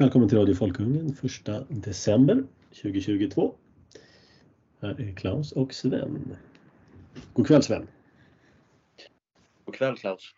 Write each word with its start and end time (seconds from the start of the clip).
Välkommen 0.00 0.28
till 0.28 0.38
Radio 0.38 0.54
Folkungen 0.54 1.16
1 1.46 1.66
december 1.68 2.44
2022. 2.82 3.54
Här 4.80 5.00
är 5.00 5.14
Klaus 5.16 5.52
och 5.52 5.74
Sven. 5.74 6.36
God 7.32 7.46
kväll 7.46 7.62
Sven. 7.62 7.86
God 9.64 9.74
kväll 9.74 9.96
Klaus. 9.96 10.34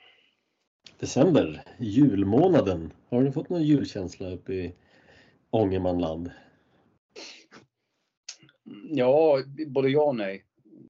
December, 0.99 1.63
julmånaden. 1.79 2.93
Har 3.09 3.23
du 3.23 3.33
fått 3.33 3.49
någon 3.49 3.63
julkänsla 3.63 4.31
uppe 4.31 4.53
i 4.53 4.75
Ångermanland? 5.51 6.31
Ja, 8.91 9.43
både 9.67 9.89
ja 9.89 10.03
och 10.03 10.17
nej. 10.17 10.45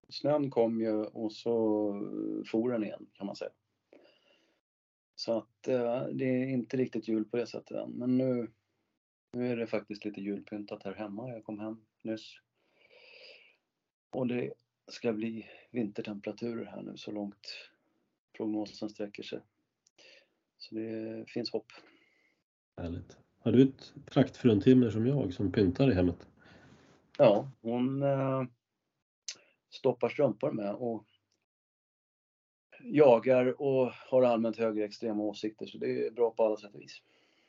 Snön 0.09 0.50
kom 0.50 0.80
ju 0.80 1.05
och 1.05 1.32
så 1.32 1.93
for 2.50 2.71
den 2.71 2.84
igen 2.84 3.07
kan 3.12 3.27
man 3.27 3.37
säga. 3.37 3.50
Så 5.16 5.39
att 5.39 5.68
eh, 5.68 6.02
det 6.12 6.25
är 6.25 6.46
inte 6.46 6.77
riktigt 6.77 7.09
jul 7.09 7.25
på 7.25 7.37
det 7.37 7.46
sättet 7.46 7.77
än. 7.77 7.91
Men 7.91 8.18
nu, 8.18 8.50
nu 9.32 9.52
är 9.52 9.56
det 9.56 9.66
faktiskt 9.66 10.04
lite 10.04 10.20
julpyntat 10.20 10.82
här 10.82 10.95
hemma. 10.95 11.28
Jag 11.28 11.45
kom 11.45 11.60
hem 11.60 11.84
nyss. 12.02 12.41
Och 14.10 14.27
det 14.27 14.52
ska 14.88 15.12
bli 15.12 15.46
vintertemperaturer 15.70 16.64
här 16.64 16.82
nu 16.82 16.96
så 16.96 17.10
långt 17.10 17.70
prognosen 18.36 18.91
sträcker 18.91 19.22
sig. 19.22 19.41
Så 20.58 20.74
det 20.74 21.24
finns 21.28 21.50
hopp. 21.50 21.72
Härligt. 22.77 23.16
Har 23.38 23.52
du 23.52 23.62
ett 23.62 23.95
praktfruntimmer 24.06 24.91
som 24.91 25.06
jag 25.06 25.34
som 25.34 25.52
pyntar 25.52 25.91
i 25.91 25.94
hemmet? 25.94 26.28
Ja, 27.19 27.50
hon 27.60 28.02
eh, 28.02 28.42
stoppar 29.70 30.08
strumpor 30.08 30.52
med 30.52 30.74
och 30.74 31.06
jagar 32.83 33.62
och 33.62 33.92
har 33.92 34.22
allmänt 34.22 34.56
högerextrema 34.56 35.22
åsikter 35.22 35.66
så 35.66 35.78
det 35.78 36.06
är 36.06 36.10
bra 36.10 36.30
på 36.30 36.44
alla 36.44 36.56
sätt 36.56 36.74
och 36.74 36.80
vis. 36.80 37.02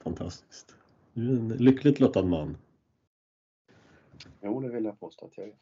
Fantastiskt. 0.03 0.75
Du 1.13 1.29
är 1.33 1.35
en 1.39 1.47
lyckligt 1.49 1.99
lottad 1.99 2.23
man. 2.25 2.57
Jo, 4.41 4.59
det 4.61 4.69
vill 4.69 4.85
jag 4.85 4.99
påstå 4.99 5.25
att 5.25 5.37
jag 5.37 5.47
är. 5.47 5.55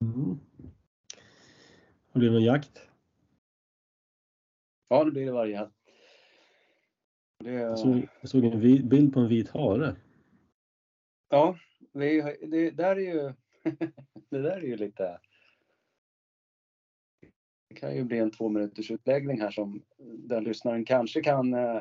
Mm. 0.00 0.38
Har 2.12 2.20
du 2.20 2.30
någon 2.30 2.42
jakt? 2.44 2.82
Ja, 4.88 5.04
det 5.04 5.10
blir 5.10 5.26
det 5.26 5.32
varje. 5.32 5.70
Det, 7.38 7.50
Jag 7.52 7.78
såg, 7.78 8.08
jag 8.20 8.30
såg 8.30 8.44
en 8.44 8.60
vi- 8.60 8.82
bild 8.82 9.12
på 9.14 9.20
en 9.20 9.28
vit 9.28 9.48
hare. 9.50 9.96
ja, 11.28 11.58
har- 11.92 12.46
det 12.46 12.70
där 12.70 12.96
är 12.96 13.00
ju 13.14 13.32
det 14.30 14.38
där 14.42 14.56
är 14.56 14.62
ju 14.66 14.76
lite 14.76 15.20
det 17.68 17.74
kan 17.74 17.96
ju 17.96 18.04
bli 18.04 18.18
en 18.18 18.30
två 18.30 18.48
minuters 18.48 18.90
utläggning 18.90 19.40
här 19.40 19.50
som 19.50 19.82
där 19.98 20.40
lyssnaren 20.40 20.84
kanske 20.84 21.22
kan 21.22 21.54
eh, 21.54 21.80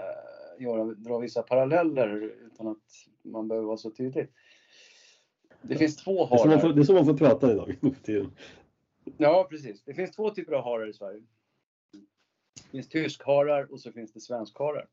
göra, 0.60 0.84
dra 0.84 1.20
vissa 1.20 1.42
paralleller 1.42 2.16
utan 2.46 2.68
att 2.68 2.84
man 3.24 3.48
behöver 3.48 3.68
vara 3.68 3.78
så 3.78 3.92
tydlig. 3.92 4.28
Det 5.62 5.76
finns 5.76 5.98
två 5.98 6.12
Det 6.28 6.36
är, 6.36 6.38
får, 6.38 6.50
harar. 6.50 6.74
det 6.74 6.82
är 6.82 6.84
så 6.84 6.94
man 6.94 7.06
får 7.06 7.18
prata 7.18 7.52
idag 7.52 7.76
nu 7.82 7.94
för 7.94 8.04
tiden. 8.04 8.32
Ja, 9.18 9.48
precis. 9.50 9.84
Det 9.84 9.94
finns 9.94 10.12
två 10.12 10.30
typer 10.30 10.52
av 10.54 10.64
harar 10.64 10.90
i 10.90 10.94
Sverige. 10.94 11.22
Det 12.64 12.70
finns 12.72 12.90
tyskharar 12.90 13.72
och 13.72 13.80
så 13.82 13.92
finns 13.92 14.14
det 14.14 14.20
svenskharar. 14.20 14.88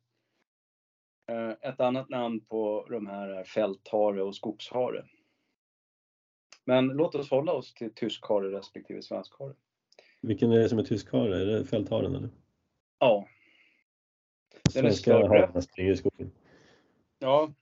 Eh, 1.30 1.70
Ett 1.70 1.80
annat 1.80 2.08
namn 2.08 2.40
på 2.40 2.86
de 2.90 3.06
här 3.06 3.28
är 3.28 3.44
fälthare 3.44 4.22
och 4.22 4.36
skogshare. 4.36 5.04
Men 6.64 6.86
låt 6.86 7.14
oss 7.14 7.30
hålla 7.30 7.52
oss 7.52 7.74
till 7.74 7.94
tyskhare 7.94 8.58
respektive 8.58 9.02
svenskhare. 9.02 9.54
Vilken 10.20 10.52
är 10.52 10.58
det 10.58 10.68
som 10.68 10.78
är 10.78 10.82
tysk 10.82 11.12
hare? 11.12 11.40
Är 11.40 11.46
det 11.46 11.64
fältharen 11.64 12.14
eller? 12.14 12.30
Ja, 12.98 13.28
Svenska 14.80 15.62
större. 15.64 15.92
i 15.92 15.96
skogen. 15.96 16.32
ja. 17.18 17.54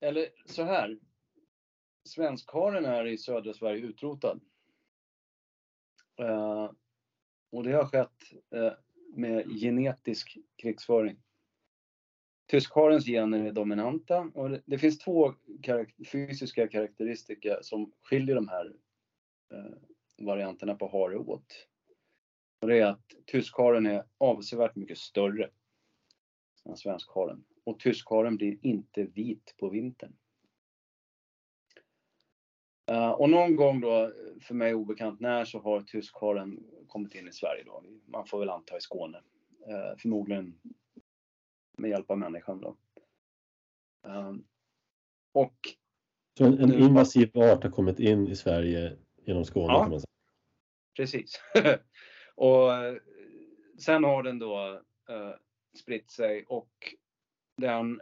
Eller 0.00 0.28
så 0.46 0.62
här. 0.62 0.98
Svenskharen 2.04 2.84
är 2.84 3.06
i 3.06 3.18
södra 3.18 3.54
Sverige 3.54 3.82
utrotad. 3.82 4.40
Eh, 6.18 6.70
och 7.52 7.62
det 7.62 7.72
har 7.72 7.86
skett 7.86 8.32
eh, 8.54 8.72
med 9.14 9.60
genetisk 9.60 10.38
krigsföring. 10.56 11.22
Tyskharens 12.46 13.06
gener 13.06 13.46
är 13.46 13.52
dominanta 13.52 14.30
och 14.34 14.50
det, 14.50 14.62
det 14.66 14.78
finns 14.78 14.98
två 14.98 15.34
karak- 15.62 16.08
fysiska 16.12 16.68
karaktäristika 16.68 17.58
som 17.62 17.92
skiljer 18.02 18.34
de 18.34 18.48
här 18.48 18.72
eh, 19.52 19.72
varianterna 20.18 20.74
på 20.74 20.88
hare 20.88 21.18
åt. 21.18 21.68
Och 22.60 22.68
det 22.68 22.78
är 22.78 22.86
att 22.86 23.12
tyskharen 23.26 23.86
är 23.86 24.04
avsevärt 24.18 24.76
mycket 24.76 24.98
större 24.98 25.50
än 26.68 26.76
svenskharen. 26.76 27.44
Och 27.64 27.80
tyskharen 27.80 28.36
blir 28.36 28.58
inte 28.62 29.04
vit 29.04 29.54
på 29.58 29.68
vintern. 29.68 30.16
Eh, 32.90 33.10
och 33.10 33.30
någon 33.30 33.56
gång 33.56 33.80
då, 33.80 34.12
för 34.42 34.54
mig 34.54 34.74
obekant 34.74 35.20
när, 35.20 35.44
så 35.44 35.58
har 35.58 35.80
tyskharen 35.80 36.64
kommit 36.88 37.14
in 37.14 37.28
i 37.28 37.32
Sverige 37.32 37.64
då. 37.64 37.84
Man 38.06 38.26
får 38.26 38.38
väl 38.38 38.50
anta 38.50 38.76
i 38.76 38.80
Skåne. 38.80 39.18
Eh, 39.68 39.96
förmodligen 39.98 40.58
med 41.78 41.90
hjälp 41.90 42.10
av 42.10 42.18
människan 42.18 42.60
då. 42.60 42.76
Eh, 44.06 44.32
och 45.32 45.56
Så 46.38 46.44
en, 46.44 46.58
en 46.58 46.74
invasiv 46.74 47.38
art 47.38 47.62
har 47.62 47.70
kommit 47.70 48.00
in 48.00 48.28
i 48.28 48.36
Sverige 48.36 48.96
genom 49.24 49.44
Skåne 49.44 49.72
Ja. 49.72 49.80
kan 49.82 49.90
man 49.90 50.00
säga. 50.00 50.06
Precis. 50.96 51.40
och 52.34 52.70
sen 53.78 54.04
har 54.04 54.22
den 54.22 54.38
då 54.38 54.82
spritt 55.74 56.10
sig 56.10 56.44
och 56.48 56.94
den 57.56 58.00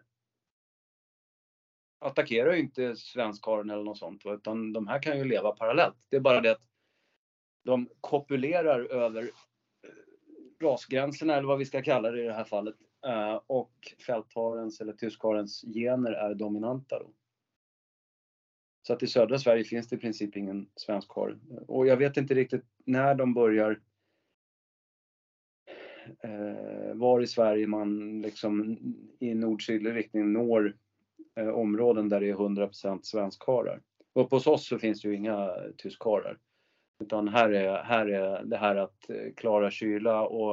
attackerar 2.01 2.53
ju 2.53 2.61
inte 2.61 2.97
svenskharen 2.97 3.71
eller 3.71 3.83
något 3.83 3.99
sånt, 3.99 4.23
utan 4.27 4.73
de 4.73 4.87
här 4.87 5.03
kan 5.03 5.19
ju 5.19 5.25
leva 5.25 5.53
parallellt. 5.53 6.07
Det 6.09 6.17
är 6.17 6.21
bara 6.21 6.41
det 6.41 6.53
att 6.53 6.63
de 7.65 7.89
kopulerar 8.01 8.81
över 8.81 9.23
eh, 9.23 10.65
rasgränserna 10.65 11.37
eller 11.37 11.49
vad 11.49 11.59
vi 11.59 11.65
ska 11.65 11.83
kalla 11.83 12.11
det 12.11 12.23
i 12.23 12.27
det 12.27 12.33
här 12.33 12.45
fallet. 12.45 12.75
Eh, 13.07 13.41
och 13.47 13.95
fältharens 14.07 14.81
eller 14.81 14.93
tyskharens 14.93 15.65
gener 15.75 16.13
är 16.13 16.35
dominanta 16.35 16.99
då. 16.99 17.11
Så 18.83 18.93
att 18.93 19.03
i 19.03 19.07
södra 19.07 19.39
Sverige 19.39 19.65
finns 19.65 19.89
det 19.89 19.97
i 19.97 19.99
princip 19.99 20.37
ingen 20.37 20.71
svenskhare. 20.77 21.39
Och 21.69 21.87
jag 21.87 21.97
vet 21.97 22.17
inte 22.17 22.35
riktigt 22.35 22.65
när 22.85 23.15
de 23.15 23.35
börjar 23.35 23.81
var 26.95 27.21
i 27.21 27.27
Sverige 27.27 27.67
man 27.67 28.23
liksom 28.23 28.79
i 29.19 29.35
nord-sydlig 29.35 29.95
riktning 29.95 30.33
når 30.33 30.77
eh, 31.37 31.49
områden 31.49 32.09
där 32.09 32.21
det 32.21 32.29
är 32.29 32.35
100% 32.35 33.01
svenskharar. 33.03 33.83
Uppe 34.15 34.37
hos 34.37 34.47
oss 34.47 34.69
så 34.69 34.79
finns 34.79 35.03
det 35.03 35.09
ju 35.09 35.17
inga 35.17 35.51
tyskharar. 35.77 36.39
Utan 37.01 37.29
här 37.29 37.51
är, 37.51 37.83
här 37.83 38.07
är 38.07 38.45
det 38.45 38.57
här 38.57 38.77
att 38.77 39.11
eh, 39.11 39.33
klara 39.37 39.71
kyla 39.71 40.23
och, 40.23 40.53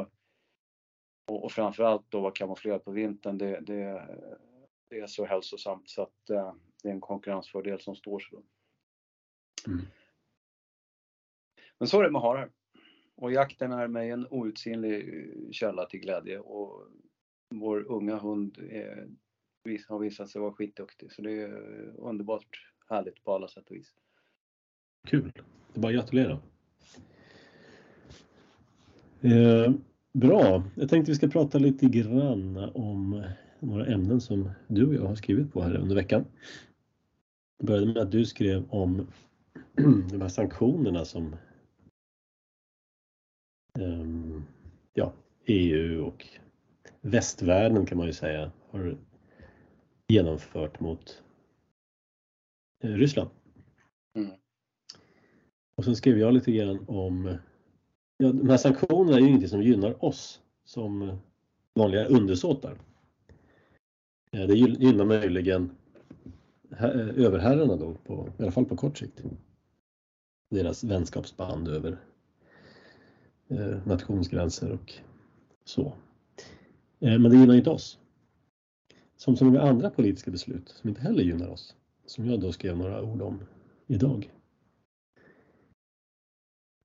och, 1.28 1.44
och 1.44 1.52
framförallt 1.52 2.06
då 2.10 2.22
vara 2.22 2.32
kamouflerad 2.32 2.84
på 2.84 2.92
vintern. 2.92 3.38
Det, 3.38 3.60
det, 3.60 4.08
det 4.90 5.00
är 5.00 5.08
så 5.08 5.26
hälsosamt 5.26 5.90
så 5.90 6.02
att 6.02 6.30
eh, 6.30 6.54
det 6.84 6.90
är 6.90 6.94
en 6.94 7.02
konkurrensfördel 7.02 7.80
som 7.80 7.96
står 7.96 8.20
sig. 8.20 8.40
Mm. 9.68 9.86
Men 11.78 11.88
så 11.88 12.00
är 12.00 12.04
det 12.04 12.12
med 12.12 12.22
harar. 12.22 12.52
Och 13.18 13.32
jakten 13.32 13.72
är 13.72 13.88
mig 13.88 14.10
en 14.10 14.28
outsinlig 14.30 15.14
eh, 15.14 15.52
källa 15.52 15.86
till 15.86 16.00
glädje 16.00 16.40
och 16.40 16.88
vår 17.50 17.92
unga 17.92 18.18
hund 18.18 18.58
eh, 18.72 18.80
är, 19.64 19.90
har 19.90 20.00
visat 20.00 20.30
sig 20.30 20.42
vara 20.42 20.54
skitduktig 20.54 21.12
så 21.12 21.22
det 21.22 21.32
är 21.32 21.50
eh, 21.50 21.94
underbart 21.98 22.74
härligt 22.90 23.24
på 23.24 23.34
alla 23.34 23.48
sätt 23.48 23.70
och 23.70 23.76
vis. 23.76 23.94
Kul. 25.08 25.32
Det 25.74 25.80
är 25.80 25.82
bara 25.82 25.88
att 25.88 25.96
gratulera. 25.96 26.40
Eh, 29.22 29.74
bra. 30.12 30.64
Jag 30.76 30.90
tänkte 30.90 31.12
vi 31.12 31.16
ska 31.16 31.28
prata 31.28 31.58
lite 31.58 31.86
grann 31.86 32.58
om 32.74 33.24
några 33.60 33.86
ämnen 33.86 34.22
som 34.22 34.50
du 34.68 34.88
och 34.88 34.96
jag 34.96 35.08
har 35.08 35.16
skrivit 35.16 35.54
på 35.54 35.62
här 35.62 35.78
under 35.78 35.96
veckan. 35.96 36.26
Det 37.60 37.66
började 37.66 37.86
med 37.86 37.98
att 37.98 38.12
du 38.12 38.26
skrev 38.26 38.66
om 38.70 39.08
de 40.12 40.22
här 40.22 40.30
sanktionerna 40.30 41.06
som 41.06 41.36
ja, 44.94 45.14
EU 45.46 46.06
och 46.06 46.28
västvärlden 47.02 47.86
kan 47.86 47.98
man 47.98 48.08
ju 48.08 48.14
säga 48.14 48.52
har 48.70 48.98
genomfört 50.08 50.80
mot 50.80 51.24
eh, 52.84 52.90
Ryssland. 52.94 53.30
Mm. 54.16 54.32
Och 55.78 55.86
sen 55.86 55.96
skrev 55.96 56.18
jag 56.20 56.34
lite 56.34 56.52
grann 56.52 56.86
om, 56.88 57.38
ja, 58.18 58.32
de 58.32 58.50
här 58.50 58.58
sanktionerna 58.58 59.18
är 59.18 59.22
ju 59.22 59.28
ingenting 59.28 59.50
som 59.50 59.62
gynnar 59.62 60.06
oss 60.06 60.42
som 60.66 61.18
vanliga 61.74 62.06
undersåtar. 62.06 62.78
Eh, 64.32 64.48
Det 64.48 64.54
gy- 64.56 64.80
gynnar 64.80 65.06
möjligen 65.06 65.72
eh, 66.72 66.86
överherrarna 67.26 67.76
då, 67.76 67.94
på, 67.94 68.34
i 68.40 68.44
alla 68.44 68.52
fall 68.52 68.66
på 68.66 68.76
kort 68.78 68.98
sikt. 68.98 69.22
Deras 70.50 70.84
vänskapsband 70.84 71.68
över 71.68 71.98
Eh, 73.50 73.88
nationsgränser 73.88 74.72
och 74.72 74.94
så. 75.64 75.94
Eh, 77.00 77.20
men 77.20 77.24
det 77.24 77.38
gynnar 77.38 77.56
inte 77.56 77.70
oss. 77.70 78.00
som 79.18 79.38
så 79.38 79.46
många 79.46 79.62
andra 79.62 79.90
politiska 79.90 80.32
beslut 80.32 80.70
som 80.70 80.90
inte 80.90 81.02
heller 81.02 81.24
gynnar 81.24 81.48
oss. 81.48 81.76
Som 82.06 82.30
jag 82.30 82.42
då 82.42 82.52
skrev 82.52 82.78
några 82.78 83.04
ord 83.04 83.22
om 83.22 83.40
idag. 83.88 84.32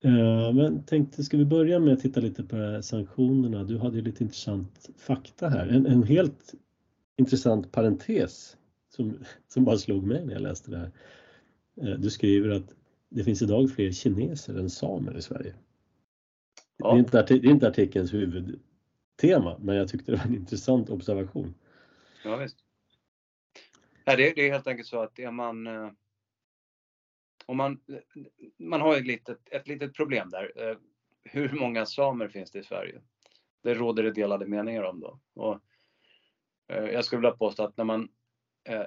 Eh, 0.05 0.53
men 0.53 0.83
tänkte, 0.83 1.25
ska 1.25 1.37
vi 1.37 1.45
börja 1.45 1.79
med 1.79 1.93
att 1.93 2.01
titta 2.01 2.21
lite 2.21 2.43
på 2.43 2.83
sanktionerna? 2.83 3.65
Du 3.65 3.79
hade 3.79 3.97
ju 3.97 4.03
lite 4.03 4.25
intressant 4.25 4.91
fakta 4.97 5.49
här. 5.49 5.69
En, 5.69 5.87
en 5.87 6.03
helt 6.03 6.55
intressant 7.17 7.73
parentes 7.73 8.57
som, 8.89 9.19
som 9.49 9.65
bara 9.65 9.79
slog 9.79 10.07
mig 10.07 10.25
när 10.27 10.33
jag 10.33 10.43
läste 10.43 10.71
det 10.71 10.79
här. 10.79 10.91
Du 11.97 12.11
skriver 12.11 12.51
att 12.51 12.75
det 13.09 13.25
finns 13.25 13.43
idag 13.43 13.71
fler 13.71 13.93
kineser 13.93 14.59
än 14.59 14.71
samer 14.71 15.19
i 15.19 15.23
Sverige. 15.23 15.55
Ja. 16.83 16.93
Det, 16.93 16.97
är 16.97 16.99
inte, 16.99 17.23
det 17.23 17.49
är 17.49 17.51
inte 17.51 17.69
artikelns 17.69 18.15
huvudtema, 18.15 19.59
men 19.59 19.77
jag 19.77 19.89
tyckte 19.89 20.13
det 20.13 20.19
var 20.19 20.25
en 20.25 20.35
intressant 20.35 20.91
observation. 20.91 21.55
Ja, 22.25 22.37
visst. 22.37 22.59
Nej, 24.07 24.17
det, 24.17 24.33
det 24.35 24.49
är 24.49 24.53
helt 24.53 24.67
enkelt 24.67 24.89
så 24.89 25.01
att 25.03 25.19
är 25.19 25.31
man 25.31 25.67
eh, 25.67 25.91
om 27.47 27.57
man, 27.57 27.81
man 28.59 28.81
har 28.81 28.97
ett 28.97 29.07
litet, 29.07 29.39
ett 29.51 29.69
litet 29.69 29.95
problem 29.95 30.31
där. 30.31 30.53
Eh, 30.57 30.77
hur 31.25 31.53
många 31.53 31.87
samer 31.87 32.29
finns 32.29 32.51
det 32.51 32.59
i 32.59 32.65
Sverige? 32.65 33.03
Det 33.63 33.75
råder 33.75 34.03
det 34.03 34.13
delade 34.13 34.47
meningar 34.47 34.83
om 34.83 35.01
då. 35.01 35.21
Och 35.35 35.61
eh, 36.69 36.85
jag 36.85 37.05
skulle 37.05 37.21
vilja 37.21 37.37
påstå 37.37 37.65
att 37.65 37.77
när 37.77 37.85
man, 37.85 38.09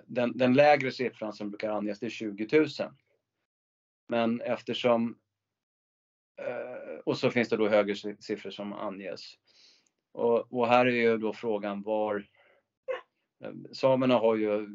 den, 0.06 0.38
den 0.38 0.54
lägre 0.54 0.92
siffran 0.92 1.34
som 1.34 1.50
brukar 1.50 1.70
anges 1.70 2.04
är 2.04 2.10
20 2.10 2.60
000. 2.60 2.68
Men 4.08 4.42
eftersom 4.42 5.18
och 7.06 7.18
så 7.18 7.30
finns 7.30 7.50
det 7.50 7.58
då 7.58 7.68
högre 7.68 7.96
siffror 8.20 8.52
som 8.52 8.74
anges. 8.74 9.34
Och, 10.12 10.54
och 10.54 10.68
här 10.68 10.86
är 10.86 10.92
ju 10.92 11.18
då 11.18 11.34
frågan 11.34 11.82
var 11.82 12.26
samerna 13.72 14.18
har 14.18 14.36
ju 14.36 14.68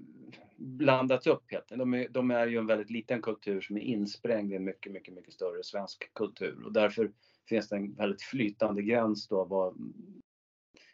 blandats 0.57 1.27
upp 1.27 1.51
helt 1.51 1.69
de 1.69 1.95
är, 1.95 2.09
de 2.09 2.31
är 2.31 2.47
ju 2.47 2.59
en 2.59 2.67
väldigt 2.67 2.91
liten 2.91 3.23
kultur 3.23 3.61
som 3.61 3.77
är 3.77 3.81
insprängd 3.81 4.53
i 4.53 4.57
en 4.57 4.65
mycket, 4.65 4.93
mycket, 4.93 5.15
mycket 5.15 5.35
större 5.35 5.63
svensk 5.65 6.15
kultur 6.15 6.65
och 6.65 6.73
därför 6.73 7.13
finns 7.49 7.69
det 7.69 7.77
en 7.77 7.95
väldigt 7.95 8.23
flytande 8.23 8.83
gräns 8.83 9.29
då 9.29 9.45
vad, 9.45 9.77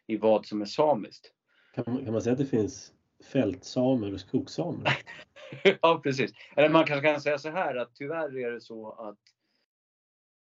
i 0.07 0.17
vad 0.17 0.47
som 0.47 0.61
är 0.61 0.65
samiskt. 0.65 1.33
Kan 1.75 1.85
man, 1.87 2.05
kan 2.05 2.13
man 2.13 2.23
säga 2.23 2.33
att 2.33 2.39
det 2.39 2.47
finns 2.47 2.93
fältsamer 3.33 4.15
och 4.15 4.21
skogssamer? 4.21 4.99
ja, 5.83 6.01
precis. 6.03 6.33
Eller 6.57 6.69
man 6.69 6.85
kanske 6.85 7.09
kan 7.09 7.21
säga 7.21 7.39
så 7.39 7.51
här 7.51 7.77
att 7.77 7.95
tyvärr 7.95 8.39
är 8.39 8.53
det 8.53 8.61
så 8.61 8.93
att, 8.93 9.19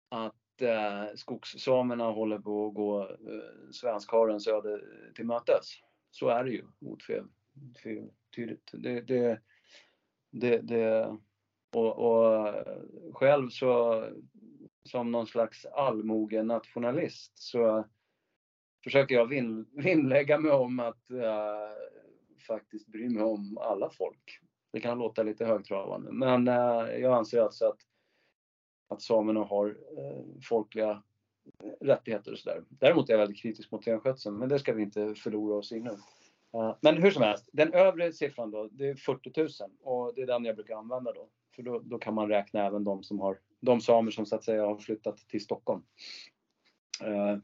att 0.09 0.42
eh, 0.61 1.05
skogssamerna 1.15 2.11
håller 2.11 2.39
på 2.39 2.67
att 2.67 2.75
gå 2.75 3.03
eh, 3.03 3.71
svenskharens 3.73 4.49
öde 4.49 4.81
till 5.15 5.27
mötes 5.27 5.67
så 6.11 6.29
är 6.29 6.45
det 6.45 6.51
ju 6.51 6.65
otvetydigt. 6.81 8.71
Det, 8.73 9.01
det, 9.01 9.41
det, 10.31 10.59
det, 10.59 11.17
och, 11.73 11.99
och 11.99 12.49
eh, 12.49 12.65
själv 13.13 13.49
så 13.49 14.05
som 14.85 15.13
någon 15.13 15.27
slags 15.27 15.67
allmogen 15.67 16.47
nationalist 16.47 17.39
så 17.39 17.85
försöker 18.85 19.15
jag 19.15 19.27
vin, 19.27 19.67
vinnlägga 19.73 20.39
mig 20.39 20.53
om 20.53 20.81
att 20.81 21.11
eh, 21.11 21.71
faktiskt 22.47 22.87
bry 22.87 23.09
mig 23.09 23.23
om 23.23 23.59
alla 23.59 23.91
folk. 23.91 24.41
Det 24.73 24.81
kan 24.81 24.99
låta 24.99 25.23
lite 25.23 25.45
högtravande, 25.45 26.13
men 26.13 26.49
eh, 26.49 27.01
jag 27.01 27.13
anser 27.13 27.41
alltså 27.41 27.67
att, 27.67 27.79
att 28.93 29.03
samerna 29.03 29.41
har 29.41 29.69
uh, 29.69 30.41
folkliga 30.43 31.03
rättigheter 31.81 32.33
och 32.33 32.39
sådär. 32.39 32.65
Däremot 32.69 33.09
är 33.09 33.13
jag 33.13 33.19
väldigt 33.19 33.39
kritisk 33.39 33.71
mot 33.71 33.87
renskötseln, 33.87 34.39
men 34.39 34.49
det 34.49 34.59
ska 34.59 34.73
vi 34.73 34.83
inte 34.83 35.15
förlora 35.15 35.57
oss 35.57 35.73
i 35.73 35.81
nu. 35.81 35.97
Men 36.81 37.03
hur 37.03 37.11
som 37.11 37.23
helst, 37.23 37.49
den 37.53 37.75
övre 37.75 38.13
siffran 38.13 38.51
då, 38.51 38.69
det 38.73 38.89
är 38.89 38.95
40 38.95 39.41
000 39.41 39.49
och 39.83 40.15
det 40.15 40.23
är 40.23 40.27
den 40.27 40.45
jag 40.45 40.57
brukar 40.57 40.77
använda 40.77 41.13
då. 41.13 41.29
För 41.55 41.63
då, 41.63 41.79
då 41.79 41.99
kan 41.99 42.15
man 42.15 42.29
räkna 42.29 42.67
även 42.67 42.85
de 42.85 43.03
som 43.03 43.21
har, 43.21 43.41
de 43.61 43.81
samer 43.81 44.11
som 44.11 44.27
så 44.27 44.37
att 44.37 44.45
säga 44.45 44.67
har 44.67 44.79
flyttat 44.79 45.17
till 45.17 45.45
Stockholm. 45.45 45.83
Uh, 47.05 47.39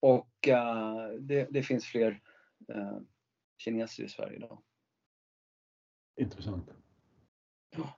och 0.00 0.48
uh, 0.48 1.20
det, 1.20 1.48
det, 1.50 1.62
finns 1.62 1.84
fler 1.84 2.22
uh, 2.74 2.98
kineser 3.58 4.04
i 4.04 4.08
Sverige 4.08 4.36
idag. 4.36 4.62
Intressant. 6.16 6.70
Ja. 7.76 7.96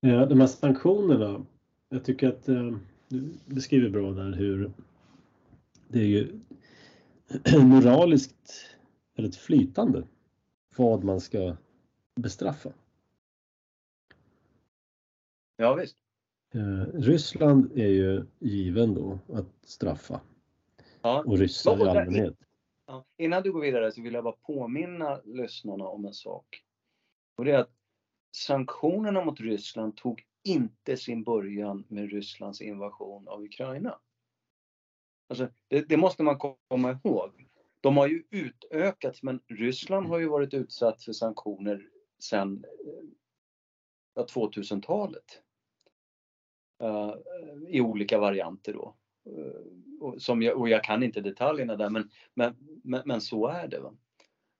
De 0.00 0.40
här 0.40 0.46
sanktionerna, 0.46 1.46
jag 1.88 2.04
tycker 2.04 2.28
att 2.28 2.44
du 3.08 3.34
beskriver 3.46 3.88
bra 3.88 4.10
där 4.10 4.32
hur 4.32 4.72
det 5.88 5.98
är 5.98 6.06
ju 6.06 6.40
moraliskt 7.62 8.76
väldigt 9.16 9.36
flytande 9.36 10.06
vad 10.76 11.04
man 11.04 11.20
ska 11.20 11.56
bestraffa. 12.14 12.72
Ja 15.56 15.74
visst. 15.74 15.96
Eh, 16.54 17.00
Ryssland 17.00 17.72
är 17.78 17.88
ju 17.88 18.24
given 18.38 18.94
då 18.94 19.18
att 19.32 19.46
straffa. 19.62 20.20
Ja. 21.02 21.24
Och 21.26 21.38
ryssar 21.38 21.86
i 21.86 21.88
allmänhet. 21.88 22.36
Ja. 22.86 23.04
Innan 23.16 23.42
du 23.42 23.52
går 23.52 23.60
vidare 23.60 23.92
så 23.92 24.02
vill 24.02 24.14
jag 24.14 24.24
bara 24.24 24.36
påminna 24.46 25.20
lyssnarna 25.24 25.84
om 25.84 26.04
en 26.04 26.14
sak. 26.14 26.62
Och 27.36 27.44
det 27.44 27.52
är 27.52 27.58
att 27.58 27.70
sanktionerna 28.36 29.24
mot 29.24 29.40
Ryssland 29.40 29.96
tog 29.96 30.24
inte 30.44 30.96
sin 30.96 31.24
början 31.24 31.84
med 31.88 32.10
Rysslands 32.10 32.60
invasion 32.60 33.28
av 33.28 33.42
Ukraina. 33.42 33.98
Alltså, 35.28 35.48
det, 35.68 35.88
det, 35.88 35.96
måste 35.96 36.22
man 36.22 36.38
komma 36.68 37.00
ihåg. 37.04 37.48
De 37.80 37.96
har 37.96 38.08
ju 38.08 38.22
utökats 38.30 39.22
men 39.22 39.40
Ryssland 39.46 40.06
har 40.06 40.18
ju 40.18 40.28
varit 40.28 40.54
utsatt 40.54 41.02
för 41.02 41.12
sanktioner 41.12 41.88
sedan 42.18 42.64
eh, 42.86 43.08
ja, 44.14 44.26
2000-talet. 44.30 45.42
Uh, 46.82 46.90
eh, 46.90 47.14
I 47.68 47.80
olika 47.80 48.18
varianter 48.18 48.72
då. 48.72 48.96
Uh, 49.30 50.00
och, 50.00 50.22
som 50.22 50.42
jag, 50.42 50.60
och 50.60 50.68
jag 50.68 50.84
kan 50.84 51.02
inte 51.02 51.20
detaljerna 51.20 51.76
där 51.76 51.90
men, 51.90 52.10
men, 52.34 52.80
men, 52.84 53.02
men 53.04 53.20
så 53.20 53.46
är 53.46 53.68
det. 53.68 53.78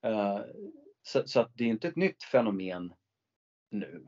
Uh, 0.08 0.40
så, 1.02 1.22
så, 1.26 1.40
att 1.40 1.50
det 1.54 1.64
är 1.64 1.68
inte 1.68 1.88
ett 1.88 1.96
nytt 1.96 2.22
fenomen 2.22 2.92
nu. 3.78 4.06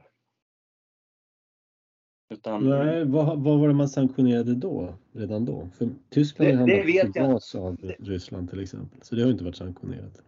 Utan, 2.31 2.69
Nej, 2.69 3.05
vad, 3.05 3.43
vad 3.43 3.59
var 3.61 3.69
det 3.69 3.75
man 3.75 3.89
sanktionerade 3.89 4.55
då, 4.55 4.95
redan 5.13 5.45
då? 5.45 5.69
För 5.79 5.89
Tyskland 6.11 6.59
har 6.59 6.69
handlat 6.69 7.15
gas 7.15 7.55
av 7.55 7.77
Ryssland 7.99 8.51
till 8.51 8.61
exempel, 8.61 9.03
så 9.03 9.15
det 9.15 9.23
har 9.23 9.31
inte 9.31 9.45
varit 9.45 9.57
sanktionerat. 9.57 10.23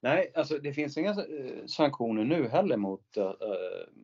Nej, 0.00 0.32
alltså 0.34 0.58
det 0.58 0.72
finns 0.72 0.98
inga 0.98 1.10
eh, 1.10 1.66
sanktioner 1.66 2.24
nu 2.24 2.48
heller 2.48 2.76
mot, 2.76 3.16
äh, 3.16 3.32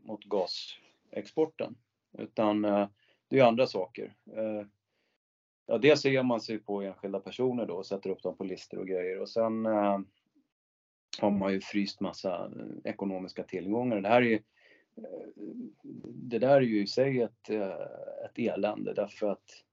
mot 0.03 0.25
gasexporten. 0.25 1.75
Utan 2.19 2.65
äh, 2.65 2.89
det 3.29 3.39
är 3.39 3.45
andra 3.45 3.67
saker. 3.67 4.15
Äh, 4.37 4.67
ja, 5.67 5.79
dels 5.79 6.01
ser 6.01 6.23
man 6.23 6.41
sig 6.41 6.59
på 6.59 6.83
enskilda 6.83 7.21
personer 7.21 7.67
då 7.67 7.75
och 7.75 7.87
sätter 7.87 8.11
upp 8.11 8.23
dem 8.23 8.37
på 8.37 8.45
listor 8.45 8.79
och 8.79 8.87
grejer 8.87 9.21
och 9.21 9.29
sen 9.29 9.67
har 11.21 11.31
man 11.31 11.53
ju 11.53 11.61
fryst 11.61 12.01
massa 12.01 12.45
eh, 12.45 12.91
ekonomiska 12.91 13.43
tillgångar. 13.43 14.01
Det 14.01 14.09
här 14.09 14.23
är 14.23 14.27
ju 14.27 14.43
eh, 14.97 15.29
det 16.05 16.39
där 16.39 16.57
är 16.57 16.61
ju 16.61 16.83
i 16.83 16.87
sig 16.87 17.21
ett, 17.21 17.51
eh, 17.51 17.81
ett 18.25 18.39
elände 18.39 18.95
därför 18.95 19.27
att 19.31 19.65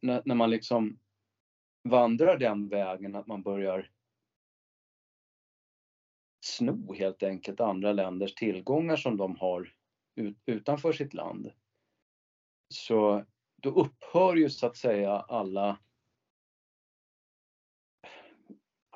när, 0.00 0.22
när 0.24 0.34
man 0.34 0.50
liksom 0.50 0.98
vandrar 1.82 2.38
den 2.38 2.68
vägen 2.68 3.16
att 3.16 3.26
man 3.26 3.42
börjar 3.42 3.90
sno 6.40 6.94
helt 6.94 7.22
enkelt 7.22 7.60
andra 7.60 7.92
länders 7.92 8.34
tillgångar 8.34 8.96
som 8.96 9.16
de 9.16 9.36
har 9.36 9.74
ut, 10.14 10.38
utanför 10.46 10.92
sitt 10.92 11.14
land. 11.14 11.52
Så 12.68 13.24
då 13.56 13.70
upphör 13.70 14.36
ju 14.36 14.50
så 14.50 14.66
att 14.66 14.76
säga 14.76 15.12
alla 15.12 15.78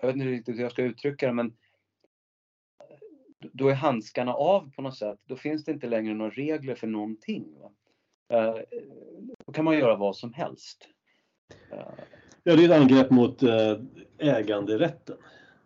jag 0.03 0.07
vet 0.07 0.17
inte 0.17 0.29
riktigt 0.29 0.57
hur 0.57 0.63
jag 0.63 0.73
ska 0.73 0.83
uttrycka 0.83 1.27
det 1.27 1.33
men 1.33 1.53
då 3.53 3.69
är 3.69 3.75
handskarna 3.75 4.35
av 4.35 4.71
på 4.77 4.83
något 4.83 4.97
sätt. 4.97 5.19
Då 5.25 5.37
finns 5.37 5.65
det 5.65 5.73
inte 5.73 5.87
längre 5.87 6.15
några 6.15 6.31
regler 6.31 6.75
för 6.75 6.87
någonting. 6.87 7.47
Uh, 8.33 8.61
då 9.47 9.53
kan 9.53 9.65
man 9.65 9.79
göra 9.79 9.97
vad 9.97 10.17
som 10.17 10.33
helst. 10.33 10.89
Uh, 11.73 11.79
ja, 12.43 12.57
det 12.57 12.65
är 12.65 12.65
ett 12.65 12.81
angrepp 12.81 13.11
mot 13.11 13.43
uh, 13.43 13.51
äganderätten. 14.19 15.17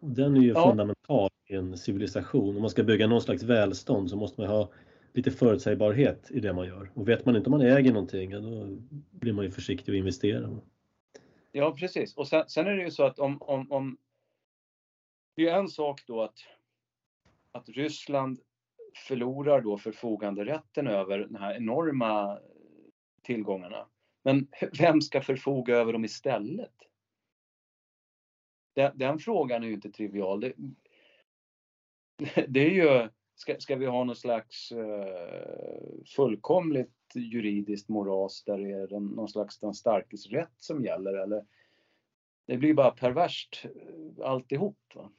Den 0.00 0.36
är 0.36 0.40
ju 0.40 0.48
ja. 0.48 0.68
fundamental 0.68 1.30
i 1.46 1.54
en 1.54 1.76
civilisation. 1.76 2.56
Om 2.56 2.62
man 2.62 2.70
ska 2.70 2.82
bygga 2.82 3.06
någon 3.06 3.22
slags 3.22 3.42
välstånd 3.42 4.10
så 4.10 4.16
måste 4.16 4.40
man 4.40 4.50
ha 4.50 4.70
lite 5.12 5.30
förutsägbarhet 5.30 6.30
i 6.30 6.40
det 6.40 6.52
man 6.52 6.66
gör. 6.66 6.90
Och 6.94 7.08
vet 7.08 7.26
man 7.26 7.36
inte 7.36 7.50
om 7.50 7.58
man 7.58 7.66
äger 7.66 7.92
någonting, 7.92 8.30
då 8.30 8.66
blir 9.10 9.32
man 9.32 9.44
ju 9.44 9.50
försiktig 9.50 9.92
att 9.92 9.96
investera. 9.96 10.58
Ja, 11.52 11.76
precis. 11.78 12.16
Och 12.16 12.28
sen, 12.28 12.44
sen, 12.48 12.66
är 12.66 12.76
det 12.76 12.82
ju 12.82 12.90
så 12.90 13.04
att 13.04 13.18
om, 13.18 13.42
om, 13.42 13.72
om 13.72 13.98
det 15.36 15.48
är 15.48 15.58
en 15.58 15.68
sak 15.68 16.02
då 16.06 16.22
att 16.22 16.38
att 17.52 17.68
Ryssland 17.68 18.40
förlorar 19.08 19.60
då 19.60 19.78
förfoganderätten 19.78 20.86
över 20.86 21.18
de 21.18 21.34
här 21.34 21.54
enorma 21.56 22.32
eh, 22.32 22.40
tillgångarna. 23.22 23.88
Men 24.22 24.48
vem 24.78 25.00
ska 25.00 25.22
förfoga 25.22 25.76
över 25.76 25.92
dem 25.92 26.04
istället? 26.04 26.86
den, 28.76 28.98
den 28.98 29.18
frågan 29.18 29.62
är 29.62 29.66
ju 29.66 29.74
inte 29.74 29.90
trivial. 29.90 30.40
Det, 30.40 30.52
det 32.48 32.60
är 32.60 32.70
ju, 32.70 33.08
ska, 33.34 33.60
ska 33.60 33.76
vi 33.76 33.86
ha 33.86 34.04
någon 34.04 34.16
slags 34.16 34.72
uh, 34.72 36.04
fullkomligt 36.16 36.92
juridiskt 37.14 37.88
moras 37.88 38.44
där 38.44 38.58
det 38.58 38.70
är 38.70 38.86
den, 38.86 39.06
någon 39.06 39.28
slags 39.28 39.58
den 39.58 39.74
starkes 39.74 40.26
rätt 40.26 40.54
som 40.58 40.84
gäller 40.84 41.14
eller? 41.14 41.46
Det 42.46 42.56
blir 42.56 42.74
bara 42.74 42.90
perverst 42.90 43.64
eh, 43.64 44.26
alltihop. 44.26 44.78
Va? 44.94 45.12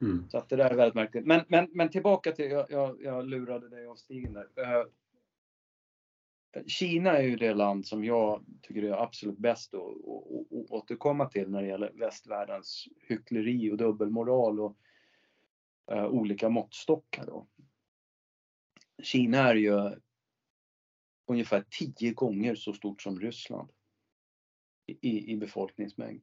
Mm. 0.00 0.28
Så 0.28 0.38
att 0.38 0.48
det 0.48 0.56
där 0.56 0.70
är 0.70 0.76
väldigt 0.76 0.94
märkligt. 0.94 1.26
Men, 1.26 1.44
men, 1.48 1.68
men 1.72 1.90
tillbaka 1.90 2.32
till, 2.32 2.50
jag, 2.50 2.70
jag, 2.70 3.02
jag 3.02 3.26
lurade 3.26 3.68
dig 3.68 3.86
av 3.86 3.94
stigen 3.94 4.32
där. 4.32 4.48
Uh, 4.58 4.86
Kina 6.66 7.18
är 7.18 7.22
ju 7.22 7.36
det 7.36 7.54
land 7.54 7.86
som 7.86 8.04
jag 8.04 8.44
tycker 8.62 8.82
är 8.82 9.02
absolut 9.02 9.38
bäst 9.38 9.74
att, 9.74 9.80
att, 9.80 9.92
att 10.52 10.70
återkomma 10.70 11.28
till 11.28 11.50
när 11.50 11.62
det 11.62 11.68
gäller 11.68 11.92
västvärldens 11.92 12.88
hyckleri 13.08 13.72
och 13.72 13.76
dubbelmoral 13.76 14.60
och 14.60 14.76
uh, 15.92 16.06
olika 16.06 16.48
måttstockar. 16.48 17.26
Då. 17.26 17.46
Kina 19.02 19.38
är 19.38 19.54
ju 19.54 19.90
ungefär 21.26 21.64
tio 21.70 22.12
gånger 22.12 22.54
så 22.54 22.72
stort 22.72 23.02
som 23.02 23.20
Ryssland 23.20 23.72
i, 24.86 25.32
i 25.32 25.36
befolkningsmängd. 25.36 26.22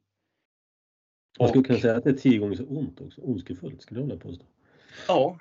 Man 1.40 1.50
skulle 1.50 1.64
kunna 1.64 1.80
säga 1.80 1.96
att 1.96 2.04
det 2.04 2.10
är 2.10 2.14
tio 2.14 2.38
gånger 2.38 2.56
så 2.56 2.66
ont 2.66 3.02
också, 3.02 3.22
ondskefullt 3.22 3.82
skulle 3.82 4.00
jag 4.00 4.08
vilja 4.08 4.22
påstå. 4.22 4.46
Ja, 5.08 5.40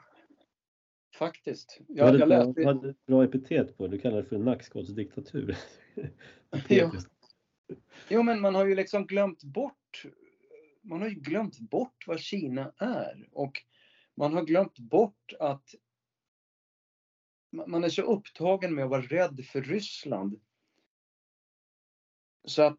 faktiskt. 1.19 1.81
Jag, 1.89 2.05
hade, 2.05 2.19
jag 2.19 2.29
läste... 2.29 2.67
hade 2.67 2.91
ett 2.91 3.07
bra 3.07 3.25
epitet 3.25 3.77
på 3.77 3.87
det, 3.87 3.97
du 3.97 3.99
kallar 3.99 4.17
det 4.17 4.25
för 4.25 4.37
en 4.37 4.45
nackskottsdiktatur. 4.45 5.57
ja. 6.69 6.93
Jo, 8.09 8.23
men 8.23 8.41
man 8.41 8.55
har 8.55 8.67
ju 8.67 8.75
liksom 8.75 9.07
glömt 9.07 9.45
bort 9.45 10.05
man 10.85 11.01
har 11.01 11.09
ju 11.09 11.15
glömt 11.15 11.59
bort 11.59 12.05
vad 12.07 12.21
Kina 12.21 12.73
är 12.77 13.29
och 13.33 13.63
man 14.15 14.35
har 14.35 14.45
glömt 14.45 14.79
bort 14.79 15.33
att 15.41 15.75
man 17.51 17.85
är 17.85 17.89
så 17.89 18.03
upptagen 18.03 18.75
med 18.75 18.85
att 18.85 18.91
vara 18.91 19.03
rädd 19.03 19.45
för 19.53 19.63
Ryssland. 19.63 20.41
Så 22.45 22.63
att, 22.63 22.79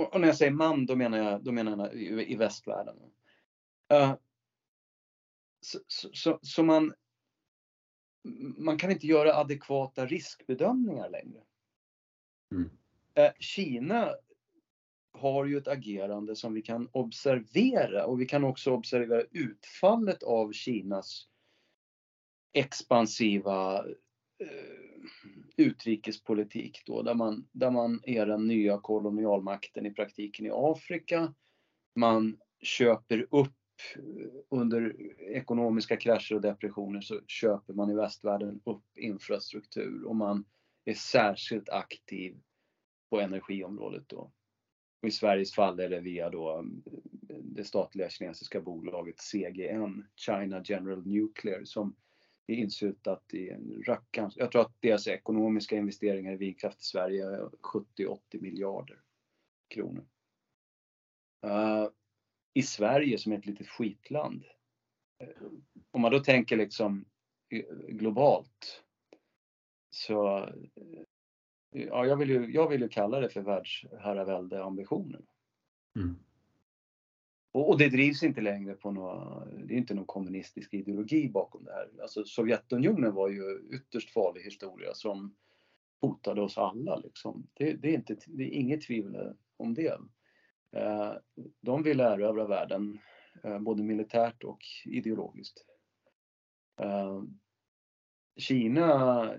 och 0.00 0.20
när 0.20 0.28
jag 0.28 0.36
säger 0.36 0.52
man 0.52 0.86
då 0.86 0.96
menar 0.96 1.18
jag, 1.18 1.44
då 1.44 1.52
menar 1.52 1.78
jag 1.86 1.94
i, 1.94 2.32
i 2.32 2.36
västvärlden. 2.36 2.96
Uh, 3.92 4.14
så, 5.60 5.78
så, 5.88 6.38
så, 6.42 6.62
man, 6.62 6.94
man 8.56 8.78
kan 8.78 8.90
inte 8.90 9.06
göra 9.06 9.34
adekvata 9.34 10.06
riskbedömningar 10.06 11.10
längre. 11.10 11.40
Mm. 12.52 12.70
Uh, 13.18 13.32
Kina 13.38 14.14
har 15.12 15.44
ju 15.44 15.58
ett 15.58 15.68
agerande 15.68 16.36
som 16.36 16.54
vi 16.54 16.62
kan 16.62 16.88
observera 16.92 18.06
och 18.06 18.20
vi 18.20 18.26
kan 18.26 18.44
också 18.44 18.70
observera 18.70 19.22
utfallet 19.30 20.22
av 20.22 20.52
Kinas 20.52 21.28
expansiva 22.52 23.84
Eh, 24.40 24.80
utrikespolitik 25.56 26.82
då, 26.86 27.02
där 27.02 27.14
man, 27.14 27.48
där 27.52 27.70
man 27.70 28.00
är 28.02 28.26
den 28.26 28.46
nya 28.46 28.78
kolonialmakten 28.78 29.86
i 29.86 29.90
praktiken 29.90 30.46
i 30.46 30.50
Afrika. 30.52 31.34
Man 31.94 32.38
köper 32.60 33.26
upp 33.30 33.54
eh, 33.96 34.30
under 34.48 34.96
ekonomiska 35.20 35.96
krascher 35.96 36.34
och 36.34 36.40
depressioner 36.40 37.00
så 37.00 37.20
köper 37.26 37.74
man 37.74 37.90
i 37.90 37.94
västvärlden 37.94 38.60
upp 38.64 38.84
infrastruktur 38.98 40.04
och 40.04 40.16
man 40.16 40.44
är 40.84 40.94
särskilt 40.94 41.68
aktiv 41.68 42.40
på 43.10 43.20
energiområdet 43.20 44.08
då. 44.08 44.32
Och 45.02 45.08
I 45.08 45.10
Sveriges 45.10 45.54
fall 45.54 45.80
är 45.80 45.88
det 45.88 46.00
via 46.00 46.30
då 46.30 46.58
eh, 46.58 47.36
det 47.42 47.64
statliga 47.64 48.08
kinesiska 48.08 48.60
bolaget 48.60 49.20
CGN, 49.20 50.06
China 50.16 50.62
General 50.64 51.06
Nuclear, 51.06 51.64
som 51.64 51.96
är 52.50 52.56
insutat 52.56 53.34
i 53.34 53.50
en 53.50 53.82
rackarns... 53.86 54.36
Jag 54.36 54.52
tror 54.52 54.62
att 54.62 54.80
deras 54.80 55.06
ekonomiska 55.06 55.76
investeringar 55.76 56.32
i 56.32 56.36
vindkraft 56.36 56.80
i 56.80 56.84
Sverige 56.84 57.26
är 57.26 57.48
70-80 57.96 58.18
miljarder 58.30 59.00
kronor. 59.68 60.06
Uh, 61.46 61.88
I 62.54 62.62
Sverige 62.62 63.18
som 63.18 63.32
är 63.32 63.38
ett 63.38 63.46
litet 63.46 63.68
skitland. 63.68 64.44
Eh, 65.18 65.28
om 65.90 66.00
man 66.00 66.12
då 66.12 66.20
tänker 66.20 66.56
liksom 66.56 67.04
eh, 67.48 67.64
globalt 67.88 68.84
så 69.90 70.48
ja, 71.70 72.06
jag 72.06 72.16
vill 72.16 72.30
ju, 72.30 72.52
jag 72.52 72.68
vill 72.68 72.80
ju 72.80 72.88
kalla 72.88 73.20
det 73.20 73.30
för 73.30 73.40
världsherraväldeambitionen. 73.40 75.26
Mm. 75.96 76.16
Och, 77.52 77.68
och, 77.68 77.78
det 77.78 77.88
drivs 77.88 78.22
inte 78.22 78.40
längre 78.40 78.74
på 78.74 78.90
några, 78.90 79.44
det 79.44 79.74
är 79.74 79.78
inte 79.78 79.94
någon 79.94 80.06
kommunistisk 80.06 80.74
ideologi 80.74 81.28
bakom 81.28 81.64
det 81.64 81.72
här. 81.72 82.02
Alltså 82.02 82.24
Sovjetunionen 82.24 83.14
var 83.14 83.28
ju 83.28 83.68
ytterst 83.72 84.10
farlig 84.10 84.42
historia 84.42 84.94
som 84.94 85.34
hotade 86.00 86.40
oss 86.40 86.58
alla 86.58 86.96
liksom. 86.96 87.46
Det, 87.54 87.72
det 87.72 87.88
är, 87.88 87.94
inte, 87.94 88.16
det 88.26 88.44
är 88.44 88.50
inget 88.50 88.82
tvivel 88.82 89.34
om 89.56 89.74
det. 89.74 90.00
Eh, 90.76 91.12
de 91.60 91.82
ville 91.82 92.04
erövra 92.04 92.46
världen 92.46 92.98
eh, 93.44 93.58
både 93.58 93.82
militärt 93.82 94.44
och 94.44 94.64
ideologiskt. 94.84 95.64
Eh, 96.80 97.22
Kina 98.36 99.34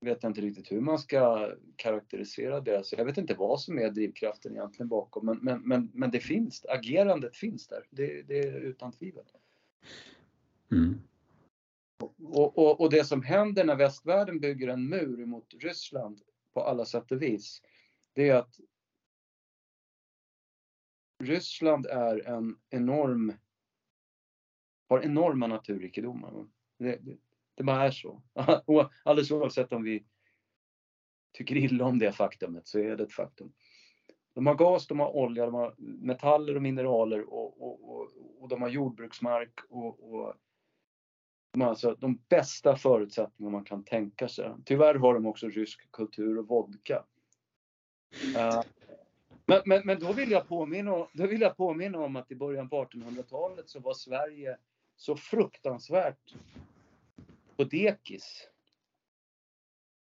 vet 0.00 0.22
jag 0.22 0.30
inte 0.30 0.40
riktigt 0.40 0.72
hur 0.72 0.80
man 0.80 0.98
ska 0.98 1.52
karaktärisera 1.76 2.60
det. 2.60 2.86
Så 2.86 2.94
jag 2.98 3.04
vet 3.04 3.18
inte 3.18 3.34
vad 3.34 3.60
som 3.60 3.78
är 3.78 3.90
drivkraften 3.90 4.52
egentligen 4.52 4.88
bakom. 4.88 5.26
Men, 5.26 5.38
men, 5.38 5.60
men, 5.62 5.90
men 5.94 6.10
det 6.10 6.20
finns, 6.20 6.64
agerandet 6.68 7.36
finns 7.36 7.66
där. 7.66 7.86
Det, 7.90 8.22
det 8.22 8.38
är 8.38 8.60
utan 8.60 8.92
tvivel. 8.92 9.24
Mm. 10.72 11.00
Och, 12.18 12.58
och, 12.58 12.80
och, 12.80 12.90
det 12.90 13.04
som 13.04 13.22
händer 13.22 13.64
när 13.64 13.76
västvärlden 13.76 14.40
bygger 14.40 14.68
en 14.68 14.88
mur 14.88 15.26
mot 15.26 15.54
Ryssland 15.54 16.20
på 16.52 16.60
alla 16.62 16.84
sätt 16.84 17.12
och 17.12 17.22
vis. 17.22 17.62
Det 18.12 18.28
är 18.28 18.34
att 18.34 18.60
Ryssland 21.22 21.86
är 21.86 22.28
en 22.28 22.58
enorm, 22.70 23.32
har 24.88 25.02
enorma 25.02 25.46
naturrikedomar. 25.46 26.46
Det, 26.78 26.96
det, 26.96 27.16
det 27.60 27.64
bara 27.64 27.86
är 27.86 27.90
så. 27.90 28.22
Alldeles 29.02 29.30
oavsett 29.30 29.72
om 29.72 29.82
vi 29.82 30.04
tycker 31.32 31.56
illa 31.56 31.84
om 31.84 31.98
det 31.98 32.12
faktumet 32.12 32.68
så 32.68 32.78
är 32.78 32.96
det 32.96 33.02
ett 33.02 33.12
faktum. 33.12 33.52
De 34.34 34.46
har 34.46 34.54
gas, 34.54 34.86
de 34.86 35.00
har 35.00 35.16
olja, 35.16 35.46
de 35.46 35.54
har 35.54 35.74
metaller 35.78 36.56
och 36.56 36.62
mineraler 36.62 37.34
och, 37.34 37.62
och, 37.62 37.90
och, 37.90 38.08
och 38.40 38.48
de 38.48 38.62
har 38.62 38.68
jordbruksmark 38.68 39.52
och, 39.68 40.14
och 40.14 40.34
de 41.52 41.60
har 41.60 41.68
alltså 41.68 41.94
de 41.94 42.18
bästa 42.28 42.76
förutsättningar 42.76 43.52
man 43.52 43.64
kan 43.64 43.84
tänka 43.84 44.28
sig. 44.28 44.50
Tyvärr 44.64 44.94
har 44.94 45.14
de 45.14 45.26
också 45.26 45.48
rysk 45.48 45.90
kultur 45.90 46.38
och 46.38 46.48
vodka. 46.48 47.04
Uh, 48.36 48.62
men, 49.46 49.62
men, 49.64 49.82
men 49.84 50.00
då, 50.00 50.12
vill 50.12 50.30
jag 50.30 50.48
påminna, 50.48 51.06
då 51.12 51.26
vill 51.26 51.40
jag 51.40 51.56
påminna 51.56 51.98
om 51.98 52.16
att 52.16 52.30
i 52.30 52.36
början 52.36 52.68
på 52.68 52.84
1800-talet 52.84 53.68
så 53.68 53.80
var 53.80 53.94
Sverige 53.94 54.56
så 54.96 55.16
fruktansvärt 55.16 56.34
på 57.60 57.64
dekis. 57.64 58.48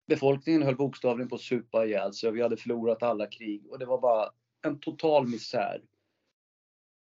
Befolkningen 0.07 0.63
höll 0.63 0.75
bokstavligen 0.75 1.29
på 1.29 1.35
att 1.35 1.41
supa 1.41 1.85
ihjäl 1.85 2.13
sig 2.13 2.29
och 2.29 2.35
vi 2.35 2.41
hade 2.41 2.57
förlorat 2.57 3.03
alla 3.03 3.27
krig 3.27 3.67
och 3.69 3.79
det 3.79 3.85
var 3.85 4.01
bara 4.01 4.29
en 4.61 4.79
total 4.79 5.27
misär. 5.27 5.81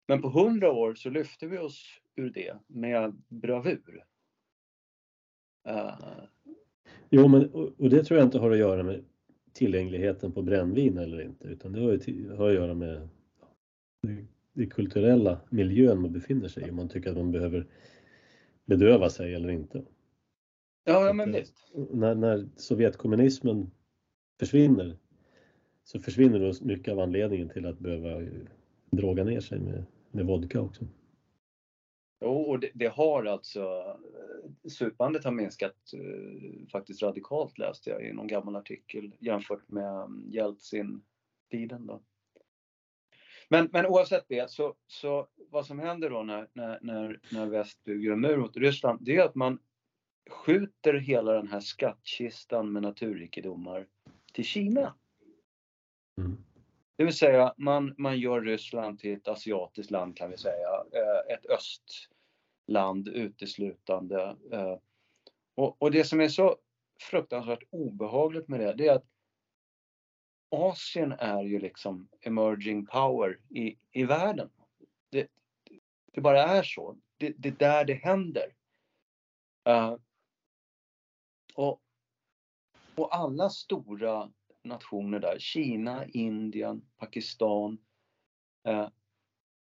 Men 0.08 0.22
på 0.22 0.28
hundra 0.28 0.72
år 0.72 0.94
så 0.94 1.10
lyfte 1.10 1.46
vi 1.46 1.58
oss 1.58 2.00
ur 2.16 2.30
det 2.30 2.56
med 2.66 3.22
bravur. 3.28 4.04
Uh... 5.68 6.24
Jo, 7.10 7.28
men 7.28 7.50
och 7.78 7.90
det 7.90 8.04
tror 8.04 8.18
jag 8.18 8.26
inte 8.26 8.38
har 8.38 8.50
att 8.50 8.58
göra 8.58 8.82
med 8.82 9.04
tillgängligheten 9.52 10.32
på 10.32 10.42
brännvin 10.42 10.98
eller 10.98 11.20
inte, 11.20 11.48
utan 11.48 11.72
det 11.72 11.80
har, 11.80 11.92
ju, 11.92 12.32
har 12.36 12.48
att 12.48 12.54
göra 12.54 12.74
med 12.74 13.08
det 14.52 14.66
kulturella 14.66 15.40
miljön 15.50 16.00
man 16.00 16.12
befinner 16.12 16.48
sig 16.48 16.66
i, 16.66 16.70
om 16.70 16.76
man 16.76 16.88
tycker 16.88 17.10
att 17.10 17.16
man 17.16 17.32
behöver 17.32 17.66
bedöva 18.64 19.10
sig 19.10 19.34
eller 19.34 19.48
inte. 19.48 19.84
Ja, 20.88 21.12
men 21.12 21.32
visst. 21.32 21.72
När, 21.90 22.14
när 22.14 22.48
Sovjetkommunismen 22.56 23.70
försvinner 24.40 24.96
så 25.84 26.00
försvinner 26.00 26.38
då 26.38 26.52
mycket 26.66 26.92
av 26.92 27.00
anledningen 27.00 27.48
till 27.48 27.66
att 27.66 27.78
behöva 27.78 28.30
droga 28.90 29.24
ner 29.24 29.40
sig 29.40 29.60
med, 29.60 29.84
med 30.10 30.26
vodka 30.26 30.60
också. 30.60 30.84
Jo, 32.20 32.30
och 32.30 32.60
det, 32.60 32.70
det, 32.74 32.86
har 32.86 33.24
alltså, 33.24 33.60
eh, 34.64 34.68
supandet 34.70 35.24
har 35.24 35.32
minskat 35.32 35.76
uh, 35.94 36.66
faktiskt 36.72 37.02
radikalt 37.02 37.58
läste 37.58 37.90
jag 37.90 38.06
i 38.06 38.12
någon 38.12 38.26
gammal 38.26 38.56
artikel 38.56 39.12
jämfört 39.18 39.68
med 39.68 40.04
um, 40.04 40.24
Jeltsin-tiden 40.30 41.86
då. 41.86 42.02
Men, 43.48 43.68
men 43.72 43.86
oavsett 43.86 44.24
det, 44.28 44.50
så, 44.50 44.74
så 44.86 45.28
vad 45.50 45.66
som 45.66 45.78
händer 45.78 46.10
då 46.10 46.22
när, 46.22 46.48
när, 46.52 46.78
när, 46.82 47.20
när 47.32 47.46
väst 47.46 47.84
bygger 47.84 48.12
en 48.12 48.20
mur 48.20 48.36
mot 48.36 48.56
Ryssland, 48.56 48.98
det 49.02 49.16
är 49.16 49.24
att 49.24 49.34
man 49.34 49.58
skjuter 50.28 50.94
hela 50.94 51.32
den 51.32 51.48
här 51.48 51.60
skattkistan 51.60 52.72
med 52.72 52.82
naturrikedomar 52.82 53.86
till 54.32 54.44
Kina. 54.44 54.94
Mm. 56.18 56.44
Det 56.96 57.04
vill 57.04 57.16
säga 57.16 57.54
man, 57.56 57.94
man 57.98 58.18
gör 58.18 58.40
Ryssland 58.40 58.98
till 58.98 59.16
ett 59.16 59.28
asiatiskt 59.28 59.90
land 59.90 60.16
kan 60.16 60.30
vi 60.30 60.36
säga. 60.36 60.84
Eh, 60.92 61.34
ett 61.34 61.46
östland 61.46 63.08
uteslutande. 63.08 64.36
Eh, 64.52 64.78
och, 65.54 65.82
och 65.82 65.90
det 65.90 66.04
som 66.04 66.20
är 66.20 66.28
så 66.28 66.56
fruktansvärt 67.00 67.62
obehagligt 67.70 68.48
med 68.48 68.60
det, 68.60 68.72
det 68.72 68.88
är 68.88 68.94
att 68.94 69.06
Asien 70.50 71.12
är 71.12 71.42
ju 71.42 71.58
liksom 71.58 72.08
emerging 72.20 72.86
power 72.86 73.38
i, 73.50 73.78
i 73.92 74.04
världen. 74.04 74.50
Det, 75.10 75.28
det 76.12 76.20
bara 76.20 76.42
är 76.42 76.62
så. 76.62 76.98
Det, 77.16 77.34
det 77.38 77.48
är 77.48 77.52
där 77.52 77.84
det 77.84 77.94
händer. 77.94 78.54
Uh, 79.68 79.96
och, 81.58 81.80
och 82.94 83.16
alla 83.16 83.50
stora 83.50 84.30
nationer 84.64 85.20
där, 85.20 85.36
Kina, 85.38 86.06
Indien, 86.06 86.82
Pakistan, 86.98 87.78
eh, 88.68 88.88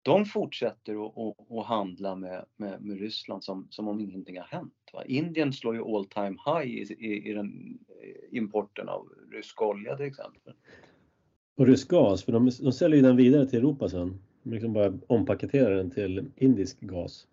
de 0.02 0.24
fortsätter 0.24 1.06
att, 1.06 1.36
att, 1.50 1.66
handla 1.66 2.16
med, 2.16 2.44
med, 2.56 2.82
med, 2.82 3.00
Ryssland 3.00 3.44
som, 3.44 3.66
som 3.70 3.88
om 3.88 4.00
ingenting 4.00 4.38
har 4.38 4.44
hänt. 4.44 4.90
Va? 4.92 5.04
Indien 5.04 5.52
slår 5.52 5.74
ju 5.74 5.82
all 5.82 6.04
time 6.04 6.36
high 6.46 6.66
i, 6.66 6.96
i, 6.98 7.30
i 7.30 7.32
den 7.32 7.78
eh, 8.02 8.38
importen 8.38 8.88
av 8.88 9.08
rysk 9.32 9.62
olja 9.62 9.96
till 9.96 10.06
exempel. 10.06 10.54
Och 11.56 11.66
rysk 11.66 11.88
gas, 11.88 12.24
för 12.24 12.32
de, 12.32 12.50
de 12.60 12.72
säljer 12.72 12.96
ju 12.96 13.02
den 13.02 13.16
vidare 13.16 13.46
till 13.46 13.58
Europa 13.58 13.88
sen. 13.88 14.22
De 14.42 14.52
liksom 14.52 14.72
bara 14.72 14.98
ompaketerar 15.06 15.74
den 15.74 15.90
till 15.90 16.30
indisk 16.36 16.80
gas. 16.80 17.26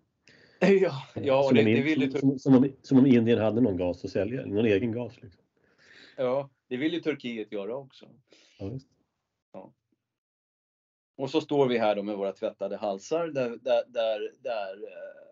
Ja, 0.80 1.02
ja 1.14 1.42
som, 1.42 1.54
det, 1.56 1.62
det 1.62 1.82
vill 1.82 2.02
ju 2.02 2.10
som, 2.10 2.38
som, 2.38 2.54
om, 2.54 2.72
som 2.82 2.98
om 2.98 3.06
Indien 3.06 3.38
hade 3.38 3.60
någon 3.60 3.76
gas 3.76 4.04
att 4.04 4.10
sälja, 4.10 4.46
någon 4.46 4.66
egen 4.66 4.92
gas. 4.92 5.22
Liksom. 5.22 5.42
Ja, 6.16 6.50
det 6.68 6.76
vill 6.76 6.92
ju 6.92 7.00
Turkiet 7.00 7.52
göra 7.52 7.76
också. 7.76 8.08
Ja. 8.58 8.78
Ja. 9.52 9.72
Och 11.16 11.30
så 11.30 11.40
står 11.40 11.68
vi 11.68 11.78
här 11.78 11.96
då 11.96 12.02
med 12.02 12.16
våra 12.16 12.32
tvättade 12.32 12.76
halsar 12.76 13.28
där, 13.28 13.50
där, 13.50 13.84
där, 13.88 14.32
där 14.42 14.82
eh, 14.82 15.28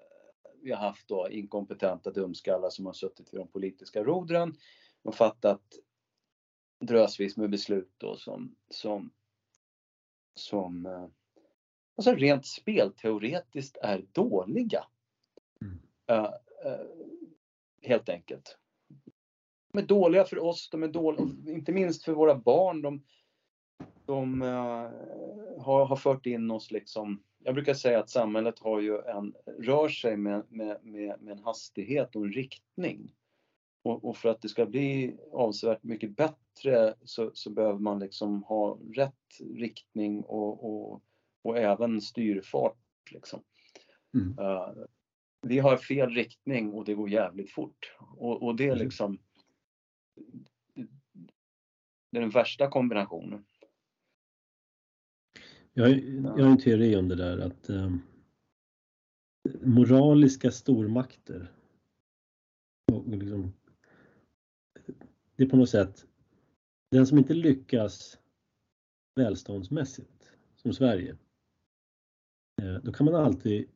vi 0.63 0.73
har 0.73 0.81
haft 0.81 1.09
då 1.09 1.29
inkompetenta 1.31 2.11
dumskallar 2.11 2.71
som 2.71 2.87
har 2.87 2.93
suttit 2.93 3.35
vid 3.35 3.41
de 3.41 3.49
politiska 3.49 4.05
rodren 4.05 4.55
och 5.03 5.15
fattat 5.15 5.63
drösvis 6.81 7.37
med 7.37 7.51
beslut 7.51 7.93
då 7.97 8.17
som, 8.17 8.57
som, 8.71 9.11
som 10.35 10.87
eh, 10.87 11.07
alltså 11.97 12.15
rent 12.15 12.47
spelteoretiskt 12.47 13.77
är 13.83 14.05
dåliga. 14.13 14.85
Uh, 16.11 16.31
uh, 16.67 16.87
helt 17.83 18.09
enkelt. 18.09 18.59
De 19.73 19.79
är 19.79 19.87
dåliga 19.87 20.25
för 20.25 20.39
oss, 20.39 20.71
de 20.71 20.83
är 20.83 20.89
dåliga, 20.89 21.27
inte 21.47 21.73
minst 21.73 22.05
för 22.05 22.13
våra 22.13 22.35
barn. 22.35 22.83
De, 22.83 23.05
de 24.05 24.43
uh, 24.43 24.91
har, 25.59 25.87
har 25.87 25.97
fört 25.97 26.27
in 26.27 26.51
oss 26.51 26.71
liksom, 26.71 27.23
jag 27.39 27.55
brukar 27.55 27.75
säga 27.75 27.99
att 27.99 28.11
samhället 28.11 28.59
har 28.59 28.81
ju 28.81 28.99
en, 29.01 29.35
rör 29.59 29.89
sig 29.89 30.17
med, 30.17 30.43
med, 30.49 30.85
med, 30.85 31.21
med 31.21 31.33
en 31.33 31.45
hastighet 31.45 32.17
och 32.17 32.25
en 32.25 32.33
riktning. 32.33 33.15
Och, 33.83 34.05
och, 34.05 34.17
för 34.17 34.29
att 34.29 34.43
det 34.43 34.49
ska 34.49 34.67
bli 34.67 35.17
avsevärt 35.33 35.83
mycket 35.83 36.17
bättre 36.17 36.95
så, 37.05 37.31
så 37.35 37.51
behöver 37.51 37.79
man 37.79 37.99
liksom 37.99 38.43
ha 38.43 38.79
rätt 38.95 39.41
riktning 39.55 40.23
och, 40.23 40.65
och, 40.65 41.03
och 41.43 41.59
även 41.59 42.01
styrfart. 42.01 42.79
Liksom. 43.11 43.41
Mm. 44.15 44.39
Uh, 44.39 44.87
vi 45.49 45.59
har 45.59 45.77
fel 45.77 46.11
riktning 46.11 46.73
och 46.73 46.85
det 46.85 46.95
går 46.95 47.11
jävligt 47.11 47.51
fort. 47.51 47.97
Och, 47.99 48.43
och 48.43 48.57
det 48.57 48.69
är 48.69 48.77
liksom 48.77 49.19
det 52.11 52.19
är 52.19 52.21
den 52.21 52.31
värsta 52.31 52.71
kombinationen. 52.71 53.45
Jag, 55.73 55.91
jag 55.99 56.45
har 56.45 56.51
en 56.51 56.59
teori 56.59 56.97
om 56.97 57.09
det 57.09 57.17
där 57.17 57.39
att 57.39 57.69
eh, 57.69 57.93
moraliska 59.63 60.51
stormakter 60.51 61.53
och 62.93 63.09
liksom, 63.09 63.53
det 65.37 65.45
är 65.45 65.49
på 65.49 65.57
något 65.57 65.71
sätt 65.71 66.07
den 66.91 67.07
som 67.07 67.19
inte 67.19 67.35
lyckas 67.35 68.19
välståndsmässigt 69.15 70.33
som 70.57 70.73
Sverige. 70.73 71.17
Eh, 72.63 72.75
då 72.83 72.93
kan 72.93 73.05
man 73.05 73.15
alltid 73.15 73.69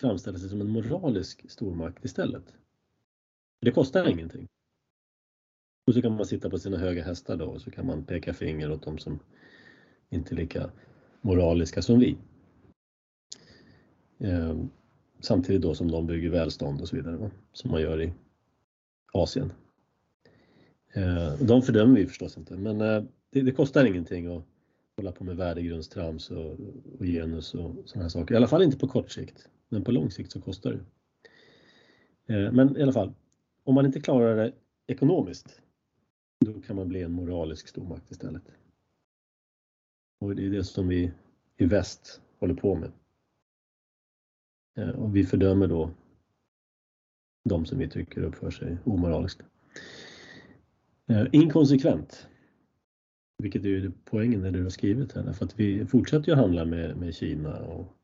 framställa 0.00 0.38
sig 0.38 0.48
som 0.48 0.60
en 0.60 0.68
moralisk 0.68 1.50
stormakt 1.50 2.04
istället. 2.04 2.54
Det 3.60 3.70
kostar 3.70 4.08
ingenting. 4.08 4.48
Och 5.86 5.94
så 5.94 6.02
kan 6.02 6.16
man 6.16 6.26
sitta 6.26 6.50
på 6.50 6.58
sina 6.58 6.76
höga 6.76 7.04
hästar 7.04 7.36
då 7.36 7.44
och 7.44 7.60
så 7.60 7.70
kan 7.70 7.86
man 7.86 8.04
peka 8.04 8.34
finger 8.34 8.72
åt 8.72 8.82
de 8.82 8.98
som 8.98 9.18
inte 10.10 10.34
är 10.34 10.36
lika 10.36 10.70
moraliska 11.20 11.82
som 11.82 11.98
vi. 11.98 12.18
Eh, 14.18 14.56
samtidigt 15.20 15.62
då 15.62 15.74
som 15.74 15.90
de 15.90 16.06
bygger 16.06 16.30
välstånd 16.30 16.80
och 16.80 16.88
så 16.88 16.96
vidare, 16.96 17.16
va? 17.16 17.30
som 17.52 17.70
man 17.70 17.80
gör 17.80 18.02
i 18.02 18.12
Asien. 19.12 19.52
Eh, 20.92 21.34
de 21.40 21.62
fördömer 21.62 21.96
vi 21.96 22.06
förstås 22.06 22.36
inte, 22.36 22.56
men 22.56 22.80
eh, 22.80 23.04
det, 23.30 23.42
det, 23.42 23.52
kostar 23.52 23.84
ingenting 23.84 24.36
att 24.36 24.44
hålla 24.96 25.12
på 25.12 25.24
med 25.24 25.36
värdegrundstrams 25.36 26.30
och, 26.30 26.56
och 26.98 27.04
genus 27.04 27.54
och 27.54 27.74
sådana 27.84 28.04
här 28.04 28.08
saker. 28.08 28.34
I 28.34 28.36
alla 28.36 28.48
fall 28.48 28.62
inte 28.62 28.78
på 28.78 28.88
kort 28.88 29.10
sikt, 29.10 29.48
men 29.72 29.84
på 29.84 29.92
lång 29.92 30.10
sikt 30.10 30.32
så 30.32 30.40
kostar 30.40 30.72
det. 30.72 30.84
Eh, 32.34 32.52
men 32.52 32.76
i 32.76 32.82
alla 32.82 32.92
fall, 32.92 33.14
om 33.64 33.74
man 33.74 33.86
inte 33.86 34.00
klarar 34.00 34.36
det 34.36 34.52
ekonomiskt, 34.86 35.60
då 36.40 36.60
kan 36.60 36.76
man 36.76 36.88
bli 36.88 37.02
en 37.02 37.12
moralisk 37.12 37.68
stormakt 37.68 38.10
istället. 38.10 38.42
Och 40.20 40.36
det 40.36 40.46
är 40.46 40.50
det 40.50 40.64
som 40.64 40.88
vi 40.88 41.12
i 41.56 41.64
väst 41.64 42.20
håller 42.38 42.54
på 42.54 42.74
med. 42.74 42.92
Eh, 44.76 44.88
och 44.88 45.16
vi 45.16 45.24
fördömer 45.24 45.66
då 45.66 45.90
de 47.44 47.66
som 47.66 47.78
vi 47.78 47.88
tycker 47.88 48.22
uppför 48.22 48.50
sig 48.50 48.78
omoraliskt. 48.84 49.42
Eh, 51.06 51.26
inkonsekvent. 51.32 52.28
Vilket 53.38 53.64
är 53.64 53.68
ju 53.68 53.92
poängen 54.04 54.40
när 54.40 54.50
du 54.50 54.62
har 54.62 54.70
skrivit 54.70 55.12
här, 55.12 55.32
för 55.32 55.44
att 55.44 55.60
vi 55.60 55.86
fortsätter 55.86 56.28
ju 56.28 56.34
handla 56.34 56.64
med, 56.64 56.96
med 56.96 57.14
Kina 57.14 57.60
och 57.60 57.96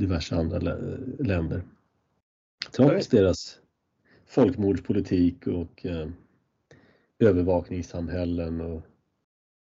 diverse 0.00 0.36
andra 0.36 0.58
länder. 1.18 1.62
Trots 2.72 3.08
deras 3.08 3.60
folkmordspolitik 4.26 5.46
och 5.46 5.86
eh, 5.86 6.08
övervakningssamhällen 7.18 8.60
och 8.60 8.82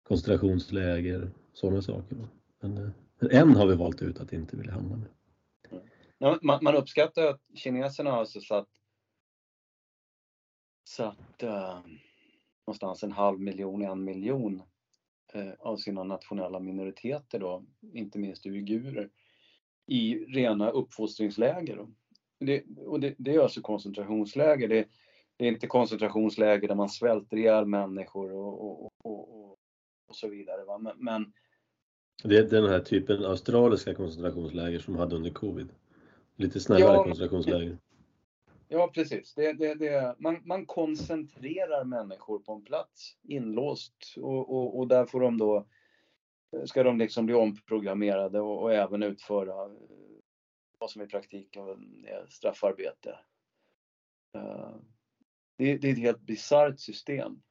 koncentrationsläger, 0.03 1.31
sådana 1.53 1.83
saker. 1.83 2.19
Men 2.61 2.77
eh, 2.77 3.41
än 3.41 3.57
har 3.57 3.67
vi 3.67 3.75
valt 3.75 4.03
ut 4.03 4.21
att 4.21 4.33
inte 4.33 4.57
vilja 4.57 4.73
handla 4.73 4.97
med. 4.97 5.09
Man, 6.43 6.59
man 6.63 6.77
uppskattar 6.77 7.27
att 7.27 7.41
kineserna 7.55 8.11
har 8.11 8.19
alltså 8.19 8.41
satt, 8.41 8.69
satt 10.89 11.43
uh, 11.43 11.81
någonstans 12.67 13.03
en 13.03 13.13
halv 13.13 13.41
miljon, 13.41 13.83
en 13.83 14.05
miljon 14.05 14.63
uh, 15.35 15.53
av 15.59 15.77
sina 15.77 16.05
nationella 16.05 16.61
minoriteter 16.61 17.39
då, 17.39 17.65
inte 17.93 18.19
minst 18.19 18.47
uigurer, 18.47 19.11
i 19.89 20.25
rena 20.29 20.71
uppfostringsläger. 20.71 21.87
Det, 22.41 22.65
och 22.77 23.01
det, 23.01 23.15
det 23.19 23.35
är 23.35 23.41
alltså 23.41 23.61
koncentrationsläger. 23.61 24.69
Det, 24.69 24.89
det, 25.37 25.45
är 25.45 25.49
inte 25.49 25.67
koncentrationsläger 25.67 26.69
där 26.69 26.75
man 26.75 26.89
svälter 26.89 27.37
ihjäl 27.37 27.67
människor 27.67 28.33
och, 28.33 28.65
och, 28.65 28.91
och, 29.05 29.59
och 30.09 30.17
så 30.17 30.29
vidare. 30.29 30.65
Va? 30.65 30.79
Men, 30.79 30.93
men, 30.99 31.33
det 32.25 32.37
är 32.37 32.43
den 32.43 32.69
här 32.69 32.81
typen 32.81 33.25
australiska 33.25 33.95
koncentrationsläger 33.95 34.79
som 34.79 34.97
hade 34.97 35.17
under 35.17 35.31
covid. 35.31 35.69
Lite 36.37 36.61
snällare 36.61 36.95
ja, 36.95 37.05
koncentrationsläger. 37.05 37.79
Ja 38.69 38.91
precis. 38.95 39.35
Det, 39.35 39.53
det, 39.53 39.75
det, 39.75 40.15
man, 40.19 40.41
man 40.45 40.67
koncentrerar 40.67 41.85
människor 41.85 42.39
på 42.39 42.53
en 42.53 42.65
plats 42.65 43.17
inlåst 43.23 44.15
och, 44.17 44.55
och, 44.55 44.79
och 44.79 44.89
där 44.89 45.07
får 45.07 45.21
de 45.21 45.39
då 45.39 45.67
Eh, 46.53 46.65
ska 46.65 46.83
de 46.83 46.99
liksom 46.99 47.27
bli 47.27 47.35
omprogrammerade 47.35 48.41
och, 48.41 48.63
och 48.63 48.75
även 48.75 49.03
utföra 49.03 49.65
eh, 49.65 49.79
vad 50.79 50.91
som 50.91 51.03
i 51.03 51.07
praktiken 51.07 51.69
är 52.07 52.27
straffarbete. 52.29 53.19
Eh, 54.35 54.77
det, 55.57 55.77
det, 55.77 55.89
är 55.89 55.93
ett 55.93 55.99
helt 55.99 56.21
bisarrt 56.21 56.81
system. 56.81 57.43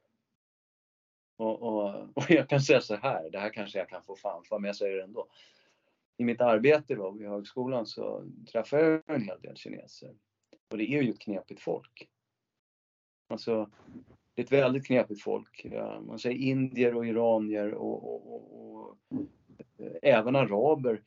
Och, 1.37 1.61
och, 1.61 2.09
och, 2.15 2.29
jag 2.29 2.49
kan 2.49 2.61
säga 2.61 2.81
så 2.81 2.95
här, 2.95 3.29
det 3.29 3.39
här 3.39 3.53
kanske 3.53 3.79
jag 3.79 3.89
kan 3.89 4.03
få 4.03 4.15
fan 4.15 4.43
för, 4.43 4.59
men 4.59 4.67
jag 4.67 4.75
säger 4.75 4.97
det 4.97 5.03
ändå. 5.03 5.27
I 6.17 6.23
mitt 6.23 6.41
arbete 6.41 6.95
då 6.95 7.11
vid 7.11 7.27
högskolan 7.27 7.85
så 7.85 8.31
träffar 8.51 8.77
jag 8.77 9.03
en 9.07 9.21
hel 9.21 9.41
del 9.41 9.55
kineser. 9.55 10.15
Och 10.69 10.77
det 10.77 10.83
är 10.83 11.01
ju 11.01 11.11
ett 11.11 11.19
knepigt 11.19 11.61
folk. 11.61 12.09
Alltså, 13.27 13.69
det 14.37 14.41
är 14.41 14.45
ett 14.45 14.51
väldigt 14.51 14.85
knepigt 14.85 15.21
folk. 15.21 15.65
Man 16.01 16.19
säger 16.19 16.37
indier 16.37 16.95
och 16.95 17.07
iranier 17.07 17.73
och, 17.73 18.03
och, 18.03 18.33
och, 18.33 18.75
och 18.75 18.97
eh, 19.79 19.91
även 20.01 20.35
araber 20.35 21.01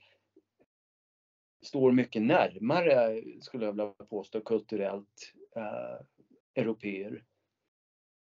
står 1.63 1.93
mycket 1.93 2.23
närmare, 2.23 3.23
skulle 3.41 3.65
jag 3.65 3.73
vilja 3.73 3.87
påstå, 3.87 4.41
kulturellt 4.41 5.33
eh, 5.57 6.07
europeer. 6.63 7.25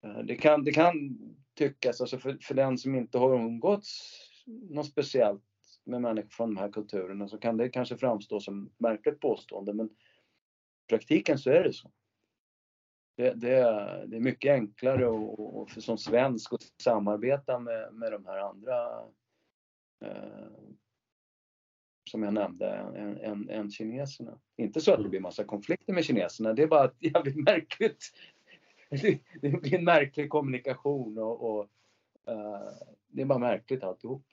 Eh, 0.04 0.18
det 0.18 0.36
kan, 0.36 0.64
det 0.64 0.72
kan 0.72 1.18
tyckas, 1.54 2.00
alltså 2.00 2.18
för, 2.18 2.38
för 2.40 2.54
den 2.54 2.78
som 2.78 2.94
inte 2.94 3.18
har 3.18 3.34
umgåtts 3.34 4.20
något 4.46 4.86
speciellt 4.86 5.44
med 5.84 6.00
människor 6.00 6.28
från 6.28 6.54
de 6.54 6.60
här 6.60 6.72
kulturerna 6.72 7.28
så 7.28 7.38
kan 7.38 7.56
det 7.56 7.68
kanske 7.68 7.96
framstå 7.96 8.40
som 8.40 8.72
märkligt 8.78 9.20
påstående 9.20 9.74
men 9.74 9.86
i 9.86 10.88
praktiken 10.88 11.38
så 11.38 11.50
är 11.50 11.64
det 11.64 11.72
så. 11.72 11.90
Det, 13.18 13.34
det, 13.34 13.48
det 14.06 14.16
är 14.16 14.20
mycket 14.20 14.52
enklare 14.52 15.06
och, 15.06 15.60
och 15.60 15.70
för 15.70 15.80
som 15.80 15.98
svensk 15.98 16.52
att 16.52 16.62
samarbeta 16.82 17.58
med, 17.58 17.94
med 17.94 18.12
de 18.12 18.26
här 18.26 18.38
andra 18.38 19.00
eh, 20.04 20.48
som 22.10 22.22
jag 22.22 22.34
nämnde, 22.34 22.68
än, 22.70 23.18
än, 23.20 23.50
än 23.50 23.70
kineserna. 23.70 24.38
Inte 24.56 24.80
så 24.80 24.92
att 24.92 25.02
det 25.02 25.08
blir 25.08 25.20
massa 25.20 25.44
konflikter 25.44 25.92
med 25.92 26.04
kineserna, 26.04 26.52
det 26.52 26.62
är 26.62 26.66
bara 26.66 26.90
jävligt 26.98 27.36
märkligt. 27.44 28.04
Det 29.40 29.48
blir 29.48 29.74
en 29.74 29.84
märklig 29.84 30.30
kommunikation 30.30 31.18
och, 31.18 31.50
och 31.50 31.68
uh, 32.30 32.70
det 33.08 33.22
är 33.22 33.26
bara 33.26 33.38
märkligt 33.38 33.84
alltihop. 33.84 34.24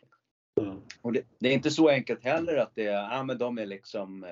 Mm. 0.61 0.81
Och 1.01 1.13
det, 1.13 1.23
det, 1.39 1.49
är 1.49 1.53
inte 1.53 1.71
så 1.71 1.89
enkelt 1.89 2.23
heller 2.23 2.57
att 2.57 2.75
det 2.75 2.85
är, 2.85 3.15
ja 3.15 3.23
men 3.23 3.37
de 3.37 3.57
är 3.57 3.65
liksom 3.65 4.23
uh, 4.23 4.29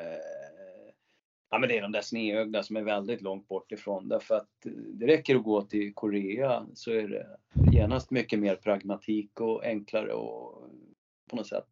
Ja 1.54 1.60
men 1.60 1.70
det 1.70 1.78
är 1.78 1.82
de 1.82 1.92
där 1.92 2.02
snedögda 2.02 2.64
som 2.64 2.78
är 2.78 2.82
väldigt 2.82 3.22
långt 3.22 3.48
bort 3.48 3.72
ifrån 3.72 4.08
därför 4.08 4.36
att 4.36 4.50
det 4.94 5.08
räcker 5.08 5.36
att 5.36 5.44
gå 5.44 5.62
till 5.62 5.94
Korea 5.94 6.68
så 6.74 6.92
är 6.92 7.08
det 7.08 7.38
genast 7.72 8.12
mycket 8.12 8.40
mer 8.40 8.56
pragmatik 8.56 9.42
och 9.42 9.66
enklare 9.66 10.14
och 10.14 10.70
på 11.30 11.36
något 11.36 11.48
sätt. 11.48 11.68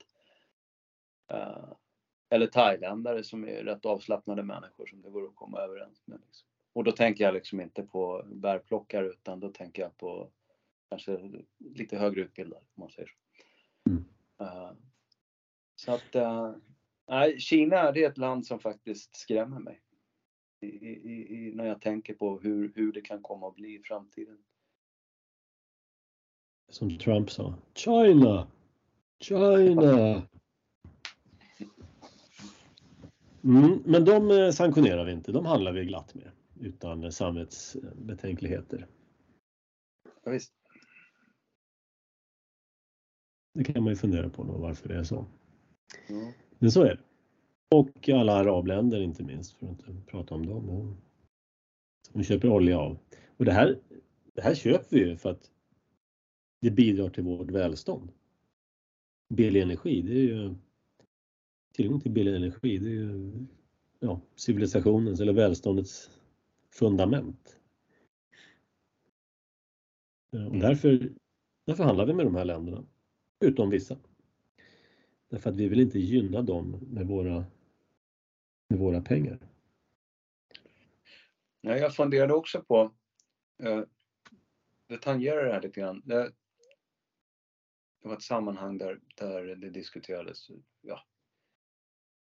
Uh, 1.34 1.74
eller 2.30 2.48
thailändare 2.48 3.24
som 3.24 3.44
är 3.44 3.64
rätt 3.64 3.86
avslappnade 3.86 4.44
människor 4.44 4.86
som 4.86 5.02
det 5.02 5.10
går 5.10 5.24
att 5.24 5.36
komma 5.36 5.60
överens 5.60 6.02
med. 6.06 6.20
Liksom. 6.26 6.48
Och 6.74 6.84
då 6.84 6.92
tänker 6.92 7.24
jag 7.24 7.34
liksom 7.34 7.62
inte 7.62 7.84
på 7.84 8.26
bärplockare 8.26 9.08
utan 9.08 9.40
då 9.40 9.50
tänker 9.50 9.82
jag 9.82 9.98
på 9.98 10.30
kanske 10.90 11.32
lite 11.58 11.98
högre 11.98 12.22
utbildade 12.22 12.62
om 12.62 12.82
man 12.82 12.90
säger 12.90 13.08
så. 13.08 13.16
Mm. 13.90 14.06
Uh, 14.42 14.72
så 15.76 15.92
att 15.92 16.16
uh, 16.16 16.52
Kina 17.38 17.92
det 17.92 18.04
är 18.04 18.10
ett 18.10 18.18
land 18.18 18.46
som 18.46 18.60
faktiskt 18.60 19.16
skrämmer 19.16 19.60
mig. 19.60 19.82
I, 20.62 20.68
i, 20.68 21.52
när 21.56 21.66
jag 21.66 21.82
tänker 21.82 22.14
på 22.14 22.40
hur, 22.40 22.72
hur 22.76 22.92
det 22.92 23.02
kan 23.02 23.22
komma 23.22 23.48
att 23.48 23.56
bli 23.56 23.76
i 23.76 23.80
framtiden. 23.84 24.38
Som 26.70 26.98
Trump 26.98 27.32
sa, 27.32 27.56
China! 27.74 28.48
China! 29.20 30.22
Mm, 33.44 33.84
men 33.86 34.06
de 34.06 34.32
eh, 34.32 34.52
sanktionerar 34.52 35.06
vi 35.06 35.12
inte, 35.12 35.32
de 35.32 35.46
handlar 35.46 35.72
vi 35.72 35.86
glatt 35.86 36.16
med 36.16 36.32
utan 36.60 37.12
samvetsbetänkligheter. 37.12 38.88
Ja, 40.24 40.32
visst. 40.32 40.54
Det 43.54 43.64
kan 43.64 43.84
man 43.84 43.94
ju 43.94 43.98
fundera 43.98 44.30
på 44.30 44.44
då, 44.44 44.58
varför 44.58 44.90
det 44.90 44.96
är 44.96 45.04
så. 45.04 45.26
Mm. 46.10 46.34
Men 46.62 46.72
så 46.72 46.82
är 46.82 46.96
det. 46.96 47.00
Och 47.76 48.10
alla 48.10 48.34
arabländer 48.34 49.02
inte 49.02 49.24
minst, 49.24 49.54
för 49.54 49.66
att 49.66 49.72
inte 49.72 49.94
prata 50.06 50.36
om 50.36 50.46
dem. 50.46 50.98
Som 52.12 52.24
köper 52.24 52.50
olja 52.50 52.80
av. 52.80 52.98
Och 53.38 53.46
det 53.46 53.52
här, 53.52 53.80
det 54.34 54.42
här 54.42 54.56
köper 54.56 54.98
vi 54.98 55.00
ju 55.00 55.18
för 55.18 55.30
att 55.30 55.52
det 56.62 56.72
bidrar 56.72 57.10
till 57.10 57.24
vårt 57.24 57.52
välstånd. 57.52 58.12
Billig 59.30 59.62
energi, 59.62 60.02
det 60.02 60.14
är 60.14 60.24
ju 60.24 60.56
tillgång 61.74 62.02
till 62.02 62.12
billig 62.12 62.36
energi, 62.36 62.78
det 62.78 62.90
är 62.90 62.94
ju 62.94 63.34
ja, 64.00 64.22
civilisationens 64.36 65.20
eller 65.20 65.34
välståndets 65.34 66.10
fundament. 66.70 67.58
Och 70.32 70.40
mm. 70.40 70.60
därför, 70.60 71.10
därför 71.66 71.84
handlar 71.84 72.06
vi 72.06 72.14
med 72.14 72.26
de 72.26 72.36
här 72.36 72.46
länderna, 72.46 72.84
utom 73.40 73.70
vissa. 73.70 73.98
Därför 75.32 75.50
att 75.50 75.56
vi 75.56 75.68
vill 75.68 75.80
inte 75.80 76.00
gynna 76.00 76.42
dem 76.42 76.80
med 76.92 77.08
våra, 77.08 77.46
med 78.68 78.80
våra 78.80 79.02
pengar. 79.02 79.40
Nej, 81.62 81.80
jag 81.80 81.96
funderade 81.96 82.34
också 82.34 82.64
på, 82.64 82.92
eh, 83.64 83.84
det 84.88 84.98
tangerar 84.98 85.46
det 85.46 85.54
här 85.54 85.62
lite 85.62 85.80
grann. 85.80 86.02
Det, 86.06 86.32
det 88.02 88.08
var 88.08 88.14
ett 88.14 88.22
sammanhang 88.22 88.78
där, 88.78 89.00
där 89.16 89.56
det 89.56 89.70
diskuterades 89.70 90.48
ja, 90.82 91.00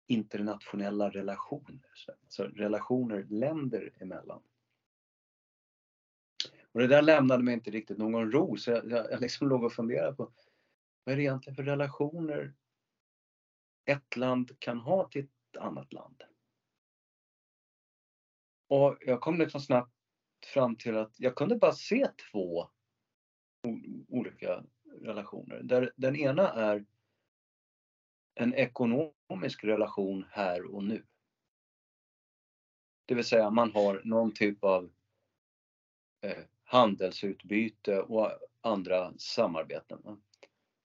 internationella 0.06 1.10
relationer, 1.10 1.90
alltså 2.22 2.44
relationer 2.44 3.26
länder 3.30 3.92
emellan. 4.00 4.42
Och 6.72 6.80
det 6.80 6.86
där 6.86 7.02
lämnade 7.02 7.42
mig 7.42 7.54
inte 7.54 7.70
riktigt 7.70 7.98
någon 7.98 8.32
ro 8.32 8.56
så 8.56 8.70
jag, 8.70 8.90
jag, 8.90 9.12
jag 9.12 9.20
liksom 9.20 9.48
låg 9.48 9.64
och 9.64 9.72
funderade 9.72 10.16
på 10.16 10.32
vad 11.04 11.12
är 11.12 11.16
det 11.16 11.22
egentligen 11.22 11.56
för 11.56 11.62
relationer 11.62 12.54
ett 13.88 14.16
land 14.16 14.58
kan 14.58 14.78
ha 14.78 15.08
till 15.08 15.24
ett 15.24 15.56
annat 15.56 15.92
land? 15.92 16.22
Och 18.68 18.96
jag 19.00 19.20
kom 19.20 19.38
liksom 19.38 19.60
snabbt 19.60 19.94
fram 20.46 20.76
till 20.76 20.96
att 20.96 21.20
jag 21.20 21.34
kunde 21.34 21.56
bara 21.56 21.72
se 21.72 22.08
två 22.32 22.70
olika 24.08 24.64
relationer. 25.00 25.62
Där 25.62 25.92
den 25.96 26.16
ena 26.16 26.52
är 26.52 26.84
en 28.34 28.54
ekonomisk 28.54 29.64
relation 29.64 30.24
här 30.30 30.74
och 30.74 30.84
nu. 30.84 31.06
Det 33.06 33.14
vill 33.14 33.24
säga 33.24 33.50
man 33.50 33.72
har 33.72 34.02
någon 34.04 34.34
typ 34.34 34.64
av 34.64 34.90
eh, 36.20 36.44
handelsutbyte 36.64 38.00
och 38.00 38.30
andra 38.60 39.12
samarbeten 39.18 40.22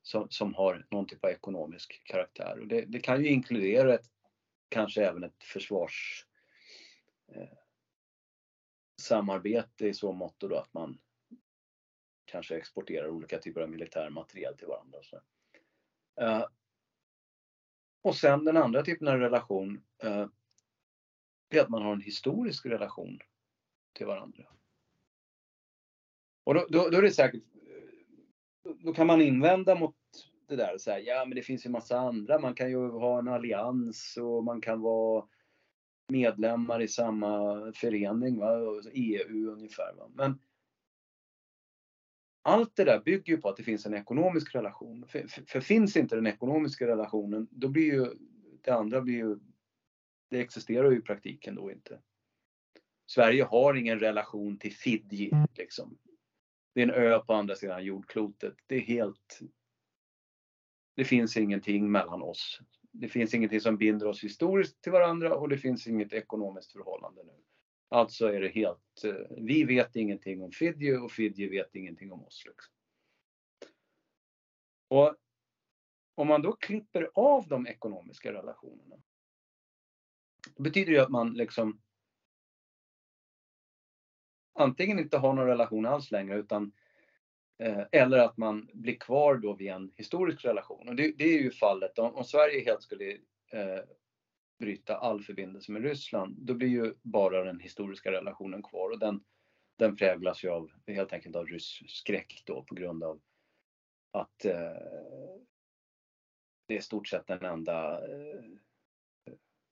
som, 0.04 0.30
som, 0.30 0.54
har 0.54 0.88
någon 0.92 1.08
typ 1.08 1.24
av 1.24 1.30
ekonomisk 1.30 2.02
karaktär. 2.06 2.60
Och 2.60 2.68
det, 2.68 2.82
det 2.82 3.00
kan 3.00 3.24
ju 3.24 3.30
inkludera 3.30 3.94
ett, 3.94 4.06
kanske 4.70 5.06
även 5.06 5.24
ett 5.24 5.44
försvars 5.44 6.26
eh, 7.28 7.58
samarbete 9.02 9.88
i 9.88 9.94
så 9.94 10.12
mått 10.12 10.36
då 10.40 10.56
att 10.56 10.74
man 10.74 11.00
kanske 12.26 12.58
exporterar 12.58 13.10
olika 13.10 13.40
typer 13.40 13.62
av 13.62 13.70
militär 13.70 14.10
materiel 14.10 14.58
till 14.58 14.68
varandra. 14.68 15.00
Så. 15.04 15.22
Uh, 16.22 16.46
och 18.02 18.16
sen 18.16 18.46
den 18.46 18.58
andra 18.58 18.84
typen 18.84 19.08
av 19.08 19.20
relation 19.20 19.84
uh, 20.04 20.28
är 21.50 21.62
att 21.62 21.70
man 21.70 21.82
har 21.82 21.94
en 21.94 22.02
historisk 22.02 22.66
relation 22.66 23.20
till 23.94 24.06
varandra. 24.06 24.48
Och 26.44 26.54
då, 26.54 26.68
då, 26.70 26.90
då 26.90 26.98
är 26.98 27.02
det 27.02 27.12
säkert, 27.12 27.44
då 28.64 28.94
kan 28.94 29.08
man 29.08 29.22
invända 29.22 29.76
mot 29.76 29.96
det 30.48 30.56
där 30.56 30.74
och 30.74 30.82
säga, 30.82 31.00
ja 31.00 31.26
men 31.26 31.36
det 31.36 31.42
finns 31.42 31.66
ju 31.66 31.70
massa 31.70 32.00
andra, 32.00 32.40
man 32.40 32.56
kan 32.56 32.70
ju 32.70 32.90
ha 32.90 33.20
en 33.20 33.28
allians 33.28 34.18
och 34.18 34.44
man 34.44 34.62
kan 34.62 34.82
vara 34.82 35.26
medlemmar 36.08 36.82
i 36.82 36.88
samma 36.88 37.72
förening, 37.76 38.40
va? 38.40 38.82
EU 38.92 39.52
ungefär. 39.52 39.94
Va? 39.98 40.10
Men 40.14 40.40
allt 42.42 42.76
det 42.76 42.84
där 42.84 43.02
bygger 43.06 43.34
ju 43.34 43.42
på 43.42 43.50
att 43.50 43.58
det 43.58 43.64
finns 43.64 43.86
en 43.86 43.94
ekonomisk 43.94 44.56
relation. 44.56 45.06
För, 45.08 45.28
för, 45.28 45.44
för, 45.48 45.60
finns 45.60 45.98
inte 45.98 46.16
den 46.16 46.28
ekonomiska 46.28 46.88
relationen, 46.88 47.48
då 47.52 47.68
blir 47.68 47.94
ju 47.94 48.08
det 48.62 48.72
andra 48.72 49.02
blir 49.02 49.16
ju, 49.16 49.40
det 50.30 50.40
existerar 50.40 50.92
ju 50.92 50.98
i 50.98 51.02
praktiken 51.02 51.56
då 51.56 51.72
inte. 51.72 52.00
Sverige 53.06 53.44
har 53.44 53.74
ingen 53.74 54.00
relation 54.00 54.58
till 54.58 54.74
Fidji 54.74 55.32
liksom. 55.58 55.98
Det 56.74 56.82
är 56.82 56.84
en 56.84 56.94
ö 56.94 57.20
på 57.20 57.34
andra 57.34 57.56
sidan 57.56 57.86
jordklotet. 57.86 58.56
Det 58.68 58.76
är 58.76 58.82
helt... 58.82 59.40
Det 60.96 61.06
finns 61.06 61.38
ingenting 61.38 61.92
mellan 61.92 62.22
oss. 62.22 62.60
Det 62.92 63.08
finns 63.08 63.34
ingenting 63.34 63.62
som 63.62 63.78
binder 63.78 64.08
oss 64.08 64.24
historiskt 64.24 64.82
till 64.82 64.92
varandra 64.92 65.36
och 65.36 65.50
det 65.50 65.58
finns 65.58 65.88
inget 65.88 66.14
ekonomiskt 66.14 66.72
förhållande 66.72 67.24
nu. 67.24 67.34
Alltså 67.90 68.28
är 68.28 68.42
det 68.42 68.48
helt, 68.48 69.04
eh, 69.04 69.14
vi 69.38 69.64
vet 69.64 69.96
ingenting 69.96 70.44
om 70.44 70.52
Fidji 70.52 70.98
och 70.98 71.12
Fidji 71.12 71.50
vet 71.50 71.76
ingenting 71.76 72.12
om 72.12 72.24
oss. 72.24 72.44
Liksom. 72.46 72.74
Och 74.88 75.16
om 76.16 76.28
man 76.28 76.42
då 76.42 76.52
klipper 76.52 77.12
av 77.14 77.48
de 77.48 77.68
ekonomiska 77.68 78.34
relationerna. 78.34 78.96
Då 80.56 80.64
betyder 80.64 80.92
det 80.92 81.04
att 81.04 81.10
man 81.10 81.34
liksom 81.34 81.82
antingen 84.54 85.00
inte 85.00 85.18
har 85.18 85.34
någon 85.34 85.48
relation 85.48 85.86
alls 85.86 86.12
längre 86.12 86.38
utan 86.38 86.72
eh, 87.60 87.84
eller 87.92 88.18
att 88.18 88.38
man 88.38 88.70
blir 88.74 88.96
kvar 88.96 89.36
då 89.36 89.54
vid 89.54 89.72
en 89.72 89.92
historisk 89.96 90.46
relation. 90.46 90.90
Och 90.90 90.96
det, 90.96 91.18
det 91.18 91.24
är 91.24 91.42
ju 91.42 91.52
fallet 91.52 92.00
om, 92.00 92.16
om 92.16 92.24
Sverige 92.24 92.66
helt 92.66 92.82
skulle 92.82 93.12
eh, 93.52 93.80
bryta 94.60 94.98
all 94.98 95.22
förbindelse 95.22 95.72
med 95.72 95.84
Ryssland, 95.84 96.36
då 96.38 96.54
blir 96.54 96.68
ju 96.68 96.94
bara 97.02 97.44
den 97.44 97.60
historiska 97.60 98.12
relationen 98.12 98.64
kvar 98.64 98.90
och 98.90 99.00
den, 99.00 99.24
den 99.78 99.96
präglas 99.96 100.44
ju 100.44 100.50
av 100.50 100.72
helt 100.88 101.14
enkelt 101.14 101.36
av 101.36 101.48
rysk 101.48 101.90
skräck 101.90 102.44
då 102.46 102.64
på 102.64 102.76
grund 102.76 103.04
av 103.04 103.22
att 104.12 104.46
eh, 104.46 104.78
det 106.68 106.74
är 106.74 106.78
i 106.78 106.82
stort 106.82 107.08
sett 107.08 107.28
den 107.28 107.46
enda 107.46 108.08
eh, 108.08 108.44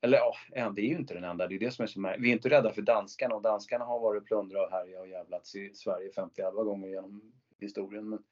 eller 0.02 0.18
ja, 0.18 0.70
det 0.76 0.82
är 0.82 0.86
ju 0.86 0.96
inte 0.96 1.14
den 1.14 1.24
enda, 1.24 1.48
det 1.48 1.56
är 1.56 1.60
det 1.60 1.72
som 1.72 1.84
är 1.84 1.88
så 1.88 2.00
märkligt. 2.00 2.24
Vi 2.24 2.30
är 2.30 2.34
inte 2.34 2.50
rädda 2.50 2.74
för 2.74 2.82
danskarna 2.82 3.36
och 3.36 3.42
danskarna 3.42 3.86
har 3.86 4.00
varit 4.00 4.26
plundra 4.26 4.66
och 4.66 4.72
härjat 4.72 5.02
och 5.02 5.08
jävlats 5.08 5.56
i 5.56 5.74
Sverige 5.74 6.12
50 6.12 6.42
gånger 6.42 6.88
genom 6.90 7.34
historien. 7.60 8.10
Men, 8.10 8.24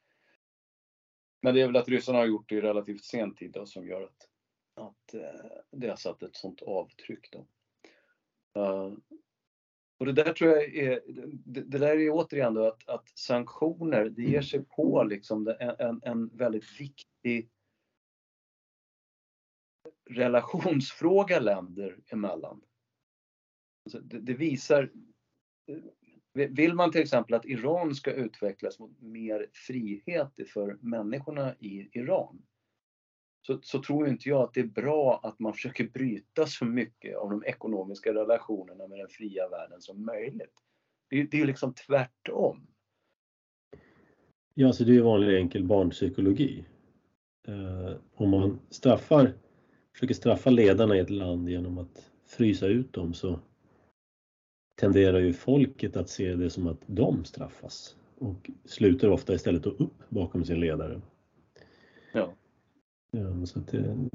men 1.41 1.55
det 1.55 1.61
är 1.61 1.65
väl 1.65 1.75
att 1.75 1.89
ryssarna 1.89 2.17
har 2.17 2.25
gjort 2.25 2.49
det 2.49 2.55
i 2.55 2.61
relativt 2.61 3.03
sen 3.03 3.35
tid 3.35 3.51
då, 3.51 3.65
som 3.65 3.87
gör 3.87 4.01
att, 4.01 4.27
att 4.75 5.13
eh, 5.13 5.51
det 5.71 5.87
har 5.87 5.95
satt 5.95 6.23
ett 6.23 6.35
sånt 6.35 6.61
avtryck. 6.61 7.31
Då. 7.31 7.45
Uh, 8.61 8.93
och 9.99 10.05
det 10.05 10.13
där 10.13 10.33
tror 10.33 10.51
jag 10.51 10.75
är, 10.75 11.01
det, 11.45 11.61
det 11.61 11.77
där 11.77 11.97
är 11.97 12.09
återigen 12.09 12.53
då 12.53 12.67
att, 12.67 12.89
att, 12.89 13.09
sanktioner, 13.17 14.09
det 14.09 14.21
ger 14.21 14.41
sig 14.41 14.65
på 14.65 15.03
liksom 15.03 15.55
en, 15.59 16.01
en 16.03 16.27
väldigt 16.27 16.79
viktig 16.81 17.49
relationsfråga 20.09 21.39
länder 21.39 21.97
emellan. 22.07 22.61
Alltså 23.85 23.99
det, 23.99 24.19
det, 24.19 24.33
visar, 24.33 24.91
vill 26.33 26.73
man 26.73 26.91
till 26.91 27.01
exempel 27.01 27.35
att 27.35 27.45
Iran 27.45 27.95
ska 27.95 28.11
utvecklas 28.11 28.79
mot 28.79 29.01
mer 29.01 29.47
frihet 29.53 30.33
för 30.53 30.77
människorna 30.81 31.55
i 31.59 31.89
Iran 31.91 32.41
så, 33.41 33.59
så 33.61 33.81
tror 33.81 34.07
inte 34.07 34.29
jag 34.29 34.41
att 34.41 34.53
det 34.53 34.59
är 34.59 34.67
bra 34.67 35.19
att 35.23 35.39
man 35.39 35.53
försöker 35.53 35.87
bryta 35.87 36.45
så 36.45 36.65
mycket 36.65 37.17
av 37.17 37.29
de 37.29 37.43
ekonomiska 37.45 38.13
relationerna 38.13 38.87
med 38.87 38.99
den 38.99 39.09
fria 39.09 39.49
världen 39.49 39.81
som 39.81 40.05
möjligt. 40.05 40.53
Det, 41.09 41.23
det 41.23 41.41
är 41.41 41.45
liksom 41.45 41.73
tvärtom. 41.73 42.67
Ja, 44.53 44.73
så 44.73 44.83
det 44.83 44.95
är 44.95 45.01
vanlig 45.01 45.37
enkel 45.37 45.63
barnpsykologi. 45.63 46.65
Eh, 47.47 47.95
om 48.13 48.29
man 48.29 48.59
straffar, 48.69 49.33
försöker 49.99 50.15
straffa 50.15 50.49
ledarna 50.49 50.95
i 50.95 50.99
ett 50.99 51.09
land 51.09 51.49
genom 51.49 51.77
att 51.77 52.11
frysa 52.25 52.67
ut 52.67 52.93
dem 52.93 53.13
så 53.13 53.39
tenderar 54.75 55.19
ju 55.19 55.33
folket 55.33 55.97
att 55.97 56.09
se 56.09 56.35
det 56.35 56.49
som 56.49 56.67
att 56.67 56.81
de 56.85 57.25
straffas 57.25 57.95
och 58.17 58.49
sluter 58.65 59.09
ofta 59.09 59.33
istället 59.33 59.65
upp 59.65 59.93
bakom 60.09 60.45
sin 60.45 60.59
ledare. 60.59 61.01
Ja. 62.13 62.33
Ja, 63.11 63.45
så 63.45 63.59
att 63.59 63.67
det, 63.67 64.07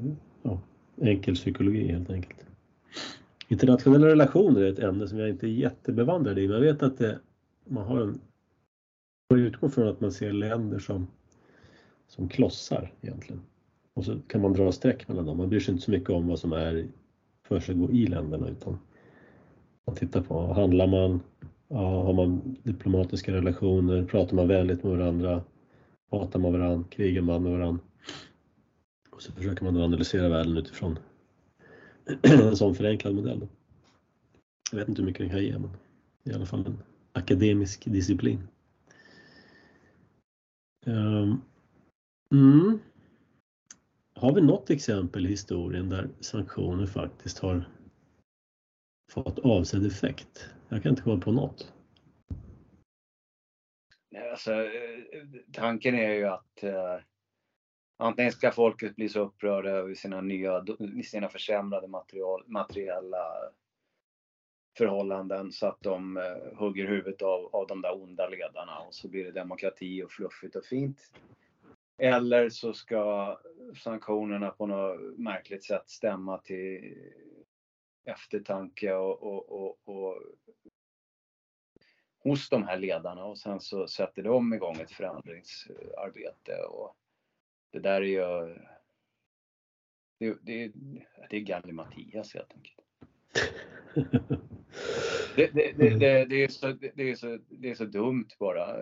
ja, 0.42 0.60
enkel 1.00 1.34
psykologi 1.34 1.92
helt 1.92 2.10
enkelt. 2.10 2.46
Internationella 3.48 4.06
relationer 4.06 4.60
är 4.60 4.72
ett 4.72 4.78
ämne 4.78 5.08
som 5.08 5.18
jag 5.18 5.28
inte 5.28 5.46
är 5.46 5.50
jättebevandrad 5.50 6.38
i, 6.38 6.48
men 6.48 6.54
jag 6.54 6.72
vet 6.72 6.82
att 6.82 6.98
det, 6.98 7.20
man 7.64 7.84
har 7.84 8.00
en... 8.00 8.20
Man 9.30 9.40
utgår 9.40 9.68
från 9.68 9.88
att 9.88 10.00
man 10.00 10.12
ser 10.12 10.32
länder 10.32 10.78
som, 10.78 11.06
som 12.06 12.28
klossar 12.28 12.92
egentligen. 13.00 13.42
Och 13.94 14.04
så 14.04 14.18
kan 14.26 14.40
man 14.40 14.52
dra 14.52 14.72
streck 14.72 15.08
mellan 15.08 15.26
dem. 15.26 15.36
Man 15.36 15.48
bryr 15.48 15.60
sig 15.60 15.72
inte 15.72 15.84
så 15.84 15.90
mycket 15.90 16.10
om 16.10 16.28
vad 16.28 16.38
som 16.38 16.52
är 16.52 16.88
försiggår 17.48 17.90
i 17.90 18.06
länderna 18.06 18.48
utan 18.48 18.78
man 19.86 19.96
tittar 19.96 20.22
på, 20.22 20.52
handlar 20.52 20.86
man, 20.86 21.20
ja, 21.68 22.02
har 22.02 22.12
man 22.12 22.56
diplomatiska 22.62 23.32
relationer, 23.32 24.04
pratar 24.04 24.36
man 24.36 24.48
vänligt 24.48 24.82
med 24.82 24.98
varandra, 24.98 25.42
hatar 26.10 26.38
man 26.38 26.52
varandra, 26.52 26.88
krigar 26.90 27.22
man 27.22 27.42
med 27.42 27.52
varandra. 27.52 27.84
Och 29.10 29.22
så 29.22 29.32
försöker 29.32 29.64
man 29.64 29.74
då 29.74 29.82
analysera 29.82 30.28
världen 30.28 30.56
utifrån 30.56 30.98
en 32.22 32.56
sån 32.56 32.74
förenklad 32.74 33.14
modell. 33.14 33.40
Då. 33.40 33.48
Jag 34.70 34.78
vet 34.78 34.88
inte 34.88 35.02
hur 35.02 35.06
mycket 35.06 35.20
den 35.20 35.30
kan 35.30 35.42
ge 35.44 35.58
men 35.58 35.70
i 36.24 36.32
alla 36.32 36.46
fall 36.46 36.66
en 36.66 36.78
akademisk 37.12 37.84
disciplin. 37.84 38.48
Um, 40.86 41.42
mm. 42.32 42.78
Har 44.14 44.34
vi 44.34 44.40
något 44.40 44.70
exempel 44.70 45.26
i 45.26 45.28
historien 45.28 45.88
där 45.88 46.08
sanktioner 46.20 46.86
faktiskt 46.86 47.38
har 47.38 47.68
fått 49.12 49.38
avsedd 49.38 49.86
effekt? 49.86 50.50
Jag 50.68 50.82
kan 50.82 50.90
inte 50.90 51.02
komma 51.02 51.20
på 51.20 51.32
något. 51.32 51.72
Alltså, 54.30 54.52
eh, 54.52 55.24
tanken 55.52 55.94
är 55.94 56.12
ju 56.12 56.24
att 56.24 56.62
eh, 56.62 56.98
Antingen 57.96 58.32
ska 58.32 58.50
folket 58.52 58.96
bli 58.96 59.08
så 59.08 59.20
upprörda 59.20 59.70
över 59.70 59.94
sina 59.94 60.20
nya, 60.20 60.64
sina 61.04 61.28
försämrade 61.28 61.88
material, 61.88 62.44
materiella 62.46 63.24
förhållanden 64.78 65.52
så 65.52 65.66
att 65.66 65.80
de 65.80 66.16
eh, 66.16 66.58
hugger 66.58 66.86
huvudet 66.86 67.22
av, 67.22 67.54
av 67.56 67.66
de 67.66 67.82
där 67.82 68.02
onda 68.02 68.28
ledarna 68.28 68.78
och 68.78 68.94
så 68.94 69.08
blir 69.08 69.24
det 69.24 69.32
demokrati 69.32 70.02
och 70.02 70.12
fluffigt 70.12 70.56
och 70.56 70.64
fint. 70.64 71.10
Eller 71.98 72.48
så 72.48 72.72
ska 72.72 73.36
sanktionerna 73.76 74.50
på 74.50 74.66
något 74.66 75.18
märkligt 75.18 75.64
sätt 75.64 75.90
stämma 75.90 76.38
till 76.38 76.94
eftertanke 78.04 78.94
och, 78.94 79.22
och, 79.22 79.52
och, 79.52 79.78
och 79.84 80.22
hos 82.18 82.48
de 82.48 82.64
här 82.64 82.78
ledarna 82.78 83.24
och 83.24 83.38
sen 83.38 83.60
så 83.60 83.86
sätter 83.86 84.22
de 84.22 84.54
igång 84.54 84.76
ett 84.76 84.92
förändringsarbete. 84.92 86.56
Och 86.70 86.96
det 87.70 87.80
där 87.80 88.00
är 88.00 88.06
ju... 88.06 88.54
Det, 90.18 90.36
det, 90.42 90.72
det 91.30 91.36
är 91.36 91.40
Galli 91.40 91.72
Mattias 91.72 92.34
helt 92.34 92.52
enkelt. 92.52 92.80
det, 95.36 95.50
det, 95.54 95.72
det, 95.72 96.24
det, 96.24 96.44
är 96.44 96.48
så, 96.48 96.72
det, 96.72 97.10
är 97.10 97.14
så, 97.14 97.38
det 97.48 97.70
är 97.70 97.74
så 97.74 97.84
dumt 97.84 98.28
bara. 98.38 98.76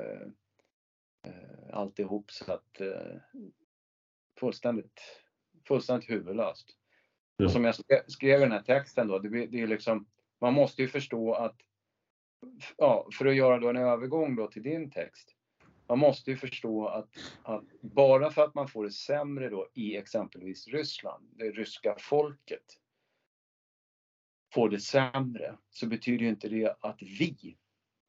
Eh, 1.22 1.76
alltihop 1.76 2.30
så 2.30 2.52
att 2.52 2.80
eh, 2.80 3.16
fullständigt, 4.40 5.00
fullständigt 5.68 6.10
huvudlöst. 6.10 6.76
Ja. 7.36 7.44
Och 7.44 7.50
som 7.50 7.64
jag 7.64 7.74
skrev 8.10 8.38
i 8.38 8.42
den 8.42 8.52
här 8.52 8.62
texten 8.62 9.08
då, 9.08 9.18
det, 9.18 9.46
det 9.46 9.60
är 9.60 9.66
liksom, 9.66 10.06
man 10.40 10.54
måste 10.54 10.82
ju 10.82 10.88
förstå 10.88 11.34
att, 11.34 11.56
ja, 12.76 13.08
för 13.18 13.26
att 13.26 13.36
göra 13.36 13.58
då 13.58 13.68
en 13.68 13.76
övergång 13.76 14.36
då 14.36 14.46
till 14.46 14.62
din 14.62 14.90
text, 14.90 15.34
man 15.88 15.98
måste 15.98 16.30
ju 16.30 16.36
förstå 16.36 16.86
att, 16.86 17.10
att, 17.42 17.64
bara 17.80 18.30
för 18.30 18.44
att 18.44 18.54
man 18.54 18.68
får 18.68 18.84
det 18.84 18.92
sämre 18.92 19.48
då 19.48 19.68
i 19.74 19.96
exempelvis 19.96 20.68
Ryssland, 20.68 21.28
det 21.32 21.50
ryska 21.50 21.96
folket 21.98 22.78
får 24.54 24.68
det 24.68 24.80
sämre, 24.80 25.58
så 25.70 25.86
betyder 25.86 26.24
ju 26.24 26.28
inte 26.28 26.48
det 26.48 26.76
att 26.80 27.02
vi 27.02 27.58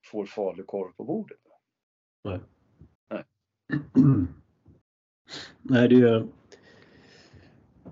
får 0.05 0.25
falukorv 0.25 0.91
på 0.91 1.03
bordet. 1.03 1.41
Nej. 2.23 2.39
Nej. 5.61 5.89
Det 5.89 5.95
är 5.95 6.15
eh, 6.15 6.25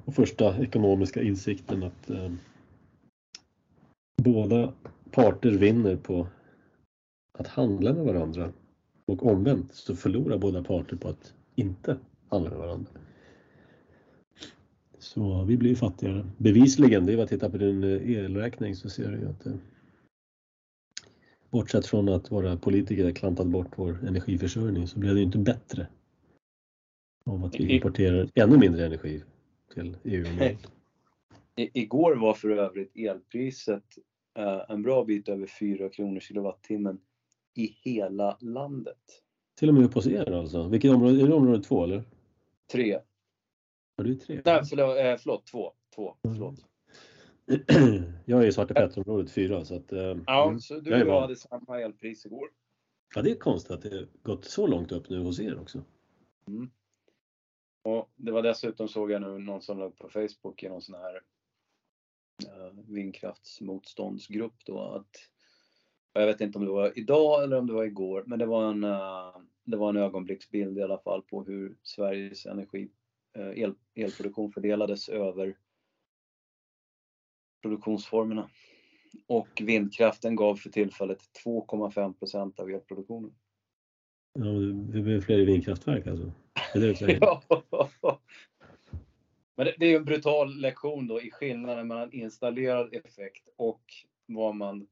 den 0.06 0.14
första 0.14 0.58
ekonomiska 0.58 1.22
insikten 1.22 1.84
att 1.84 2.10
eh, 2.10 2.32
båda 4.24 4.74
parter 5.12 5.52
vinner 5.52 5.96
på 5.96 6.28
att 7.40 7.48
handla 7.48 7.94
med 7.94 8.06
varandra 8.06 8.52
och 9.06 9.26
omvänt 9.26 9.74
så 9.74 9.96
förlorar 9.96 10.38
båda 10.38 10.64
parter 10.64 10.96
på 10.96 11.08
att 11.10 11.34
inte 11.56 11.98
handla 12.30 12.50
med 12.50 12.60
varandra. 12.60 12.92
Så 15.00 15.44
vi 15.44 15.58
blir 15.58 15.76
fattigare. 15.76 16.26
Bevisligen, 16.38 17.06
det 17.06 17.14
är 17.14 17.18
bara 17.18 17.24
att 17.24 17.30
titta 17.30 17.50
på 17.50 17.58
din 17.58 17.84
eh, 17.84 18.12
elräkning 18.12 18.76
så 18.76 18.90
ser 18.90 19.12
du 19.12 19.18
ju 19.18 19.30
att 19.30 19.44
det, 19.44 19.58
bortsett 21.52 21.86
från 21.86 22.10
att 22.10 22.32
våra 22.32 22.58
politiker 22.58 23.12
klantat 23.12 23.48
bort 23.48 23.72
vår 23.76 24.00
energiförsörjning 24.08 24.88
så 24.88 25.00
blev 25.00 25.16
det 25.16 25.22
inte 25.22 25.38
bättre 25.38 25.88
av 27.26 27.46
att 27.46 27.56
vi 27.56 27.76
importerar 27.76 28.30
ännu 28.36 28.58
mindre 28.58 28.86
energi 28.86 29.24
till 29.74 29.98
EU-området. 30.04 30.72
Igår 31.56 32.16
var 32.16 32.34
för 32.34 32.50
övrigt 32.50 32.92
elpriset 32.96 33.84
eh, 34.38 34.62
en 34.70 34.82
bra 34.82 35.04
bit 35.04 35.30
över 35.30 35.48
4 35.48 35.90
kronor 35.90 36.20
kilowattimmen 36.20 37.00
i 37.56 37.76
hela 37.84 38.38
landet. 38.42 38.98
Till 39.60 39.70
och 39.70 39.76
med 39.76 39.84
uppe 39.84 39.94
hos 39.94 40.08
er 40.08 40.32
alltså? 40.32 40.68
Vilket 40.68 40.92
område? 40.92 41.22
Är 41.22 41.28
det 41.28 41.34
område 41.34 41.64
två 41.64 41.84
eller? 41.84 42.04
Tre. 42.72 43.00
Ja, 43.96 44.04
det 44.04 44.10
är 44.10 44.16
tre. 44.16 44.42
Nej, 44.46 44.62
förlåt, 44.70 44.98
eh, 44.98 45.18
förlåt 45.18 45.46
två. 45.46 45.74
två 45.96 46.16
mm. 46.24 46.56
Jag 48.26 48.44
är 48.44 48.48
i 48.48 48.52
Svarte 48.52 48.74
Petter-området 48.74 49.32
fyra 49.32 49.66
så 49.66 49.76
att... 49.76 49.92
Eh, 49.92 50.18
ja, 50.28 50.48
mm, 50.48 50.60
så 50.60 50.80
du 50.80 50.94
och 50.94 51.00
jag 51.00 51.22
hade 51.22 51.36
samma 51.36 51.80
elpris 51.80 52.26
igår. 52.26 52.50
Ja, 53.16 53.22
det 53.22 53.32
är 53.32 53.36
konstigt 53.36 53.72
att 53.72 53.82
det 53.82 54.08
gått 54.24 54.46
så 54.46 54.68
långt 54.68 54.92
upp 54.92 55.10
nu 55.10 55.20
hos 55.20 55.40
er 55.40 55.60
också. 55.60 55.84
Mm. 56.48 56.72
Och 57.84 58.10
det 58.16 58.32
var 58.32 58.42
dessutom 58.42 58.88
såg 58.88 59.12
jag 59.12 59.22
nu 59.22 59.40
någon 59.40 59.62
som 59.62 59.80
låg 59.80 59.98
på 59.98 60.10
Facebook 60.10 60.64
i 60.64 60.70
någon 60.70 60.82
sån 60.82 60.96
här 60.96 61.16
uh, 62.46 62.80
vindkraftsmotståndsgrupp 62.88 64.66
då 64.66 64.82
att 64.82 65.10
jag 66.14 66.26
vet 66.26 66.42
inte 66.42 66.58
om 66.58 66.66
det 66.66 66.72
var 66.72 67.00
idag 67.00 67.44
eller 67.44 67.58
om 67.58 67.68
det 67.68 67.74
var 67.74 67.84
igår, 67.84 68.24
men 68.28 68.40
det 68.40 68.46
var 68.46 68.70
en, 68.70 68.84
uh, 68.84 69.38
det 69.64 69.78
var 69.78 69.90
en 69.90 69.98
ögonblicksbild 69.98 70.78
i 70.78 70.82
alla 70.82 70.98
fall 70.98 71.22
på 71.22 71.44
hur 71.44 71.78
Sveriges 71.84 72.46
energi, 72.46 72.90
uh, 73.38 73.60
el, 73.60 73.74
elproduktion 73.96 74.52
fördelades 74.52 75.10
över 75.10 75.58
produktionsformerna. 77.62 78.50
Och 79.28 79.62
vindkraften 79.62 80.36
gav 80.36 80.56
för 80.56 80.70
tillfället 80.70 81.20
2,5 81.46 82.14
procent 82.14 82.60
av 82.60 82.70
elproduktionen. 82.70 83.34
Ja, 84.34 84.46
det 84.94 85.02
blir 85.02 85.22
fler 85.22 85.46
vindkraftverk 85.46 86.08
alltså? 86.08 86.32
Det 86.74 87.02
är 87.02 87.08
det 87.08 87.18
ja. 87.22 88.22
Men 89.56 89.66
det, 89.66 89.76
det 89.80 89.86
är 89.86 89.98
en 89.98 90.06
brutal 90.06 90.58
lektion 90.58 91.08
då 91.08 91.22
i 91.22 91.32
skillnaden 91.32 91.88
mellan 91.88 92.14
installerad 92.14 92.96
effekt 92.96 93.50
och 93.58 93.82
vad 94.26 94.56
man 94.56 94.88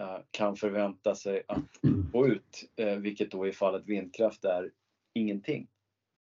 eh, 0.00 0.18
kan 0.30 0.56
förvänta 0.56 1.14
sig 1.14 1.42
att 1.48 1.80
få 2.12 2.26
ut, 2.26 2.70
eh, 2.76 2.96
vilket 2.96 3.30
då 3.30 3.46
i 3.46 3.52
fallet 3.52 3.86
vindkraft 3.86 4.44
är 4.44 4.72
ingenting. 5.14 5.68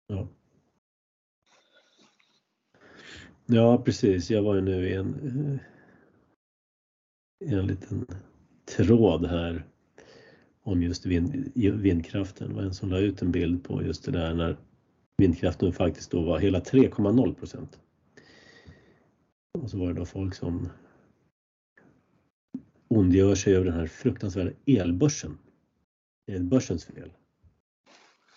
Ja. 0.07 0.29
Ja, 3.47 3.83
precis. 3.85 4.31
Jag 4.31 4.43
var 4.43 4.55
ju 4.55 4.61
nu 4.61 4.89
i 4.89 4.95
en, 4.95 5.15
eh, 7.41 7.49
i 7.49 7.55
en 7.55 7.67
liten 7.67 8.07
tråd 8.77 9.27
här 9.27 9.67
om 10.63 10.83
just 10.83 11.07
vind, 11.07 11.53
vindkraften. 11.55 12.49
Det 12.49 12.55
var 12.55 12.63
en 12.63 12.75
som 12.75 12.91
la 12.91 12.99
ut 12.99 13.23
en 13.23 13.33
bild 13.33 13.65
på 13.65 13.83
just 13.83 14.05
det 14.05 14.13
där 14.13 14.35
när 14.35 14.57
vindkraften 15.17 15.73
faktiskt 15.73 16.11
då 16.11 16.23
var 16.23 16.39
hela 16.39 16.61
3,0 16.61 17.35
procent. 17.35 17.81
Och 19.59 19.71
så 19.71 19.79
var 19.79 19.89
det 19.89 19.95
då 19.95 20.05
folk 20.05 20.35
som 20.35 20.69
ondgör 22.89 23.35
sig 23.35 23.55
över 23.55 23.65
den 23.65 23.75
här 23.75 23.87
fruktansvärda 23.87 24.51
elbörsen. 24.67 25.39
Det 26.27 26.33
är 26.33 26.41
börsens 26.41 26.85
fel. 26.85 27.13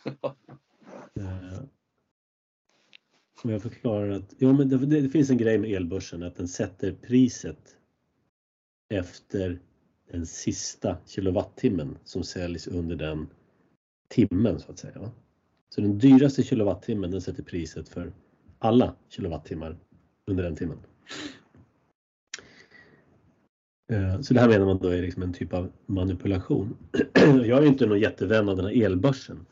Eh, 3.46 3.52
jag 3.52 3.62
förklarar 3.62 4.10
att 4.10 4.34
jo 4.38 4.54
men 4.54 4.70
det, 4.70 4.78
det, 4.78 5.10
finns 5.10 5.30
en 5.30 5.38
grej 5.38 5.58
med 5.58 5.72
elbörsen 5.72 6.24
att 6.24 6.36
den 6.36 6.48
sätter 6.48 6.92
priset 6.92 7.78
efter 8.90 9.60
den 10.12 10.26
sista 10.26 10.98
kilowattimmen 11.06 11.98
som 12.04 12.24
säljs 12.24 12.68
under 12.68 12.96
den 12.96 13.28
timmen 14.08 14.60
så 14.60 14.72
att 14.72 14.80
säga. 14.80 15.12
Så 15.70 15.82
den 15.82 15.98
dyraste 15.98 16.44
kilowattimmen 16.44 17.12
den 17.12 17.22
sätter 17.22 17.44
priset 17.44 17.90
för 17.90 18.14
alla 18.60 18.96
kilowattimmar 19.10 19.78
under 20.26 20.44
den 20.44 20.56
timmen. 20.56 20.78
Eh, 23.92 24.22
så 24.22 24.34
det 24.34 24.40
här 24.40 24.48
menar 24.50 24.66
man 24.66 24.78
då 24.78 24.88
är 24.88 25.02
liksom 25.02 25.24
en 25.24 25.34
typ 25.34 25.54
av 25.54 25.72
manipulation. 25.86 26.78
Jag 27.46 27.64
är 27.64 27.66
inte 27.66 27.86
någon 27.86 28.00
jättevän 28.00 28.50
av 28.50 28.56
den 28.56 28.66
här 28.66 28.84
elbörsen. 28.84 29.46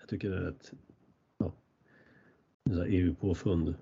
Jag 0.00 0.08
tycker 0.08 0.30
det 0.30 0.36
är 0.36 0.54
EU-påfund 2.72 3.74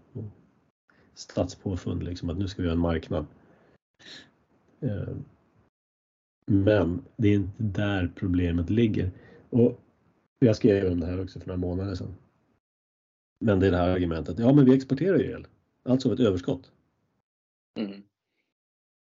statspåfund, 1.18 2.02
liksom, 2.02 2.30
att 2.30 2.38
nu 2.38 2.48
ska 2.48 2.62
vi 2.62 2.68
ha 2.68 2.72
en 2.72 2.80
marknad. 2.80 3.26
Eh, 4.80 5.16
men 6.46 7.04
det 7.16 7.28
är 7.28 7.34
inte 7.34 7.62
där 7.62 8.12
problemet 8.14 8.70
ligger. 8.70 9.10
Och 9.50 9.80
jag 10.38 10.56
skrev 10.56 10.92
om 10.92 11.00
det 11.00 11.06
här 11.06 11.22
också 11.22 11.40
för 11.40 11.46
några 11.46 11.60
månader 11.60 11.94
sedan. 11.94 12.14
Men 13.38 13.60
det 13.60 13.66
är 13.66 13.70
det 13.70 13.76
här 13.76 13.88
argumentet, 13.88 14.38
ja 14.38 14.52
men 14.52 14.64
vi 14.64 14.74
exporterar 14.74 15.18
ju 15.18 15.30
el, 15.30 15.46
alltså 15.82 16.12
ett 16.12 16.20
överskott. 16.20 16.72
Mm. 17.78 18.02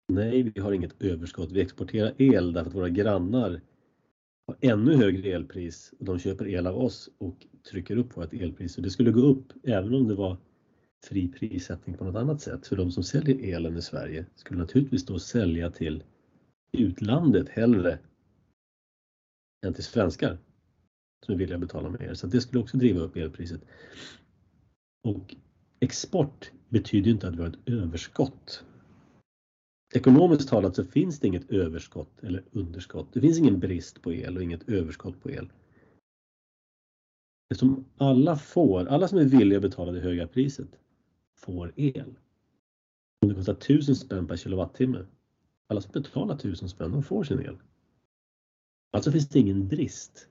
Nej, 0.07 0.43
vi 0.43 0.61
har 0.61 0.71
inget 0.71 1.01
överskott. 1.01 1.51
Vi 1.51 1.61
exporterar 1.61 2.13
el 2.17 2.53
därför 2.53 2.69
att 2.69 2.75
våra 2.75 2.89
grannar 2.89 3.61
har 4.47 4.57
ännu 4.61 4.95
högre 4.95 5.29
elpris 5.29 5.93
och 5.99 6.05
de 6.05 6.19
köper 6.19 6.47
el 6.47 6.67
av 6.67 6.77
oss 6.77 7.09
och 7.17 7.47
trycker 7.71 7.97
upp 7.97 8.17
vårt 8.17 8.33
elpris. 8.33 8.73
Så 8.73 8.81
det 8.81 8.89
skulle 8.89 9.11
gå 9.11 9.21
upp 9.21 9.53
även 9.63 9.93
om 9.93 10.07
det 10.07 10.15
var 10.15 10.37
fri 11.03 11.27
prissättning 11.27 11.97
på 11.97 12.03
något 12.03 12.15
annat 12.15 12.41
sätt. 12.41 12.67
För 12.67 12.75
de 12.75 12.91
som 12.91 13.03
säljer 13.03 13.55
elen 13.55 13.77
i 13.77 13.81
Sverige 13.81 14.25
skulle 14.35 14.59
naturligtvis 14.59 15.05
då 15.05 15.19
sälja 15.19 15.71
till 15.71 16.03
utlandet 16.71 17.49
hellre 17.49 17.99
än 19.65 19.73
till 19.73 19.83
svenskar 19.83 20.37
som 21.25 21.33
är 21.33 21.37
villiga 21.37 21.55
att 21.55 21.61
betala 21.61 21.89
mer. 21.89 22.13
Så 22.13 22.27
det 22.27 22.41
skulle 22.41 22.61
också 22.61 22.77
driva 22.77 22.99
upp 22.99 23.15
elpriset. 23.15 23.61
Och 25.03 25.35
export 25.79 26.51
betyder 26.69 27.11
inte 27.11 27.27
att 27.27 27.35
vi 27.35 27.41
har 27.41 27.49
ett 27.49 27.69
överskott. 27.69 28.63
Ekonomiskt 29.95 30.49
talat 30.49 30.75
så 30.75 30.83
finns 30.83 31.19
det 31.19 31.27
inget 31.27 31.51
överskott 31.51 32.23
eller 32.23 32.43
underskott. 32.51 33.13
Det 33.13 33.21
finns 33.21 33.37
ingen 33.37 33.59
brist 33.59 34.01
på 34.01 34.13
el 34.13 34.37
och 34.37 34.43
inget 34.43 34.69
överskott 34.69 35.23
på 35.23 35.31
el. 35.31 35.51
Eftersom 37.49 37.85
alla 37.97 38.35
får, 38.35 38.85
alla 38.85 39.07
som 39.07 39.17
är 39.17 39.25
villiga 39.25 39.57
att 39.57 39.61
betala 39.61 39.91
det 39.91 39.99
höga 39.99 40.27
priset 40.27 40.79
får 41.35 41.73
el. 41.75 42.15
Om 43.21 43.29
det 43.29 43.35
kostar 43.35 43.53
1000 43.53 43.95
spänn 43.95 44.27
per 44.27 44.37
kilowattimme. 44.37 45.05
Alla 45.69 45.81
som 45.81 45.91
betalar 45.91 46.35
1000 46.35 46.69
spänn, 46.69 46.91
de 46.91 47.03
får 47.03 47.23
sin 47.23 47.39
el. 47.39 47.57
Alltså 48.91 49.11
finns 49.11 49.29
det 49.29 49.39
ingen 49.39 49.67
brist. 49.67 50.27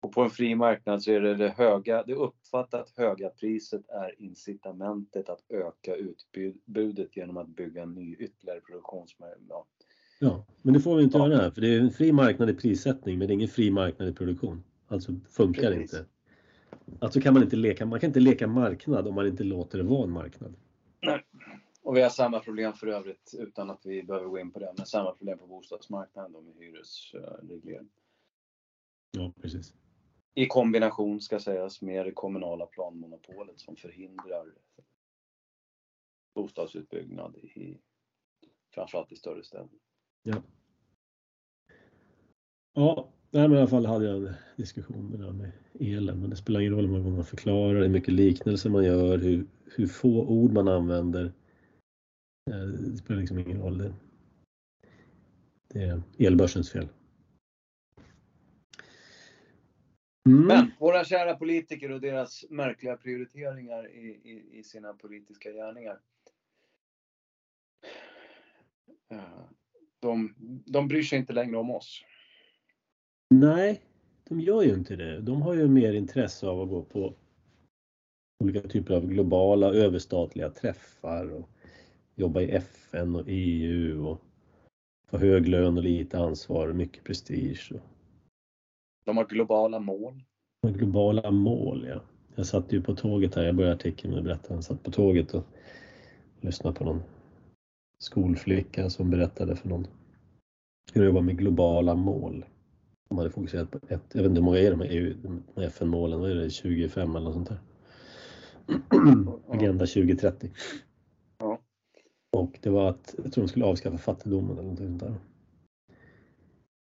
Och 0.00 0.12
på 0.12 0.22
en 0.22 0.30
fri 0.30 0.54
marknad 0.54 1.02
så 1.02 1.12
är 1.12 1.20
det 1.20 1.34
det 1.34 1.48
höga, 1.48 2.02
det 2.02 2.14
uppfattat 2.14 2.92
höga 2.96 3.28
priset 3.28 3.88
är 3.88 4.22
incitamentet 4.22 5.28
att 5.28 5.44
öka 5.48 5.94
utbudet 5.94 7.16
genom 7.16 7.36
att 7.36 7.48
bygga 7.48 7.84
ny 7.84 8.14
ytterligare 8.14 8.60
produktionsmöjlighet. 8.60 9.46
Ja. 9.48 9.66
ja, 10.18 10.46
men 10.62 10.74
det 10.74 10.80
får 10.80 10.96
vi 10.96 11.02
inte 11.02 11.18
ja. 11.18 11.28
göra 11.28 11.42
här 11.42 11.50
för 11.50 11.60
det 11.60 11.74
är 11.74 11.80
en 11.80 11.90
fri 11.90 12.12
marknad 12.12 12.50
i 12.50 12.54
prissättning 12.54 13.18
men 13.18 13.28
det 13.28 13.32
är 13.32 13.34
ingen 13.34 13.48
fri 13.48 13.70
marknad 13.70 14.08
i 14.08 14.12
produktion. 14.12 14.62
Alltså 14.88 15.12
funkar 15.30 15.62
Precis. 15.62 15.80
inte. 15.80 16.06
Alltså 16.98 17.20
kan 17.20 17.34
man 17.34 17.42
inte 17.42 17.56
leka, 17.56 17.86
man 17.86 18.00
kan 18.00 18.08
inte 18.08 18.20
leka 18.20 18.46
marknad 18.46 19.08
om 19.08 19.14
man 19.14 19.26
inte 19.26 19.44
låter 19.44 19.78
det 19.78 19.84
vara 19.84 20.04
en 20.04 20.10
marknad. 20.10 20.54
Nej. 21.02 21.24
Och 21.82 21.96
vi 21.96 22.02
har 22.02 22.10
samma 22.10 22.40
problem 22.40 22.72
för 22.72 22.86
övrigt 22.86 23.34
utan 23.38 23.70
att 23.70 23.80
vi 23.84 24.02
behöver 24.02 24.26
gå 24.28 24.38
in 24.38 24.52
på 24.52 24.58
det, 24.58 24.72
men 24.76 24.86
samma 24.86 25.12
problem 25.12 25.38
på 25.38 25.46
bostadsmarknaden 25.46 26.32
då 26.32 26.40
med 26.40 26.54
hyresreglering. 26.56 27.88
Ja, 29.12 29.32
precis 29.42 29.74
i 30.38 30.46
kombination 30.46 31.20
ska 31.20 31.40
sägas 31.40 31.82
med 31.82 32.06
det 32.06 32.12
kommunala 32.12 32.66
planmonopolet 32.66 33.60
som 33.60 33.76
förhindrar 33.76 34.54
bostadsutbyggnad 36.34 37.36
i 37.36 37.76
framförallt 38.74 39.12
i 39.12 39.16
större 39.16 39.44
städer. 39.44 39.68
Ja. 40.22 40.42
Ja, 42.74 43.08
nej, 43.30 43.48
men 43.48 43.56
i 43.56 43.60
alla 43.60 43.70
fall 43.70 43.86
hade 43.86 44.04
jag 44.04 44.16
en 44.16 44.34
diskussion 44.56 45.06
med, 45.10 45.20
det 45.20 45.32
med 45.32 45.52
elen, 45.80 46.20
men 46.20 46.30
det 46.30 46.36
spelar 46.36 46.60
ingen 46.60 46.74
roll 46.74 46.86
hur 46.86 46.98
många 46.98 47.16
man 47.16 47.24
förklarar, 47.24 47.82
hur 47.82 47.88
mycket 47.88 48.14
liknelser 48.14 48.70
man 48.70 48.84
gör, 48.84 49.18
hur, 49.18 49.46
hur 49.64 49.86
få 49.86 50.26
ord 50.26 50.52
man 50.52 50.68
använder. 50.68 51.24
Eh, 52.50 52.66
det 52.66 52.96
spelar 52.96 53.20
liksom 53.20 53.38
ingen 53.38 53.60
roll. 53.60 53.78
Det, 53.78 53.94
det 55.68 55.82
är 55.82 56.02
elbörsens 56.18 56.70
fel. 56.70 56.88
Mm. 60.28 60.46
Men 60.46 60.72
våra 60.78 61.04
kära 61.04 61.34
politiker 61.34 61.90
och 61.90 62.00
deras 62.00 62.44
märkliga 62.50 62.96
prioriteringar 62.96 63.88
i, 63.94 64.08
i, 64.08 64.58
i 64.58 64.62
sina 64.62 64.92
politiska 64.92 65.50
gärningar. 65.50 66.00
De, 70.00 70.34
de 70.66 70.88
bryr 70.88 71.02
sig 71.02 71.18
inte 71.18 71.32
längre 71.32 71.56
om 71.56 71.70
oss. 71.70 72.04
Nej, 73.30 73.82
de 74.28 74.40
gör 74.40 74.62
ju 74.62 74.74
inte 74.74 74.96
det. 74.96 75.20
De 75.20 75.42
har 75.42 75.54
ju 75.54 75.68
mer 75.68 75.92
intresse 75.92 76.46
av 76.46 76.60
att 76.60 76.68
gå 76.68 76.82
på 76.82 77.14
olika 78.44 78.68
typer 78.68 78.94
av 78.94 79.06
globala 79.06 79.66
överstatliga 79.66 80.50
träffar 80.50 81.30
och 81.30 81.50
jobba 82.14 82.40
i 82.40 82.50
FN 82.50 83.16
och 83.16 83.24
EU 83.26 84.06
och 84.06 84.22
få 85.10 85.18
hög 85.18 85.48
lön 85.48 85.76
och 85.76 85.82
lite 85.82 86.18
ansvar 86.18 86.68
och 86.68 86.76
mycket 86.76 87.04
prestige. 87.04 87.72
De 89.08 89.16
har 89.16 89.24
globala 89.24 89.78
mål. 89.78 90.22
Globala 90.66 91.30
mål, 91.30 91.86
ja. 91.88 92.00
Jag 92.34 92.46
satt 92.46 92.72
ju 92.72 92.82
på 92.82 92.94
tåget 92.94 93.34
här, 93.34 93.42
jag 93.42 93.54
började 93.54 93.74
artikeln 93.74 94.10
med 94.10 94.18
att 94.18 94.24
berätta, 94.24 94.54
jag 94.54 94.64
satt 94.64 94.82
på 94.82 94.90
tåget 94.90 95.34
och 95.34 95.44
lyssnade 96.40 96.76
på 96.76 96.84
någon 96.84 97.02
skolflicka 97.98 98.90
som 98.90 99.10
berättade 99.10 99.56
för 99.56 99.68
någon 99.68 99.86
hur 100.92 101.04
det 101.04 101.10
var 101.10 101.20
med 101.20 101.38
globala 101.38 101.94
mål. 101.94 102.44
De 103.08 103.18
hade 103.18 103.30
fokuserat 103.30 103.70
på 103.70 103.78
ett, 103.88 104.02
jag 104.12 104.22
vet 104.22 104.28
inte 104.28 104.40
hur 104.40 104.44
många 104.44 104.58
är 104.58 104.70
de 104.70 104.80
här, 104.80 105.16
de 105.54 105.62
FN-målen, 105.62 106.20
vad 106.20 106.30
är 106.30 106.34
det, 106.34 106.50
25 106.50 107.16
eller 107.16 107.24
något 107.24 107.34
sånt 107.34 107.48
där? 107.48 107.60
Agenda 109.48 109.86
2030. 109.86 110.50
Ja. 111.38 111.58
Och 112.32 112.58
det 112.62 112.70
var 112.70 112.88
att, 112.88 113.14
jag 113.22 113.32
tror 113.32 113.44
de 113.44 113.48
skulle 113.48 113.64
avskaffa 113.64 113.98
fattigdomen 113.98 114.50
eller 114.50 114.62
någonting 114.62 114.86
sånt 114.86 115.00
där. 115.00 115.14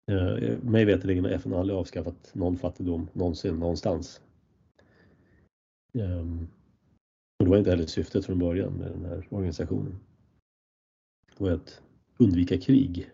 Eh, 0.10 0.58
mig 0.64 0.86
veterligen 0.86 1.26
har 1.26 1.32
FN 1.32 1.54
aldrig 1.54 1.78
avskaffat 1.78 2.32
någon 2.36 2.58
fattigdom 2.58 3.10
någonsin 3.14 3.60
någonstans. 3.60 4.22
Eh, 5.94 6.20
och 7.40 7.46
det 7.46 7.50
var 7.50 7.58
inte 7.58 7.70
heller 7.70 7.86
syftet 7.86 8.26
från 8.26 8.40
början 8.40 8.74
med 8.74 8.92
den 8.92 9.06
här 9.06 9.28
organisationen. 9.30 10.00
Det 11.38 11.44
var 11.44 11.52
att 11.52 11.82
undvika 12.18 12.58
krig. 12.58 13.12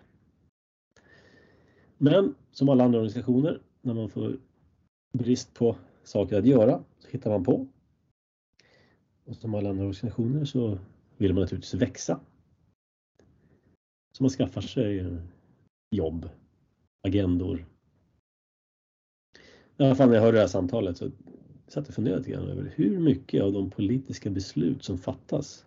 Men 1.97 2.35
som 2.51 2.69
alla 2.69 2.83
andra 2.83 2.99
organisationer, 2.99 3.61
när 3.81 3.93
man 3.93 4.09
får 4.09 4.37
brist 5.13 5.53
på 5.53 5.75
saker 6.03 6.39
att 6.39 6.45
göra 6.45 6.83
så 6.99 7.07
hittar 7.07 7.29
man 7.29 7.43
på. 7.43 7.67
Och 9.25 9.35
som 9.35 9.55
alla 9.55 9.69
andra 9.69 9.83
organisationer 9.83 10.45
så 10.45 10.79
vill 11.17 11.33
man 11.33 11.41
naturligtvis 11.41 11.81
växa. 11.81 12.19
Så 14.17 14.23
man 14.23 14.29
skaffar 14.29 14.61
sig 14.61 15.17
jobb 15.91 16.29
agendor. 17.05 17.65
I 19.77 19.83
alla 19.83 19.95
fall 19.95 20.07
när 20.07 20.15
jag 20.15 20.21
hörde 20.21 20.37
det 20.37 20.41
här 20.41 20.47
samtalet 20.47 20.97
så 20.97 21.11
satt 21.67 21.75
jag 21.75 21.87
och 21.87 21.93
funderade 21.93 22.19
lite 22.19 22.31
grann 22.31 22.49
över 22.49 22.73
hur 22.75 22.99
mycket 22.99 23.43
av 23.43 23.53
de 23.53 23.69
politiska 23.69 24.29
beslut 24.29 24.83
som 24.83 24.97
fattas 24.97 25.65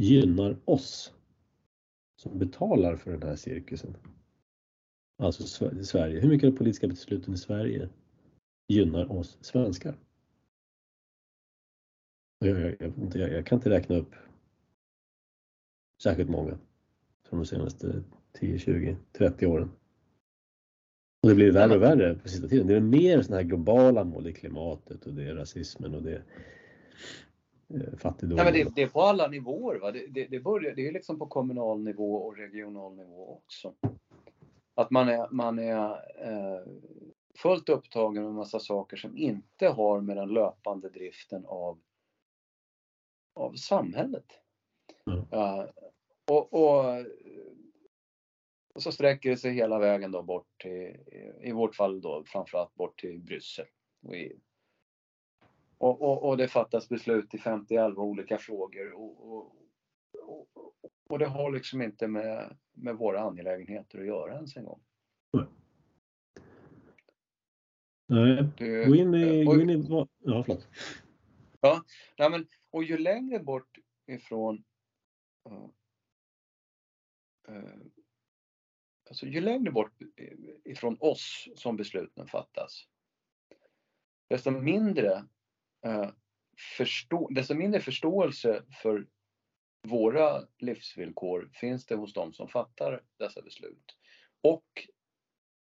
gynnar 0.00 0.56
oss 0.64 1.12
som 2.16 2.38
betalar 2.38 2.96
för 2.96 3.10
den 3.10 3.22
här 3.22 3.36
cirkusen. 3.36 3.96
Alltså 5.22 5.42
Sverige. 5.84 6.20
Hur 6.20 6.28
mycket 6.28 6.46
av 6.46 6.52
de 6.52 6.58
politiska 6.58 6.88
besluten 6.88 7.34
i 7.34 7.36
Sverige 7.36 7.88
gynnar 8.68 9.12
oss 9.12 9.38
svenskar? 9.40 9.98
Jag, 12.38 12.60
jag, 12.60 12.92
jag, 13.14 13.32
jag, 13.32 13.46
kan 13.46 13.58
inte 13.58 13.70
räkna 13.70 13.96
upp 13.96 14.14
särskilt 16.02 16.30
många 16.30 16.58
från 17.28 17.38
de 17.38 17.46
senaste 17.46 18.02
10, 18.32 18.58
20, 18.58 18.96
30 19.12 19.46
åren. 19.46 19.70
Och 21.22 21.28
det 21.28 21.34
blir 21.34 21.52
värre 21.52 21.74
och 21.74 21.82
värre 21.82 22.14
på 22.14 22.28
sista 22.28 22.48
tiden. 22.48 22.66
Det 22.66 22.76
är 22.76 22.80
mer 22.80 23.22
sådana 23.22 23.42
här 23.42 23.48
globala 23.48 24.04
mål, 24.04 24.24
det 24.24 24.30
är 24.30 24.34
klimatet 24.34 25.06
och 25.06 25.12
det 25.12 25.24
är 25.24 25.34
rasismen 25.34 25.94
och 25.94 26.02
det 26.02 26.12
är 26.12 26.24
eh, 27.74 27.96
fattigdom. 27.98 28.36
Nej, 28.36 28.44
men 28.44 28.54
det, 28.54 28.74
det, 28.74 28.82
är 28.82 28.88
på 28.88 29.02
alla 29.02 29.28
nivåer. 29.28 29.78
Va? 29.78 29.92
Det, 29.92 30.06
det, 30.06 30.26
det, 30.26 30.40
börjar, 30.40 30.74
det 30.74 30.88
är 30.88 30.92
liksom 30.92 31.18
på 31.18 31.26
kommunal 31.26 31.80
nivå 31.80 32.14
och 32.14 32.36
regional 32.36 32.96
nivå 32.96 33.40
också. 33.44 33.74
Att 34.74 34.90
man 34.90 35.08
är, 35.08 35.28
man 35.30 35.58
är 35.58 35.90
eh, 36.18 36.60
fullt 37.38 37.68
upptagen 37.68 38.24
med 38.24 38.32
massa 38.32 38.60
saker 38.60 38.96
som 38.96 39.16
inte 39.16 39.68
har 39.68 40.00
med 40.00 40.16
den 40.16 40.28
löpande 40.28 40.88
driften 40.88 41.46
av, 41.46 41.78
av 43.34 43.54
samhället. 43.54 44.26
Mm. 45.06 45.18
Uh, 45.18 45.64
och, 46.30 46.52
och, 46.52 47.06
och, 48.72 48.82
så 48.82 48.92
sträcker 48.92 49.30
det 49.30 49.36
sig 49.36 49.52
hela 49.52 49.78
vägen 49.78 50.12
då 50.12 50.22
bort 50.22 50.48
till, 50.58 50.96
i 51.42 51.52
vårt 51.52 51.76
fall 51.76 52.00
då 52.00 52.24
framförallt 52.26 52.74
bort 52.74 53.00
till 53.00 53.18
Bryssel 53.18 53.66
och 54.02 54.16
EU. 54.16 54.38
Och, 55.78 56.02
och, 56.02 56.28
och, 56.28 56.36
det 56.36 56.48
fattas 56.48 56.88
beslut 56.88 57.34
i 57.34 57.38
50 57.38 57.78
olika 57.78 58.38
frågor 58.38 58.92
och, 58.92 59.56
och, 61.08 61.18
det 61.18 61.26
har 61.26 61.52
liksom 61.52 61.82
inte 61.82 62.08
med, 62.08 62.56
med 62.72 62.96
våra 62.96 63.20
angelägenheter 63.20 64.00
att 64.00 64.06
göra 64.06 64.34
ens 64.34 64.56
en 64.56 64.64
gång. 64.64 64.80
Nej, 68.06 68.86
gå 68.86 68.94
in 68.94 69.14
i... 69.14 69.44
Gå 69.44 69.60
in 69.60 69.70
i 69.70 69.86
ja, 69.88 70.06
förlåt. 70.18 70.68
Ja, 71.60 71.82
nej 72.18 72.30
men, 72.30 72.46
och 72.70 72.84
ju 72.84 72.98
längre 72.98 73.38
bort 73.38 73.78
ifrån 74.06 74.64
uh, 75.50 75.68
uh, 77.48 77.82
alltså 79.12 79.26
ju 79.26 79.40
längre 79.40 79.70
bort 79.70 79.92
ifrån 80.64 80.96
oss 81.00 81.48
som 81.56 81.76
besluten 81.76 82.26
fattas, 82.26 82.86
desto 84.28 84.50
mindre, 84.50 85.24
uh, 85.86 86.10
förstå, 86.76 87.28
desto 87.30 87.54
mindre 87.54 87.80
förståelse 87.80 88.62
för 88.82 89.06
våra 89.88 90.46
livsvillkor 90.58 91.50
finns 91.54 91.86
det 91.86 91.94
hos 91.94 92.12
de 92.12 92.32
som 92.32 92.48
fattar 92.48 93.02
dessa 93.18 93.42
beslut. 93.42 93.96
Och 94.40 94.88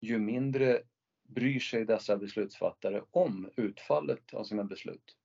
ju 0.02 0.20
mindre 0.20 0.82
bryr 1.24 1.60
sig 1.60 1.86
dessa 1.86 2.18
beslutsfattare 2.18 3.04
om 3.12 3.50
utfallet 3.56 4.34
av 4.34 4.44
sina 4.44 4.64
beslut. 4.64 5.18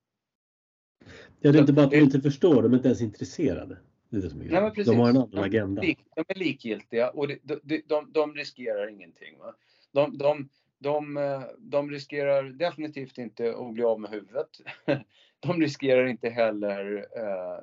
Ja, 1.39 1.51
det 1.51 1.57
är 1.57 1.61
inte 1.61 1.73
bara 1.73 1.85
att 1.85 1.91
de 1.91 1.99
inte 1.99 2.21
förstår, 2.21 2.63
de 2.63 2.73
är 2.73 2.77
inte 2.77 2.87
ens 2.87 3.01
intresserade. 3.01 3.77
Det 4.09 4.17
är 4.17 4.21
det 4.21 4.29
som 4.29 4.41
är 4.41 4.45
Nej, 4.45 4.85
de 4.85 4.97
har 4.97 5.09
en 5.09 5.17
annan 5.17 5.43
agenda. 5.43 5.81
De 5.81 5.95
är 6.27 6.39
likgiltiga 6.39 7.09
och 7.09 7.27
de, 7.27 7.39
de, 7.43 7.81
de, 7.87 8.11
de 8.11 8.33
riskerar 8.33 8.87
ingenting. 8.87 9.37
Va? 9.39 9.55
De, 9.91 10.17
de, 10.17 10.49
de, 10.79 11.43
de 11.57 11.91
riskerar 11.91 12.43
definitivt 12.43 13.17
inte 13.17 13.55
att 13.57 13.73
bli 13.73 13.83
av 13.83 13.99
med 13.99 14.11
huvudet. 14.11 14.49
De 15.39 15.61
riskerar 15.61 16.05
inte 16.05 16.29
heller 16.29 17.07
eh, 17.15 17.59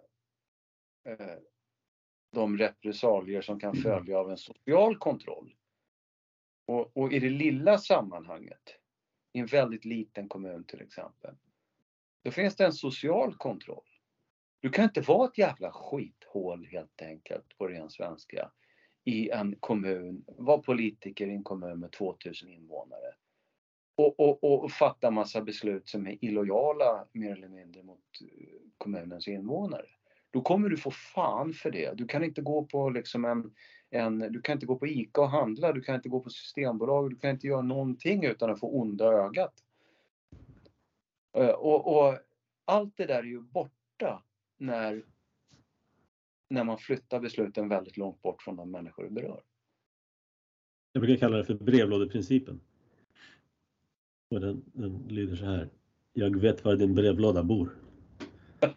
eh, 1.12 1.36
de 2.32 2.58
repressalier 2.58 3.42
som 3.42 3.60
kan 3.60 3.74
följa 3.74 4.18
av 4.18 4.30
en 4.30 4.36
social 4.36 4.96
kontroll. 4.96 5.54
Och, 6.66 6.96
och, 6.96 7.12
i 7.12 7.18
det 7.18 7.30
lilla 7.30 7.78
sammanhanget, 7.78 8.76
i 9.32 9.38
en 9.38 9.46
väldigt 9.46 9.84
liten 9.84 10.28
kommun 10.28 10.64
till 10.64 10.80
exempel, 10.80 11.34
då 12.22 12.30
finns 12.30 12.56
det 12.56 12.66
en 12.66 12.72
social 12.72 13.34
kontroll. 13.34 13.93
Du 14.64 14.70
kan 14.70 14.84
inte 14.84 15.00
vara 15.00 15.28
ett 15.28 15.38
jävla 15.38 15.72
skithål 15.72 16.66
helt 16.66 17.02
enkelt 17.02 17.58
på 17.58 17.68
ren 17.68 17.90
svenska 17.90 18.50
i 19.04 19.30
en 19.30 19.56
kommun, 19.60 20.24
vara 20.26 20.58
politiker 20.58 21.26
i 21.26 21.30
en 21.30 21.44
kommun 21.44 21.80
med 21.80 21.92
2000 21.92 22.48
invånare 22.48 23.14
och, 23.96 24.20
och, 24.20 24.64
och 24.64 24.72
fatta 24.72 25.10
massa 25.10 25.42
beslut 25.42 25.88
som 25.88 26.06
är 26.06 26.24
illojala 26.24 27.06
mer 27.12 27.32
eller 27.32 27.48
mindre 27.48 27.82
mot 27.82 27.98
eh, 28.20 28.58
kommunens 28.78 29.28
invånare. 29.28 29.86
Då 30.30 30.40
kommer 30.40 30.68
du 30.68 30.76
få 30.76 30.90
fan 30.90 31.52
för 31.52 31.70
det. 31.70 31.96
Du 31.96 32.06
kan 32.06 32.24
inte 32.24 32.42
gå 32.42 32.64
på 32.64 32.90
liksom 32.90 33.24
en 33.24 33.54
en, 33.90 34.18
du 34.18 34.42
kan 34.42 34.52
inte 34.52 34.66
gå 34.66 34.76
på 34.76 34.86
ICA 34.86 35.20
och 35.20 35.30
handla, 35.30 35.72
du 35.72 35.80
kan 35.80 35.94
inte 35.94 36.08
gå 36.08 36.20
på 36.20 36.30
Systembolaget, 36.30 37.10
du 37.10 37.16
kan 37.16 37.30
inte 37.30 37.46
göra 37.46 37.62
någonting 37.62 38.24
utan 38.24 38.50
att 38.50 38.60
få 38.60 38.80
onda 38.80 39.04
ögat. 39.04 39.54
Eh, 41.36 41.48
och, 41.48 41.96
och 41.96 42.18
allt 42.64 42.96
det 42.96 43.06
där 43.06 43.18
är 43.18 43.22
ju 43.22 43.40
borta 43.40 44.22
när, 44.66 45.04
när 46.48 46.64
man 46.64 46.78
flyttar 46.78 47.20
besluten 47.20 47.68
väldigt 47.68 47.96
långt 47.96 48.22
bort 48.22 48.42
från 48.42 48.56
de 48.56 48.70
människor 48.70 49.04
det 49.04 49.10
berör. 49.10 49.42
Jag 50.92 51.02
brukar 51.02 51.20
kalla 51.20 51.36
det 51.36 51.44
för 51.44 51.54
brevlådeprincipen. 51.54 52.60
Och 54.30 54.40
den, 54.40 54.64
den 54.72 55.06
lyder 55.08 55.36
så 55.36 55.44
här. 55.44 55.68
Jag 56.12 56.40
vet 56.40 56.64
var 56.64 56.76
din 56.76 56.94
brevlåda 56.94 57.42
bor. 57.42 57.76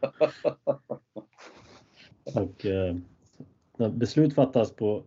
och 2.35 2.65
eh, 2.65 2.97
när 3.77 3.89
beslut 3.89 4.33
fattas 4.33 4.71
på 4.71 5.03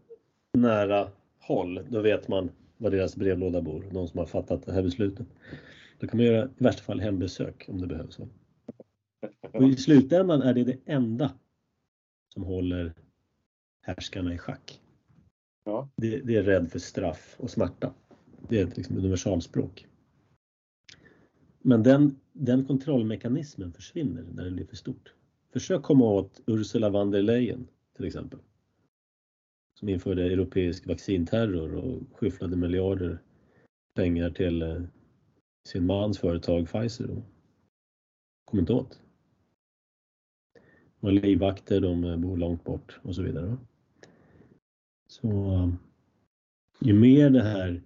nära 0.52 1.10
håll, 1.38 1.86
då 1.88 2.00
vet 2.00 2.28
man 2.28 2.50
var 2.76 2.90
deras 2.90 3.16
brevlåda 3.16 3.62
bor, 3.62 3.84
de 3.92 4.08
som 4.08 4.18
har 4.18 4.26
fattat 4.26 4.66
det 4.66 4.72
här 4.72 4.82
beslutet. 4.82 5.26
Då 5.98 6.06
kan 6.06 6.16
man 6.16 6.26
göra 6.26 6.44
i 6.44 6.64
värsta 6.64 6.82
fall 6.82 7.00
hembesök 7.00 7.64
om 7.68 7.80
det 7.80 7.86
behövs. 7.86 8.18
Och 9.40 9.62
I 9.62 9.76
slutändan 9.76 10.42
är 10.42 10.54
det 10.54 10.64
det 10.64 10.78
enda 10.84 11.32
som 12.28 12.42
håller 12.42 12.94
härskarna 13.80 14.34
i 14.34 14.38
schack. 14.38 14.80
Ja. 15.64 15.88
Det, 15.96 16.20
det, 16.20 16.36
är 16.36 16.42
rädd 16.42 16.70
för 16.70 16.78
straff 16.78 17.34
och 17.38 17.50
smärta. 17.50 17.94
Det 18.48 18.60
är 18.60 18.66
ett 18.66 18.76
liksom 18.76 18.96
universalspråk. 18.96 19.86
Men 21.62 21.82
den, 21.82 22.20
den 22.32 22.64
kontrollmekanismen 22.64 23.72
försvinner 23.72 24.22
när 24.22 24.44
det 24.44 24.50
blir 24.50 24.66
för 24.66 24.76
stort. 24.76 25.14
Försök 25.52 25.82
komma 25.82 26.04
åt 26.04 26.40
Ursula 26.46 26.90
von 26.90 27.10
der 27.10 27.22
Leyen 27.22 27.68
till 27.96 28.06
exempel 28.06 28.38
som 29.80 29.88
införde 29.88 30.24
europeisk 30.24 30.86
vaccinterror 30.86 31.74
och 31.74 32.02
skyfflade 32.12 32.56
miljarder 32.56 33.22
pengar 33.94 34.30
till 34.30 34.62
eh, 34.62 34.82
sin 35.68 35.86
mans 35.86 36.18
företag 36.18 36.68
Pfizer. 36.68 37.22
Kom 38.44 38.58
inte 38.58 38.72
åt. 38.72 39.00
Och 41.00 41.12
livvakter, 41.12 41.80
de 41.80 42.04
eh, 42.04 42.16
bor 42.16 42.36
långt 42.36 42.64
bort 42.64 43.00
och 43.02 43.14
så 43.14 43.22
vidare. 43.22 43.56
Så 45.08 45.28
um, 45.28 45.78
ju 46.80 46.94
mer 46.94 47.30
det 47.30 47.42
här 47.42 47.82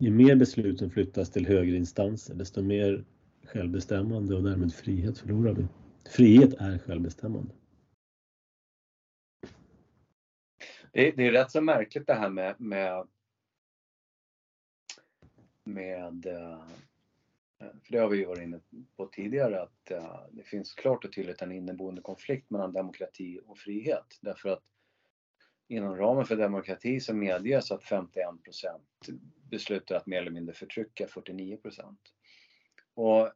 ju 0.00 0.10
mer 0.10 0.36
besluten 0.36 0.90
flyttas 0.90 1.30
till 1.30 1.46
högre 1.46 1.76
instanser, 1.76 2.34
desto 2.34 2.62
mer 2.62 3.04
självbestämmande 3.44 4.34
och 4.36 4.42
därmed 4.42 4.74
frihet 4.74 5.18
förlorar 5.18 5.54
vi. 5.54 5.66
Frihet 6.10 6.54
är 6.54 6.78
självbestämmande. 6.78 7.54
Det, 10.92 11.10
det, 11.10 11.26
är 11.26 11.32
rätt 11.32 11.50
så 11.50 11.60
märkligt 11.60 12.06
det 12.06 12.14
här 12.14 12.30
med, 12.30 12.60
med, 12.60 13.08
med 15.64 16.26
eh, 16.26 16.64
för 17.60 17.92
det 17.92 17.98
har 17.98 18.08
vi 18.08 18.16
ju 18.16 18.24
varit 18.24 18.42
inne 18.42 18.60
på 18.96 19.06
tidigare 19.06 19.62
att 19.62 19.90
eh, 19.90 20.26
det 20.30 20.42
finns 20.42 20.74
klart 20.74 21.04
och 21.04 21.12
tydligt 21.12 21.42
en 21.42 21.52
inneboende 21.52 22.02
konflikt 22.02 22.50
mellan 22.50 22.72
demokrati 22.72 23.40
och 23.46 23.58
frihet. 23.58 24.18
Därför 24.20 24.48
att 24.48 24.64
inom 25.68 25.96
ramen 25.96 26.24
för 26.24 26.36
demokrati 26.36 27.00
så 27.00 27.14
medges 27.14 27.70
att 27.70 27.82
51% 27.82 28.80
beslutar 29.50 29.94
att 29.94 30.06
mer 30.06 30.20
eller 30.20 30.30
mindre 30.30 30.54
förtrycka 30.54 31.06
49 31.06 31.58
Och 32.94 33.32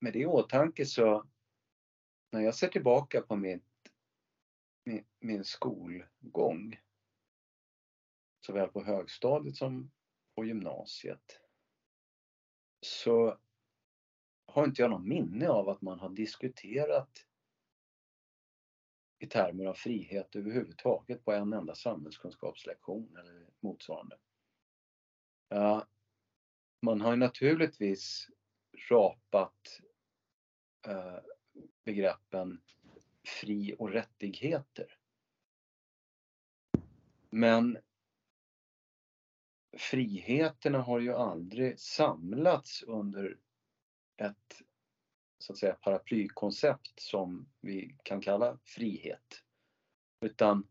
med 0.00 0.12
det 0.12 0.18
i 0.18 0.26
åtanke 0.26 0.86
så 0.86 1.26
när 2.32 2.40
jag 2.40 2.54
ser 2.54 2.68
tillbaka 2.68 3.20
på 3.20 3.36
mitt 3.36 3.62
min, 4.84 5.04
min 5.20 5.44
skolgång. 5.44 6.80
Såväl 8.46 8.68
på 8.68 8.84
högstadiet 8.84 9.56
som 9.56 9.90
på 10.34 10.44
gymnasiet. 10.44 11.41
Så 12.82 13.38
har 14.46 14.64
inte 14.64 14.82
jag 14.82 14.90
någon 14.90 15.08
minne 15.08 15.48
av 15.48 15.68
att 15.68 15.82
man 15.82 16.00
har 16.00 16.08
diskuterat 16.08 17.26
i 19.18 19.26
termer 19.26 19.64
av 19.64 19.74
frihet 19.74 20.36
överhuvudtaget 20.36 21.24
på 21.24 21.32
en 21.32 21.52
enda 21.52 21.74
samhällskunskapslektion 21.74 23.16
eller 23.16 23.46
motsvarande. 23.60 24.18
Ja, 25.48 25.86
man 26.80 27.00
har 27.00 27.10
ju 27.10 27.16
naturligtvis 27.16 28.28
rapat 28.88 29.80
eh, 30.86 31.18
begreppen 31.84 32.60
fri 33.24 33.74
och 33.78 33.90
rättigheter. 33.90 34.98
Men 37.30 37.78
friheterna 39.78 40.78
har 40.78 41.00
ju 41.00 41.12
aldrig 41.12 41.80
samlats 41.80 42.82
under 42.82 43.38
ett 44.16 44.62
så 45.38 45.52
att 45.52 45.58
säga 45.58 45.74
paraplykoncept 45.74 47.00
som 47.00 47.48
vi 47.60 47.96
kan 48.02 48.20
kalla 48.20 48.58
frihet. 48.64 49.44
Utan 50.20 50.68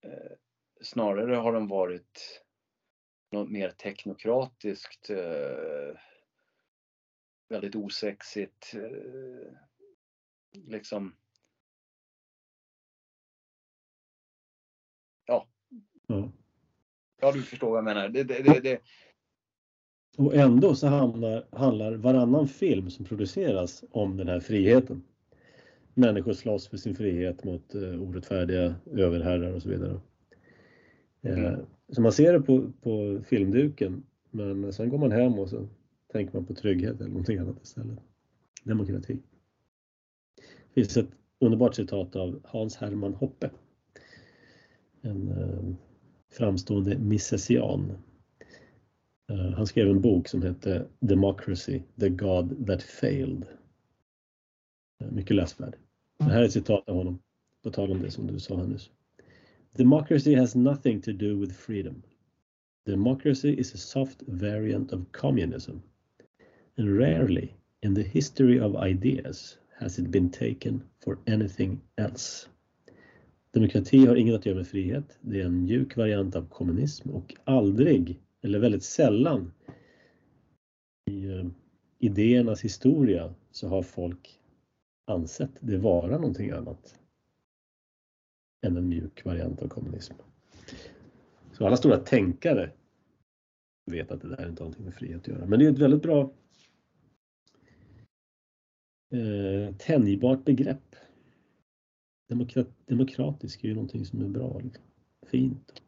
eh, 0.00 0.32
snarare 0.80 1.34
har 1.34 1.52
de 1.52 1.68
varit 1.68 2.44
något 3.30 3.50
mer 3.50 3.70
teknokratiskt, 3.70 5.10
eh, 5.10 5.98
väldigt 7.48 7.74
osexigt, 7.74 8.74
eh, 8.74 9.52
liksom 10.52 11.16
ja. 15.24 15.48
mm. 16.08 16.43
Ja, 17.20 17.32
du 17.32 17.42
förstår 17.42 17.70
vad 17.70 17.78
jag 17.78 17.84
menar. 17.84 18.08
Det, 18.08 18.22
det, 18.22 18.60
det. 18.60 18.80
Och 20.16 20.34
ändå 20.34 20.74
så 20.74 20.86
handlar, 20.86 21.46
handlar 21.50 21.92
varannan 21.92 22.48
film 22.48 22.90
som 22.90 23.04
produceras 23.04 23.84
om 23.90 24.16
den 24.16 24.28
här 24.28 24.40
friheten. 24.40 25.02
Människor 25.94 26.32
slåss 26.32 26.68
för 26.68 26.76
sin 26.76 26.94
frihet 26.94 27.44
mot 27.44 27.74
uh, 27.74 28.02
orättfärdiga 28.02 28.74
överherrar 28.92 29.52
och 29.52 29.62
så 29.62 29.68
vidare. 29.68 30.00
Uh, 31.26 31.58
så 31.88 32.00
man 32.00 32.12
ser 32.12 32.32
det 32.32 32.40
på, 32.40 32.72
på 32.82 33.22
filmduken 33.26 34.02
men 34.30 34.72
sen 34.72 34.88
går 34.88 34.98
man 34.98 35.12
hem 35.12 35.38
och 35.38 35.48
så 35.48 35.68
tänker 36.12 36.34
man 36.34 36.44
på 36.44 36.54
trygghet 36.54 37.00
eller 37.00 37.10
någonting 37.10 37.38
annat 37.38 37.62
istället. 37.62 37.98
Demokrati. 38.62 39.18
Det 40.74 40.74
finns 40.74 40.96
ett 40.96 41.10
underbart 41.38 41.74
citat 41.74 42.16
av 42.16 42.40
Hans 42.44 42.76
Hermann 42.76 43.14
Hoppe. 43.14 43.50
En 45.00 45.28
uh, 45.28 45.74
framstående 46.34 46.98
misesian. 46.98 47.92
Eh, 49.30 49.50
han 49.56 49.66
skrev 49.66 49.90
en 49.90 50.00
bok 50.00 50.28
som 50.28 50.42
hette 50.42 50.86
Democracy, 51.00 51.80
the 52.00 52.08
God 52.08 52.66
that 52.66 52.82
failed. 52.82 53.46
Eh, 55.00 55.10
mycket 55.10 55.36
läsvärd. 55.36 55.76
Det 56.18 56.24
här 56.24 56.40
är 56.40 56.44
ett 56.44 56.52
citat 56.52 56.88
av 56.88 56.96
honom, 56.96 57.18
på 57.62 57.70
tal 57.70 57.90
om 57.90 58.02
det 58.02 58.10
som 58.10 58.26
du 58.26 58.40
sa 58.40 58.56
här 58.56 58.66
nyss. 58.66 58.90
Democracy 59.72 60.34
has 60.34 60.54
nothing 60.54 61.00
to 61.00 61.12
do 61.12 61.40
with 61.40 61.54
freedom. 61.54 62.02
Democracy 62.86 63.60
is 63.60 63.74
a 63.74 63.78
soft 63.78 64.22
variant 64.26 64.92
of 64.92 65.00
communism. 65.12 65.82
And 66.76 66.98
rarely 66.98 67.48
in 67.82 67.94
the 67.94 68.02
history 68.02 68.60
of 68.60 68.76
ideas 68.76 69.58
has 69.80 69.98
it 69.98 70.10
been 70.10 70.30
taken 70.30 70.82
for 71.04 71.18
anything 71.26 71.80
else. 71.96 72.48
Demokrati 73.54 74.06
har 74.06 74.16
inget 74.16 74.34
att 74.34 74.46
göra 74.46 74.56
med 74.56 74.66
frihet. 74.66 75.18
Det 75.20 75.40
är 75.40 75.44
en 75.44 75.64
mjuk 75.64 75.96
variant 75.96 76.36
av 76.36 76.48
kommunism 76.48 77.10
och 77.10 77.34
aldrig, 77.44 78.20
eller 78.42 78.58
väldigt 78.58 78.82
sällan, 78.82 79.52
i 81.10 81.24
eh, 81.24 81.46
idéernas 81.98 82.64
historia 82.64 83.34
så 83.50 83.68
har 83.68 83.82
folk 83.82 84.40
ansett 85.06 85.50
det 85.60 85.78
vara 85.78 86.18
någonting 86.18 86.50
annat 86.50 87.00
än 88.66 88.76
en 88.76 88.88
mjuk 88.88 89.24
variant 89.24 89.62
av 89.62 89.68
kommunism. 89.68 90.14
Så 91.52 91.66
alla 91.66 91.76
stora 91.76 91.96
tänkare 91.96 92.70
vet 93.90 94.10
att 94.10 94.20
det 94.20 94.28
där 94.28 94.48
inte 94.48 94.62
har 94.62 94.66
någonting 94.66 94.84
med 94.84 94.94
frihet 94.94 95.20
att 95.20 95.28
göra. 95.28 95.46
Men 95.46 95.58
det 95.58 95.66
är 95.66 95.72
ett 95.72 95.78
väldigt 95.78 96.02
bra 96.02 96.32
eh, 99.14 99.76
tänjbart 99.76 100.44
begrepp 100.44 100.96
Demokrat, 102.26 102.68
demokratisk 102.86 103.64
är 103.64 103.68
ju 103.68 103.74
någonting 103.74 104.04
som 104.04 104.22
är 104.22 104.28
bra, 104.28 104.58
liksom. 104.58 104.84
fint. 105.26 105.82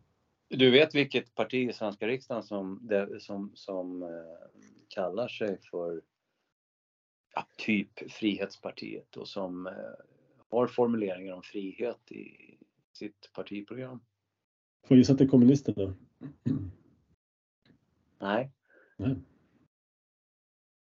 Du 0.49 0.71
vet 0.71 0.95
vilket 0.95 1.35
parti 1.35 1.69
i 1.69 1.73
svenska 1.73 2.07
riksdagen 2.07 2.43
som, 2.43 2.89
som, 3.19 3.53
som 3.55 4.03
eh, 4.03 4.09
kallar 4.89 5.29
sig 5.29 5.59
för 5.71 6.03
ja, 7.35 7.47
typ 7.57 8.13
Frihetspartiet 8.13 9.17
och 9.17 9.29
som 9.29 9.67
eh, 9.67 9.73
har 10.49 10.67
formuleringar 10.67 11.35
om 11.35 11.43
frihet 11.43 12.13
i 12.13 12.57
sitt 12.93 13.31
partiprogram? 13.33 14.01
Får 14.87 14.97
gissa 14.97 15.13
att 15.13 15.19
det 15.19 15.25
är 15.25 15.29
kommunisterna? 15.29 15.95
Nej. 18.19 18.51
Nej. 18.97 19.17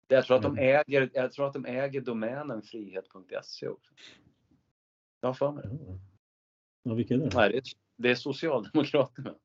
Jag 0.08 0.26
tror, 0.26 0.38
att 0.38 0.44
de 0.44 0.58
äger, 0.58 1.10
jag 1.14 1.32
tror 1.32 1.48
att 1.48 1.54
de 1.54 1.66
äger 1.66 2.02
domänen 2.02 2.62
frihet.se 2.62 3.68
också. 3.68 3.94
Jag 5.24 5.28
har 5.30 5.34
för 5.34 5.52
mig. 5.52 5.64
Ja, 6.84 6.94
vilka 6.94 7.14
är 7.14 7.18
det? 7.18 7.36
Nej, 7.36 7.50
det 7.50 7.58
är, 7.58 7.64
det 7.98 8.12
är 8.12 8.16
Socialdemokraterna. 8.16 9.36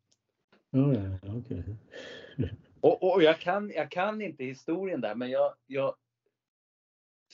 Ja, 0.70 0.94
ja, 0.94 1.18
ja 1.22 1.36
okej. 1.36 1.64
Och, 2.80 3.12
och 3.12 3.22
jag, 3.22 3.40
kan, 3.40 3.70
jag 3.70 3.90
kan 3.90 4.22
inte 4.22 4.44
historien 4.44 5.00
där, 5.00 5.14
men 5.14 5.30
jag, 5.30 5.54
jag 5.66 5.96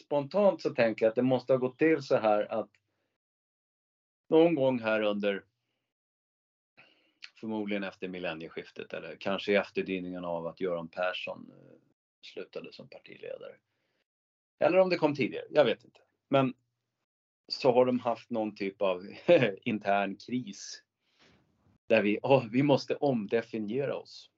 spontant 0.01 0.63
så 0.63 0.75
tänker 0.75 1.05
jag 1.05 1.11
att 1.11 1.15
det 1.15 1.23
måste 1.23 1.53
ha 1.53 1.59
gått 1.59 1.79
till 1.79 2.03
så 2.03 2.17
här 2.17 2.53
att 2.53 2.71
någon 4.29 4.55
gång 4.55 4.81
här 4.81 5.01
under 5.01 5.45
förmodligen 7.41 7.85
efter 7.85 8.09
millennieskiftet 8.09 8.93
eller 8.93 9.17
kanske 9.17 9.53
i 9.53 9.57
efterdyningarna 9.57 10.29
av 10.29 10.47
att 10.47 10.61
Göran 10.61 10.89
Persson 10.89 11.53
eh, 11.53 11.79
slutade 12.23 12.73
som 12.73 12.89
partiledare. 12.89 13.57
Eller 14.59 14.79
om 14.79 14.91
det 14.91 14.97
kom 14.97 15.15
tidigare, 15.15 15.47
jag 15.51 15.65
vet 15.65 15.85
inte. 15.85 16.01
Men 16.29 16.55
så 17.49 17.73
har 17.73 17.87
de 17.87 18.01
haft 18.01 18.31
någon 18.31 18.55
typ 18.55 18.83
av 18.83 19.03
intern 19.63 20.17
kris. 20.17 20.83
Där 21.87 22.03
vi, 22.03 22.19
oh, 22.23 22.45
vi 22.53 22.63
måste 22.63 22.95
omdefiniera 22.95 23.97
oss. 23.97 24.31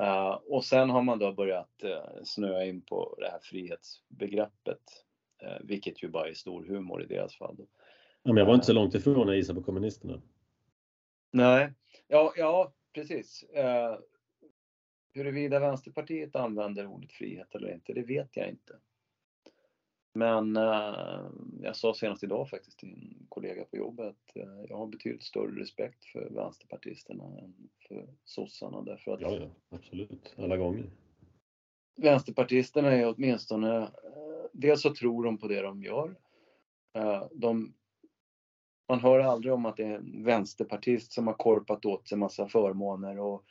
Uh, 0.00 0.30
och 0.30 0.64
sen 0.64 0.90
har 0.90 1.02
man 1.02 1.18
då 1.18 1.32
börjat 1.32 1.82
uh, 1.84 2.22
snöa 2.24 2.64
in 2.64 2.82
på 2.82 3.16
det 3.18 3.30
här 3.30 3.38
frihetsbegreppet. 3.42 4.82
Uh, 5.42 5.58
vilket 5.60 6.02
ju 6.02 6.08
bara 6.08 6.28
är 6.28 6.34
stor 6.34 6.64
humor 6.64 7.02
i 7.02 7.06
deras 7.06 7.36
fall. 7.36 7.56
Ja, 8.22 8.32
men 8.32 8.36
jag 8.36 8.46
var 8.46 8.54
inte 8.54 8.66
så 8.66 8.72
långt 8.72 8.94
ifrån 8.94 9.26
när 9.26 9.32
jag 9.32 9.36
gissade 9.36 9.60
på 9.60 9.66
kommunisterna. 9.66 10.22
Nej, 11.30 11.72
ja, 12.08 12.32
ja 12.36 12.72
precis. 12.92 13.44
Uh, 13.56 13.98
huruvida 15.12 15.60
Vänsterpartiet 15.60 16.36
använder 16.36 16.86
ordet 16.86 17.12
frihet 17.12 17.54
eller 17.54 17.74
inte, 17.74 17.92
det 17.92 18.02
vet 18.02 18.36
jag 18.36 18.48
inte. 18.48 18.78
Men 20.12 20.56
eh, 20.56 21.20
jag 21.62 21.76
sa 21.76 21.94
senast 21.94 22.22
idag 22.22 22.48
faktiskt 22.48 22.78
till 22.78 22.88
en 22.92 23.26
kollega 23.28 23.64
på 23.64 23.76
jobbet 23.76 24.06
att 24.06 24.36
eh, 24.36 24.64
jag 24.68 24.76
har 24.76 24.86
betydligt 24.86 25.22
större 25.22 25.60
respekt 25.60 26.04
för 26.04 26.30
vänsterpartisterna 26.30 27.24
än 27.24 27.54
för 27.88 28.08
sossarna 28.24 28.82
därför 28.82 29.12
att 29.12 29.20
Ja, 29.20 29.34
ja, 29.34 29.48
absolut. 29.70 30.34
Alla 30.38 30.56
gånger. 30.56 30.90
vänsterpartisterna 31.96 32.92
är 32.92 33.14
åtminstone, 33.14 33.76
eh, 33.82 33.88
dels 34.52 34.82
så 34.82 34.94
tror 34.94 35.24
de 35.24 35.38
på 35.38 35.48
det 35.48 35.62
de 35.62 35.82
gör. 35.82 36.16
Eh, 36.94 37.24
de, 37.32 37.74
man 38.88 39.00
hör 39.00 39.18
aldrig 39.20 39.52
om 39.54 39.66
att 39.66 39.76
det 39.76 39.84
är 39.84 39.94
en 39.94 40.24
vänsterpartist 40.24 41.12
som 41.12 41.26
har 41.26 41.34
korpat 41.34 41.84
åt 41.84 42.08
sig 42.08 42.18
massa 42.18 42.48
förmåner 42.48 43.18
och 43.18 43.44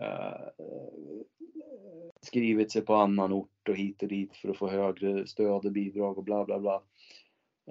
Eh, 0.00 0.42
eh, 0.58 1.22
skrivit 2.22 2.72
sig 2.72 2.82
på 2.82 2.94
annan 2.94 3.32
ort 3.32 3.68
och 3.68 3.76
hit 3.76 4.02
och 4.02 4.08
dit 4.08 4.36
för 4.36 4.48
att 4.48 4.58
få 4.58 4.68
högre 4.68 5.26
stöd 5.26 5.66
och 5.66 5.72
bidrag 5.72 6.18
och 6.18 6.24
bla 6.24 6.44
bla 6.44 6.58
bla. 6.58 6.82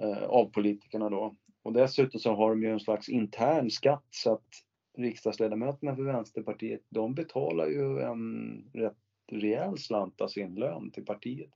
Eh, 0.00 0.22
av 0.22 0.50
politikerna 0.50 1.10
då. 1.10 1.36
Och 1.62 1.72
dessutom 1.72 2.20
så 2.20 2.34
har 2.34 2.50
de 2.50 2.62
ju 2.62 2.70
en 2.70 2.80
slags 2.80 3.08
intern 3.08 3.70
skatt 3.70 4.06
så 4.10 4.32
att 4.32 4.48
riksdagsledamöterna 4.96 5.96
för 5.96 6.02
Vänsterpartiet 6.02 6.82
de 6.88 7.14
betalar 7.14 7.66
ju 7.66 8.00
en 8.00 8.70
rätt 8.72 8.96
rejäl 9.32 9.78
slant 9.78 10.20
av 10.20 10.28
sin 10.28 10.54
lön 10.54 10.90
till 10.90 11.04
partiet. 11.04 11.50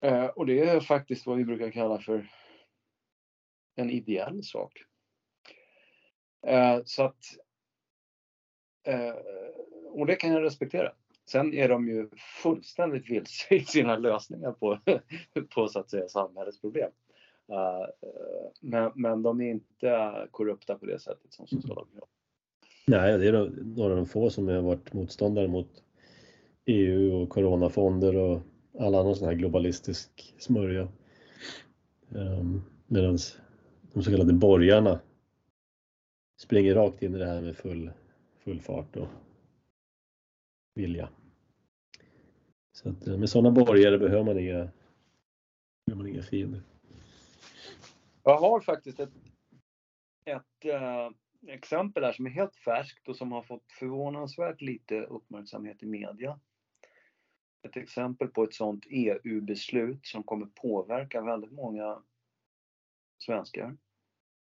Eh, 0.00 0.26
och 0.26 0.46
det 0.46 0.60
är 0.60 0.80
faktiskt 0.80 1.26
vad 1.26 1.36
vi 1.36 1.44
brukar 1.44 1.70
kalla 1.70 1.98
för 1.98 2.30
en 3.74 3.90
ideell 3.90 4.44
sak. 4.44 4.72
Eh, 6.46 6.80
så 6.84 7.02
att 7.02 7.24
Eh, 8.82 9.14
och 9.90 10.06
det 10.06 10.14
kan 10.14 10.32
jag 10.32 10.42
respektera. 10.42 10.92
Sen 11.24 11.54
är 11.54 11.68
de 11.68 11.88
ju 11.88 12.08
fullständigt 12.42 13.10
vilse 13.10 13.54
i 13.54 13.60
sina 13.60 13.96
lösningar 13.96 14.52
på, 14.52 14.78
på 15.54 15.68
så 15.68 15.78
att 15.78 15.90
säga 15.90 16.08
samhällets 16.08 16.60
problem. 16.60 16.90
Uh, 17.50 17.86
men, 18.60 18.92
men 18.94 19.22
de 19.22 19.40
är 19.40 19.50
inte 19.50 20.12
korrupta 20.30 20.78
på 20.78 20.86
det 20.86 20.98
sättet 20.98 21.32
som 21.32 21.46
Socialdemokraterna. 21.46 22.06
Nej, 22.86 23.18
det 23.18 23.28
är 23.28 23.32
några 23.76 23.90
av 23.90 23.96
de 23.96 24.06
få 24.06 24.30
som 24.30 24.48
har 24.48 24.60
varit 24.60 24.92
motståndare 24.92 25.48
mot 25.48 25.82
EU 26.64 27.14
och 27.14 27.28
coronafonder 27.28 28.16
och 28.16 28.40
all 28.78 28.94
annan 28.94 29.16
sån 29.16 29.28
här 29.28 29.34
globalistisk 29.34 30.34
smörja. 30.38 30.88
Ehm, 32.14 32.38
um, 32.40 32.62
Medan 32.86 33.18
de 33.92 34.02
så 34.02 34.10
kallade 34.10 34.32
borgarna 34.32 35.00
springer 36.38 36.74
rakt 36.74 37.02
in 37.02 37.14
i 37.14 37.18
det 37.18 37.26
här 37.26 37.40
med 37.40 37.56
full, 37.56 37.90
full 38.44 38.60
fart 38.60 38.96
och 38.96 39.08
vilja. 40.74 41.08
Så 42.72 42.88
att 42.88 43.06
eh, 43.06 43.18
med 43.18 43.30
sådana 43.30 43.50
borgare 43.50 43.98
behöver 43.98 44.24
man 44.24 44.38
inga, 44.38 44.70
behöver 45.86 45.96
man 45.96 46.06
inga 46.06 46.22
fiender. 46.22 46.62
Jag 48.22 48.38
har 48.38 48.60
faktiskt 48.60 49.00
ett 49.00 49.12
ett 50.24 50.64
äh, 50.64 51.10
exempel 51.46 52.04
här 52.04 52.12
som 52.12 52.26
är 52.26 52.30
helt 52.30 52.56
färskt 52.56 53.08
och 53.08 53.16
som 53.16 53.32
har 53.32 53.42
fått 53.42 53.72
förvånansvärt 53.72 54.60
lite 54.60 55.00
uppmärksamhet 55.00 55.82
i 55.82 55.86
media. 55.86 56.40
Ett 57.62 57.76
exempel 57.76 58.28
på 58.28 58.44
ett 58.44 58.54
sådant 58.54 58.86
EU-beslut 58.90 60.06
som 60.06 60.22
kommer 60.22 60.46
påverka 60.46 61.22
väldigt 61.22 61.52
många 61.52 62.02
svenskar. 63.18 63.76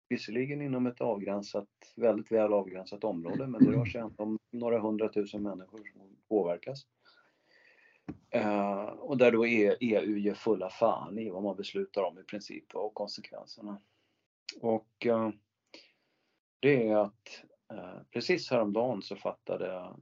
Visserligen 0.09 0.63
inom 0.63 0.87
ett 0.87 1.01
avgränsat, 1.01 1.69
väldigt 1.97 2.33
väl 2.33 2.53
avgränsat 2.53 3.05
område, 3.05 3.47
men 3.47 3.65
det 3.65 3.73
rör 3.73 3.85
sig 3.85 4.03
om 4.03 4.39
några 4.51 4.79
hundratusen 4.79 5.43
människor 5.43 5.79
som 5.93 6.17
påverkas. 6.29 6.87
Uh, 8.37 8.83
och 8.83 9.19
där 9.19 9.33
då 9.33 9.45
EU 9.45 10.17
ger 10.17 10.35
fulla 10.35 10.71
fan 10.71 11.19
i 11.19 11.31
vad 11.31 11.43
man 11.43 11.57
beslutar 11.57 12.03
om 12.03 12.19
i 12.19 12.23
princip 12.23 12.75
och 12.75 12.95
konsekvenserna. 12.95 13.81
Och 14.61 15.07
uh, 15.07 15.31
det 16.61 16.89
är 16.89 16.97
att 16.97 17.45
uh, 17.73 18.03
precis 18.11 18.51
häromdagen 18.51 19.03
så 19.03 19.17
fattade 19.17 19.97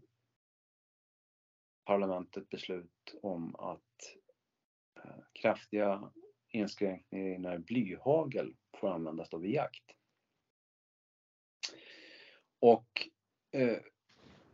parlamentet 1.84 2.48
beslut 2.48 3.14
om 3.22 3.54
att 3.54 4.16
kraftiga 5.32 6.10
inskränkningar 6.48 7.26
i 7.26 7.38
när 7.38 7.58
blyhagel 7.58 8.54
får 8.80 8.88
användas 8.88 9.28
då 9.30 9.38
vid 9.38 9.50
jakt. 9.50 9.84
Och 12.60 13.08
eh, 13.52 13.78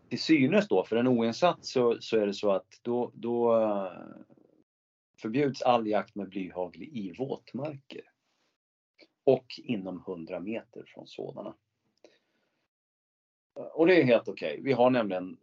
till 0.09 0.23
synes 0.23 0.69
då, 0.69 0.85
för 0.85 0.97
en 0.97 1.09
oinsatt 1.09 1.65
så, 1.65 1.97
så 2.01 2.19
är 2.19 2.27
det 2.27 2.35
så 2.35 2.51
att 2.51 2.81
då, 2.83 3.11
då 3.15 3.61
eh, 3.61 3.93
förbjuds 5.21 5.63
all 5.63 5.87
jakt 5.87 6.15
med 6.15 6.29
blyhagel 6.29 6.83
i 6.83 7.15
våtmarker. 7.19 8.03
Och 9.25 9.47
inom 9.57 9.97
100 9.97 10.41
meter 10.41 10.85
från 10.87 11.07
sådana. 11.07 11.55
Och 13.55 13.87
det 13.87 14.01
är 14.01 14.05
helt 14.05 14.29
okej. 14.29 14.53
Okay. 14.53 14.65
Vi 14.65 14.73
har 14.73 14.91
nämligen 14.91 15.39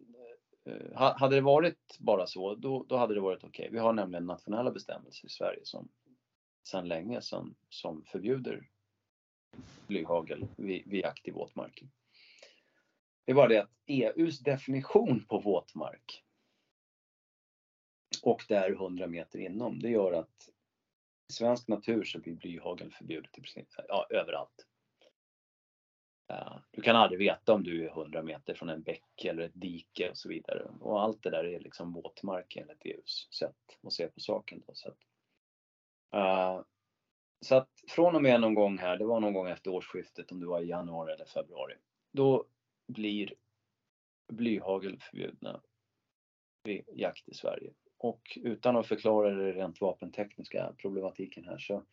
eh, 0.65 0.95
hade 0.95 1.35
det 1.35 1.41
varit 1.41 1.97
bara 1.99 2.27
så, 2.27 2.55
då, 2.55 2.85
då 2.89 2.97
hade 2.97 3.13
det 3.13 3.21
varit 3.21 3.43
okej. 3.43 3.63
Okay. 3.63 3.73
Vi 3.73 3.79
har 3.79 3.93
nämligen 3.93 4.25
nationella 4.25 4.71
bestämmelser 4.71 5.25
i 5.25 5.29
Sverige 5.29 5.59
som 5.63 5.89
sedan 6.63 6.87
länge 6.87 7.21
som, 7.21 7.55
som 7.69 8.03
förbjuder 8.05 8.69
blyhagel 9.87 10.47
vid, 10.57 10.83
vid 10.87 11.01
jakt 11.01 11.27
i 11.27 11.31
våtmarker. 11.31 11.87
Det 13.25 13.31
är 13.31 13.35
bara 13.35 13.47
det 13.47 13.61
att 13.61 13.71
EUs 13.85 14.39
definition 14.39 15.25
på 15.25 15.39
våtmark 15.39 16.23
och 18.23 18.45
det 18.47 18.55
är 18.55 18.71
100 18.71 19.07
meter 19.07 19.39
inom, 19.39 19.79
det 19.79 19.89
gör 19.89 20.11
att 20.11 20.49
i 21.29 21.33
svensk 21.33 21.67
natur 21.67 22.03
så 22.03 22.19
blir 22.19 22.35
blyhagel 22.35 22.91
förbjudet 22.91 23.37
i 23.37 23.41
princip 23.41 23.67
ja, 23.87 24.07
överallt. 24.09 24.65
Du 26.71 26.81
kan 26.81 26.95
aldrig 26.95 27.19
veta 27.19 27.53
om 27.53 27.63
du 27.63 27.85
är 27.85 27.89
100 27.89 28.23
meter 28.23 28.53
från 28.53 28.69
en 28.69 28.81
bäck 28.81 29.25
eller 29.25 29.43
ett 29.43 29.51
dike 29.61 30.09
och 30.09 30.17
så 30.17 30.29
vidare. 30.29 30.71
Och 30.79 31.01
allt 31.01 31.23
det 31.23 31.29
där 31.29 31.43
är 31.43 31.59
liksom 31.59 31.93
våtmark 31.93 32.55
enligt 32.55 32.85
EUs 32.85 33.27
sätt 33.31 33.55
att 33.83 33.93
se 33.93 34.07
på 34.07 34.19
saken. 34.19 34.63
Då. 34.67 34.73
Så, 34.73 34.89
att, 34.89 34.97
uh, 36.15 36.61
så 37.41 37.55
att 37.55 37.69
från 37.87 38.15
och 38.15 38.21
med 38.21 38.41
någon 38.41 38.53
gång 38.53 38.77
här, 38.77 38.97
det 38.97 39.05
var 39.05 39.19
någon 39.19 39.33
gång 39.33 39.47
efter 39.47 39.71
årsskiftet, 39.71 40.31
om 40.31 40.39
det 40.39 40.47
var 40.47 40.61
i 40.61 40.67
januari 40.67 41.13
eller 41.13 41.25
februari, 41.25 41.75
då 42.11 42.45
blir 42.87 43.33
blyhagel 44.27 44.99
förbjudna 44.99 45.61
vid 46.63 46.83
jakt 46.93 47.29
i 47.29 47.33
Sverige. 47.33 47.73
Och 47.97 48.37
utan 48.41 48.77
att 48.77 48.87
förklara 48.87 49.29
den 49.29 49.53
rent 49.53 49.81
vapentekniska 49.81 50.73
problematiken 50.77 51.43
här 51.43 51.57
så 51.57 51.83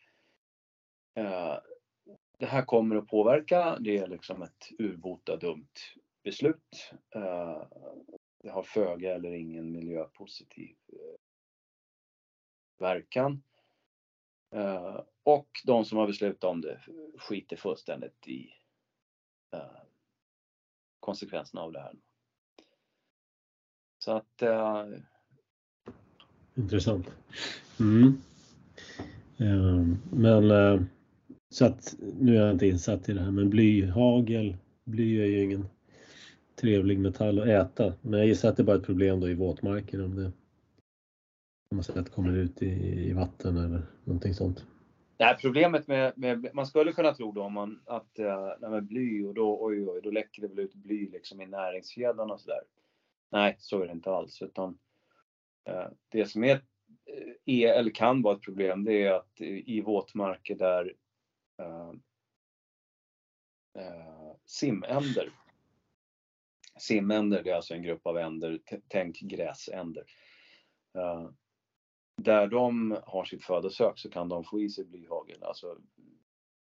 eh, 1.14 1.56
det 2.38 2.46
här 2.46 2.62
kommer 2.62 2.96
att 2.96 3.06
påverka. 3.06 3.78
Det 3.80 3.98
är 3.98 4.06
liksom 4.06 4.42
ett 4.42 4.68
urbota 4.78 5.36
dumt 5.36 5.74
beslut. 6.22 6.92
Eh, 7.14 7.62
det 8.42 8.50
har 8.50 8.62
föga 8.62 9.14
eller 9.14 9.32
ingen 9.32 9.72
miljöpositiv 9.72 10.76
verkan. 12.78 13.42
Uh, 14.54 15.00
och 15.22 15.48
de 15.64 15.84
som 15.84 15.98
har 15.98 16.06
beslutat 16.06 16.44
om 16.44 16.60
det 16.60 16.80
skiter 17.18 17.56
fullständigt 17.56 18.28
i 18.28 18.50
uh, 19.54 19.80
konsekvenserna 21.00 21.62
av 21.62 21.72
det 21.72 21.80
här. 21.80 21.94
Så 23.98 24.12
att... 24.12 24.42
Uh... 24.42 24.98
Intressant. 26.54 27.10
Mm. 27.80 28.22
Uh, 29.40 29.96
men 30.12 30.50
uh, 30.50 30.82
så 31.48 31.66
att 31.66 31.94
nu 32.20 32.36
är 32.36 32.40
jag 32.40 32.52
inte 32.52 32.66
insatt 32.66 33.08
i 33.08 33.12
det 33.12 33.20
här 33.20 33.30
men 33.30 33.50
blyhagel, 33.50 34.56
bly 34.84 35.20
är 35.20 35.26
ju 35.26 35.44
ingen 35.44 35.68
trevlig 36.60 36.98
metall 36.98 37.38
att 37.38 37.48
äta. 37.48 37.94
Men 38.00 38.20
jag 38.20 38.28
gissar 38.28 38.48
att 38.48 38.56
det 38.56 38.64
bara 38.64 38.76
är 38.76 38.80
ett 38.80 38.86
problem 38.86 39.20
då 39.20 39.28
i 39.28 39.34
våtmarker 39.34 40.04
om 40.04 40.14
det 40.16 40.32
om 41.70 41.76
man 41.76 41.84
säger 41.84 42.00
att 42.00 42.06
det 42.06 42.12
kommer 42.12 42.36
ut 42.36 42.62
i, 42.62 42.66
i 43.08 43.12
vatten 43.12 43.56
eller 43.56 43.82
någonting 44.04 44.34
sånt. 44.34 44.64
Nej, 45.18 45.36
problemet 45.40 45.86
med, 45.86 46.18
med, 46.18 46.54
man 46.54 46.66
skulle 46.66 46.92
kunna 46.92 47.14
tro 47.14 47.32
då 47.32 47.42
om 47.42 47.52
man 47.52 47.82
att 47.86 48.18
eh, 48.18 48.26
uh, 48.62 48.70
med 48.70 48.84
bly 48.84 49.24
och 49.24 49.34
då, 49.34 49.64
oj, 49.64 49.88
oj, 49.88 50.00
då 50.02 50.10
läcker 50.10 50.42
det 50.42 50.48
väl 50.48 50.58
ut 50.58 50.74
bly 50.74 51.10
liksom 51.10 51.40
i 51.40 51.46
näringskedjan 51.46 52.30
och 52.30 52.40
sådär. 52.40 52.60
Nej, 53.30 53.56
så 53.58 53.82
är 53.82 53.86
det 53.86 53.92
inte 53.92 54.10
alls 54.10 54.42
utan 54.42 54.78
eh, 55.64 55.88
det 56.08 56.26
som 56.26 56.44
är, 56.44 56.54
eh, 57.04 57.34
är, 57.44 57.68
eller 57.68 57.90
kan 57.90 58.22
vara 58.22 58.36
ett 58.36 58.42
problem 58.42 58.84
det 58.84 59.02
är 59.02 59.12
att 59.12 59.40
i, 59.40 59.80
våtmarker 59.80 60.54
där 60.54 60.94
uh, 61.62 61.92
simänder 64.44 65.30
Simänder, 66.78 67.42
det 67.42 67.50
är 67.50 67.54
alltså 67.54 67.74
en 67.74 67.82
grupp 67.82 68.06
av 68.06 68.18
änder, 68.18 68.60
tänk 68.88 69.20
gräsänder. 69.20 70.04
Där 72.16 72.46
de 72.46 72.96
har 73.06 73.24
sitt 73.24 73.44
födosök 73.44 73.98
så 73.98 74.10
kan 74.10 74.28
de 74.28 74.44
få 74.44 74.60
i 74.60 74.70
sig 74.70 74.84
blyhagel, 74.84 75.42
alltså 75.42 75.76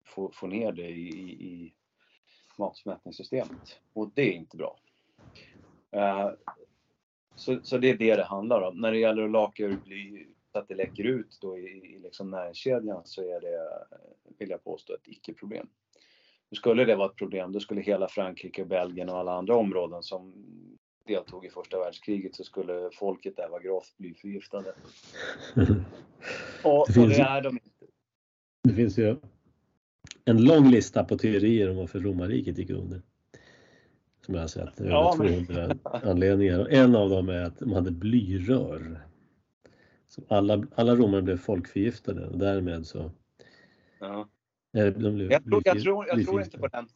få, 0.05 0.31
få 0.33 0.47
ner 0.47 0.71
det 0.71 0.89
i, 0.89 1.07
i, 1.07 1.45
i 1.47 1.73
matsmältningssystemet. 2.57 3.79
Och 3.93 4.11
det 4.13 4.21
är 4.21 4.31
inte 4.31 4.57
bra. 4.57 4.79
Uh, 5.95 6.31
så, 7.35 7.59
så 7.63 7.77
det 7.77 7.89
är 7.89 7.97
det 7.97 8.15
det 8.15 8.23
handlar 8.23 8.61
om. 8.61 8.81
När 8.81 8.91
det 8.91 8.99
gäller 8.99 9.23
att 9.23 9.31
laka 9.31 9.63
ur 9.63 9.77
bly 9.77 10.27
så 10.51 10.59
att 10.59 10.67
det 10.67 10.75
läcker 10.75 11.03
ut 11.03 11.37
då 11.41 11.57
i, 11.57 11.95
i 11.95 11.99
liksom 11.99 12.31
näringskedjan 12.31 13.01
så 13.05 13.21
är 13.21 13.41
det, 13.41 13.87
vill 14.37 14.49
jag 14.49 14.63
påstå, 14.63 14.93
ett 14.93 15.07
icke-problem. 15.07 15.67
Skulle 16.51 16.85
det 16.85 16.95
vara 16.95 17.09
ett 17.09 17.15
problem, 17.15 17.51
då 17.51 17.59
skulle 17.59 17.81
hela 17.81 18.07
Frankrike, 18.07 18.65
Belgien 18.65 19.09
och 19.09 19.17
alla 19.17 19.31
andra 19.31 19.55
områden 19.55 20.03
som 20.03 20.33
deltog 21.07 21.45
i 21.45 21.49
första 21.49 21.79
världskriget 21.79 22.35
så 22.35 22.43
skulle 22.43 22.89
folket 22.93 23.35
där 23.35 23.49
vara 23.49 23.61
gravt 23.61 23.97
blyförgiftade. 23.97 24.73
och, 26.63 26.87
det, 26.93 27.01
och 27.01 27.09
det 27.09 27.19
är 27.19 27.41
de 27.41 27.53
inte. 27.53 27.85
Det 28.63 28.73
finns 28.73 28.97
ju 28.97 29.15
en 30.25 30.43
lång 30.43 30.71
lista 30.71 31.03
på 31.03 31.17
teorier 31.17 31.69
om 31.69 31.77
varför 31.77 31.99
romarriket 31.99 32.57
gick 32.57 32.69
under. 32.69 33.01
Som 34.25 34.35
jag 34.35 34.41
har 34.41 34.47
sett, 34.47 34.81
över 34.81 34.91
ja, 34.91 35.13
200 35.15 35.43
men... 35.47 35.79
anledningar. 35.83 36.59
Och 36.59 36.71
en 36.71 36.95
av 36.95 37.09
dem 37.09 37.29
är 37.29 37.43
att 37.43 37.59
de 37.59 37.71
hade 37.71 37.91
blyrör. 37.91 39.01
Så 40.07 40.21
alla, 40.27 40.63
alla 40.75 40.95
romare 40.95 41.21
blev 41.21 41.37
folkförgiftade 41.37 42.27
och 42.27 42.37
därmed 42.37 42.87
så... 42.87 43.11
Ja. 43.99 44.27
De 44.71 44.91
blev 44.91 45.31
jag, 45.31 45.43
tror, 45.43 45.61
jag, 45.65 45.81
tror, 45.81 46.07
jag 46.07 46.25
tror 46.25 46.41
inte 46.41 46.57
på 46.57 46.67
den. 46.67 46.87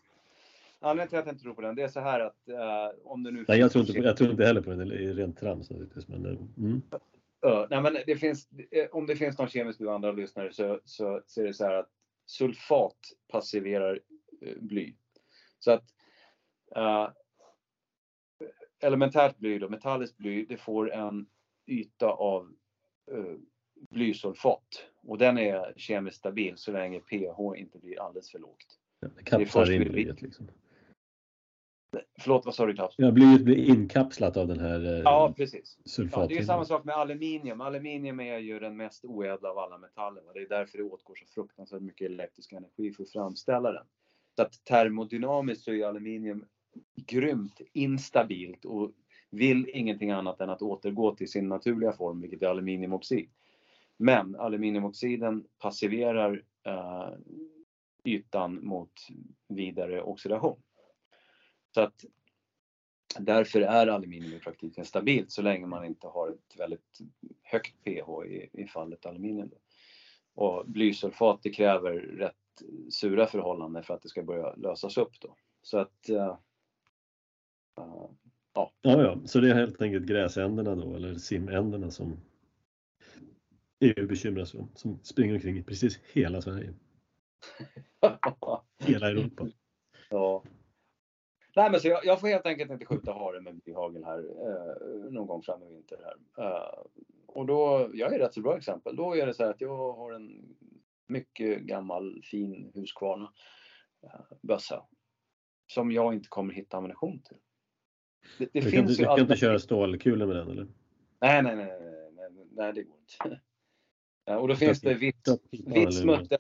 Anledningen 0.84 1.10
till 1.10 1.20
att 1.20 1.26
jag 1.26 1.34
inte 1.34 1.44
tror 1.44 1.54
på 1.54 1.62
den, 1.62 1.76
det 1.76 1.84
är 1.84 1.88
så 1.88 2.00
här 2.00 2.20
att 2.20 2.50
uh, 2.50 3.00
om 3.04 3.24
det 3.24 3.32
nu... 3.32 3.46
Nej, 3.48 3.60
jag 3.60 3.72
tror, 3.72 3.90
inte, 3.90 4.00
jag 4.00 4.18
tror 4.18 4.32
inte 4.32 4.46
heller 4.46 4.62
på 4.62 4.70
den, 4.70 4.88
det 4.88 4.96
är 4.96 5.14
rent 5.14 5.40
trams 5.40 5.70
naturligtvis. 5.70 6.08
Men, 6.08 6.26
uh, 6.26 6.42
mm. 6.58 6.82
uh, 7.46 7.66
nej, 7.70 7.82
men 7.82 7.98
det 8.06 8.16
finns, 8.16 8.50
eh, 8.72 8.88
om 8.92 9.06
det 9.06 9.16
finns 9.16 9.38
någon 9.38 9.50
kemisk 9.50 9.80
du 9.80 9.90
andra 9.90 10.12
lyssnare 10.12 10.54
så, 10.54 10.80
så, 10.86 11.22
så 11.26 11.42
är 11.42 11.46
det 11.46 11.54
så 11.54 11.66
här 11.66 11.74
att 11.74 11.90
sulfat 12.26 12.98
passiverar 13.32 14.00
bly. 14.60 14.96
Så 15.60 15.72
att 15.72 15.84
elementärt 18.80 19.38
bly, 19.38 19.60
då, 19.60 19.70
metalliskt 19.70 20.18
bly, 20.18 20.46
det 20.46 20.58
får 20.58 20.94
en 20.94 21.26
yta 21.68 22.08
av 22.08 22.54
blysulfat 23.90 24.86
och 25.08 25.18
den 25.18 25.38
är 25.38 25.74
kemiskt 25.78 26.18
stabil 26.18 26.58
så 26.58 26.72
länge 26.72 27.00
pH 27.00 27.58
inte 27.58 27.80
blir 27.80 28.02
alldeles 28.02 28.32
för 28.32 28.40
lågt. 28.40 28.80
Ja, 29.00 29.08
det 29.18 29.24
kapslar 29.24 29.72
in 29.72 29.92
blyet 29.92 30.22
liksom. 30.22 30.48
Förlåt, 32.22 32.46
vad 32.46 32.56
sa 32.56 32.66
du 32.66 32.74
Klaus? 32.74 32.96
Ja, 32.98 33.12
blyet 33.12 33.42
blir 33.42 33.58
inkapslat 33.58 34.38
av 34.38 34.48
den 34.48 34.60
här 34.60 34.94
eh, 34.94 35.00
Ja, 35.00 35.34
precis. 35.38 35.78
Ja, 36.12 36.28
det 36.28 36.38
är 36.38 36.44
samma 36.44 36.66
sak 36.66 36.84
med 36.84 36.96
aluminium. 36.96 37.62
Aluminium 37.62 38.20
är 38.20 38.38
ju 38.38 38.60
den 38.60 38.78
mest 38.78 39.06
oädla 39.06 39.50
av 39.50 39.58
alla 39.58 39.78
metaller. 39.78 40.24
Det 40.34 40.40
är 40.40 40.50
därför 40.50 40.78
det 40.78 40.84
åtgår 40.84 41.16
så 41.16 41.26
fruktansvärt 41.34 41.82
mycket 41.82 42.06
elektrisk 42.06 42.52
energi 42.52 42.92
för 42.92 43.04
att 43.04 43.12
framställa 43.12 43.72
den. 43.72 43.86
Så 44.36 44.42
att 44.42 44.66
termodynamiskt 44.66 45.64
så 45.64 45.72
är 45.72 45.86
aluminium 45.86 46.46
grymt 47.08 47.62
instabilt 47.74 48.66
och 48.66 48.92
vill 49.30 49.70
ingenting 49.74 50.12
annat 50.12 50.42
än 50.42 50.50
att 50.50 50.62
återgå 50.62 51.16
till 51.16 51.32
sin 51.32 51.50
naturliga 51.50 51.94
form, 51.94 52.22
vilket 52.22 52.42
är 52.42 52.48
aluminiumoxid. 52.48 53.30
Men 53.98 54.36
aluminiumoxiden 54.36 55.44
passiverar 55.60 56.44
uh, 56.68 57.10
ytan 58.04 58.66
mot 58.66 58.92
vidare 59.48 60.02
oxidation. 60.02 60.62
Så 61.74 61.82
att 61.82 62.06
därför 63.20 63.62
är 63.62 63.88
aluminium 63.88 64.34
i 64.34 64.40
praktiken 64.40 64.86
stabilt 64.86 65.32
så 65.32 65.42
länge 65.42 65.66
man 65.66 65.86
inte 65.86 66.08
har 66.08 66.30
ett 66.30 66.60
väldigt 66.60 67.00
högt 67.44 67.84
pH 67.84 68.26
i, 68.26 68.50
i 68.54 68.68
fallet 68.68 69.06
aluminium. 69.06 69.52
Och 70.34 70.66
blysulfat 70.68 71.40
det 71.44 71.50
kräver 71.50 71.94
rätt 71.94 72.36
sura 72.90 73.28
förhållanden 73.28 73.84
för 73.84 73.94
att 73.94 74.02
det 74.02 74.10
ska 74.10 74.24
börja 74.24 74.56
lösas 74.56 74.98
upp 74.98 75.20
då. 75.20 75.36
Så 75.62 75.78
att 75.78 76.10
uh, 76.10 76.18
uh, 76.18 76.38
ja. 77.76 78.12
ja. 78.54 78.72
Ja, 78.82 79.22
så 79.26 79.40
det 79.40 79.50
är 79.50 79.56
helt 79.56 79.82
enkelt 79.82 80.06
gräsänderna 80.06 80.76
då 80.76 80.96
eller 80.96 81.16
simänderna 81.16 81.92
som 81.92 82.18
EU 83.80 84.08
bekymrar 84.08 84.46
sig 84.46 84.60
om, 84.60 84.70
som 84.76 85.00
springer 85.04 85.34
omkring 85.34 85.58
i 85.58 85.64
precis 85.64 86.00
hela 86.14 86.42
Sverige. 86.42 86.74
hela 88.80 89.10
Europa. 89.10 89.48
Ja. 90.10 90.44
Nej 91.56 91.72
men 91.72 91.80
så 91.80 91.88
jag, 91.88 92.06
jag, 92.06 92.20
får 92.20 92.28
helt 92.28 92.46
enkelt 92.46 92.72
inte 92.72 92.86
skjuta 92.86 93.14
hare 93.14 93.42
med 93.42 93.56
blyhagel 93.56 94.04
här 94.04 94.20
eh, 94.20 95.12
någon 95.12 95.28
gång 95.28 95.42
fram 95.42 95.64
i 95.64 95.68
vinter 95.74 96.00
här. 96.04 96.46
Eh, 96.46 96.84
och 97.26 97.46
då, 97.46 97.90
jag 97.94 98.14
är 98.14 98.16
ett 98.16 98.22
rätt 98.22 98.34
så 98.34 98.42
bra 98.42 98.58
exempel. 98.58 98.96
Då 98.96 99.16
är 99.16 99.28
det 99.28 99.34
så 99.34 99.44
här 99.44 99.50
att 99.50 99.62
jag 99.62 99.94
har 99.94 100.14
en 100.14 100.56
mycket 101.08 101.62
gammal 101.62 102.22
fin 102.24 102.72
Husqvarna 102.74 103.32
eh, 104.04 104.38
bössa. 104.42 104.84
Som 105.68 105.92
jag 105.92 106.14
inte 106.14 106.30
kommer 106.30 106.54
hitta 106.54 106.78
ammunition 106.78 107.20
till. 107.20 107.38
Det, 108.38 108.50
det 108.54 108.60
du 108.60 108.72
finns 108.72 108.74
kan, 108.74 108.88
ju 108.88 108.96
du 108.96 109.04
kan 109.04 109.20
inte 109.20 109.36
köra 109.36 109.60
stålkulor 109.60 110.26
med 110.28 110.36
den 110.36 110.50
eller? 110.50 110.68
Nej, 111.20 111.44
nej, 111.44 111.56
nej, 111.56 111.80
nej, 111.82 112.32
nej, 112.32 112.48
nej 112.52 112.74
det 112.74 112.84
går 112.84 112.98
inte. 113.00 113.42
och 114.38 114.48
då 114.48 114.56
finns 114.56 114.82
det 114.82 114.94
vitt, 114.94 115.28
vitt 115.52 115.94
smutt. 115.94 116.34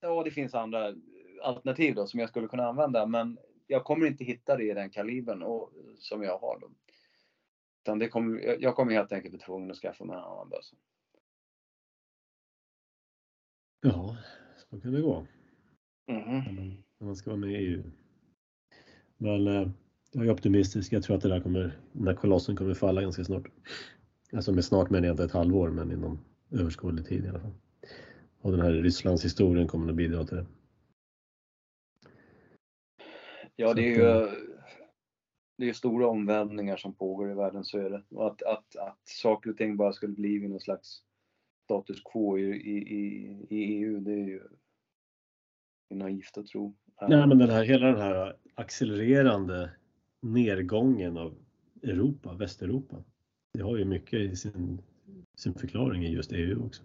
Ja, 0.00 0.22
det 0.24 0.30
finns 0.30 0.54
andra 0.54 0.94
alternativ 1.42 1.94
då 1.94 2.06
som 2.06 2.20
jag 2.20 2.28
skulle 2.28 2.48
kunna 2.48 2.66
använda, 2.66 3.06
men 3.06 3.38
jag 3.68 3.84
kommer 3.84 4.06
inte 4.06 4.24
hitta 4.24 4.56
det 4.56 4.64
i 4.64 4.74
den 4.74 4.90
kalibern 4.90 5.42
och, 5.42 5.72
som 5.98 6.22
jag 6.22 6.38
har. 6.38 6.58
Då. 6.60 6.70
Utan 7.82 7.98
det 7.98 8.08
kommer, 8.08 8.56
jag 8.60 8.76
kommer 8.76 8.92
helt 8.92 9.12
enkelt 9.12 9.32
bli 9.32 9.40
tvungen 9.40 9.70
att 9.70 9.76
skaffa 9.76 10.04
mig 10.04 10.16
en 10.16 10.22
annan 10.22 10.48
bössa. 10.48 10.76
Ja, 13.80 14.16
så 14.56 14.80
kan 14.80 14.92
det 14.92 15.00
gå. 15.00 15.26
Mm. 16.06 16.74
När 16.98 17.06
man 17.06 17.16
ska 17.16 17.30
vara 17.30 17.40
med 17.40 17.50
i 17.50 17.54
EU. 17.54 17.82
Men 19.16 19.46
eh, 19.46 19.68
jag 20.12 20.26
är 20.26 20.30
optimistisk. 20.30 20.92
Jag 20.92 21.02
tror 21.02 21.16
att 21.16 21.22
det 21.22 21.28
där 21.28 21.40
kommer, 21.40 21.78
den 21.92 22.06
här 22.06 22.14
kolossen 22.14 22.56
kommer 22.56 22.74
falla 22.74 23.02
ganska 23.02 23.24
snart. 23.24 23.48
Alltså 24.32 24.52
med 24.52 24.64
snart 24.64 24.90
menar 24.90 25.06
jag 25.06 25.12
inte 25.12 25.24
ett 25.24 25.32
halvår, 25.32 25.70
men 25.70 25.92
inom 25.92 26.18
överskådlig 26.50 27.06
tid 27.06 27.24
i 27.24 27.28
alla 27.28 27.40
fall. 27.40 27.54
Och 28.40 28.52
den 28.52 28.60
här 28.60 28.72
Rysslands 28.72 29.24
historien 29.24 29.68
kommer 29.68 29.88
att 29.88 29.96
bidra 29.96 30.24
till 30.24 30.36
det. 30.36 30.46
Ja, 33.60 33.74
det 33.74 33.82
är 33.82 33.96
ju 33.96 34.02
eh, 34.02 34.32
det 35.56 35.68
är 35.68 35.72
stora 35.72 36.06
omvälvningar 36.06 36.76
som 36.76 36.94
pågår 36.94 37.30
i 37.30 37.34
världen, 37.34 37.64
så 37.64 37.78
är 37.78 37.90
det. 37.90 38.02
Och 38.08 38.26
att, 38.26 38.42
att, 38.42 38.76
att 38.76 38.98
saker 39.04 39.50
och 39.50 39.56
ting 39.56 39.76
bara 39.76 39.92
skulle 39.92 40.14
bli 40.14 40.48
någon 40.48 40.60
slags 40.60 41.02
status 41.64 42.02
quo 42.12 42.38
i, 42.38 42.42
i, 42.42 42.76
i 43.50 43.56
EU, 43.56 44.00
det 44.00 44.12
är 44.12 44.26
ju 44.26 44.42
naivt 45.90 46.38
att 46.38 46.46
tro. 46.46 46.74
Nej, 47.08 47.26
men 47.26 47.38
den 47.38 47.50
här, 47.50 47.64
hela 47.64 47.86
den 47.86 48.00
här 48.00 48.36
accelererande 48.54 49.70
nedgången 50.20 51.16
av 51.16 51.34
Europa, 51.82 52.34
Västeuropa, 52.34 53.04
det 53.52 53.62
har 53.62 53.76
ju 53.76 53.84
mycket 53.84 54.20
i 54.20 54.36
sin, 54.36 54.82
sin 55.36 55.54
förklaring 55.54 56.04
i 56.04 56.12
just 56.12 56.32
EU 56.32 56.66
också. 56.66 56.82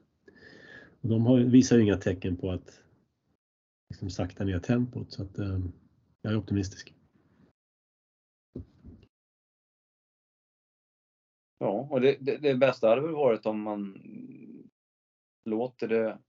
Och 1.01 1.09
de 1.09 1.25
har, 1.25 1.39
visar 1.39 1.77
ju 1.77 1.83
inga 1.83 1.97
tecken 1.97 2.37
på 2.37 2.51
att 2.51 2.81
liksom 3.89 4.09
sakta 4.09 4.43
ner 4.43 4.59
tempot 4.59 5.11
så 5.11 5.23
att 5.23 5.39
eh, 5.39 5.59
jag 6.23 6.33
är 6.33 6.37
optimistisk. 6.37 6.93
Ja, 11.57 11.87
och 11.91 12.01
det, 12.01 12.17
det, 12.19 12.37
det 12.37 12.55
bästa 12.55 12.89
hade 12.89 13.01
väl 13.01 13.11
varit 13.11 13.45
om 13.45 13.61
man 13.61 14.01
låter 15.45 15.87
det 15.87 16.19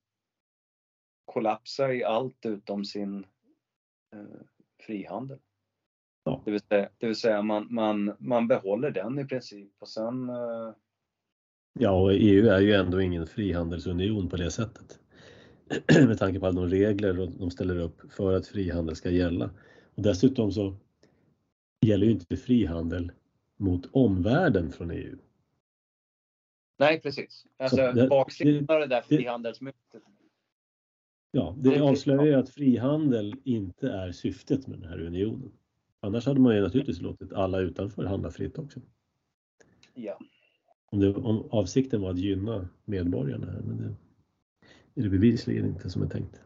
kollapsa 1.24 1.92
i 1.92 2.04
allt 2.04 2.46
utom 2.46 2.84
sin 2.84 3.26
eh, 4.14 4.40
frihandel. 4.86 5.38
Ja. 6.24 6.42
Det 6.44 6.50
vill 6.50 6.60
säga, 6.60 6.88
det 6.98 7.06
vill 7.06 7.16
säga 7.16 7.42
man, 7.42 7.66
man, 7.70 8.16
man 8.18 8.48
behåller 8.48 8.90
den 8.90 9.18
i 9.18 9.24
princip 9.24 9.72
och 9.78 9.88
sen 9.88 10.28
eh... 10.28 10.74
Ja, 11.78 11.90
och 11.90 12.12
EU 12.12 12.48
är 12.48 12.60
ju 12.60 12.72
ändå 12.72 13.00
ingen 13.00 13.26
frihandelsunion 13.26 14.28
på 14.28 14.36
det 14.36 14.50
sättet. 14.50 15.00
Med 16.08 16.18
tanke 16.18 16.40
på 16.40 16.46
alla 16.46 16.60
de 16.60 16.70
regler 16.70 17.30
de 17.38 17.50
ställer 17.50 17.78
upp 17.78 18.12
för 18.12 18.32
att 18.32 18.46
frihandel 18.46 18.96
ska 18.96 19.10
gälla. 19.10 19.50
Och 19.94 20.02
dessutom 20.02 20.52
så 20.52 20.76
gäller 21.80 22.06
ju 22.06 22.12
inte 22.12 22.36
frihandel 22.36 23.12
mot 23.56 23.88
omvärlden 23.92 24.72
från 24.72 24.90
EU. 24.90 25.18
Nej, 26.78 27.00
precis. 27.00 27.46
Alltså 27.56 28.08
baksidan 28.08 28.76
av 28.76 28.80
det 28.80 28.86
där 28.86 29.02
frihandelsmyntet. 29.02 30.02
Ja, 31.30 31.56
det 31.58 31.80
avslöjar 31.80 32.24
ju 32.24 32.34
att 32.34 32.48
frihandel 32.48 33.34
inte 33.44 33.90
är 33.90 34.12
syftet 34.12 34.66
med 34.66 34.78
den 34.78 34.88
här 34.88 35.00
unionen. 35.00 35.52
Annars 36.00 36.26
hade 36.26 36.40
man 36.40 36.54
ju 36.54 36.62
naturligtvis 36.62 37.00
låtit 37.00 37.32
alla 37.32 37.60
utanför 37.60 38.04
handla 38.04 38.30
fritt 38.30 38.58
också. 38.58 38.80
Ja. 39.94 40.18
Om, 40.86 41.00
det, 41.00 41.14
om 41.14 41.48
avsikten 41.50 42.00
var 42.00 42.10
att 42.10 42.18
gynna 42.18 42.68
medborgarna 42.84 43.46
här, 43.46 43.60
men 43.60 43.76
det 43.76 45.00
är 45.00 45.04
det 45.04 45.10
bevisligen 45.10 45.66
inte 45.66 45.90
som 45.90 46.02
är 46.02 46.08
tänkt. 46.08 46.40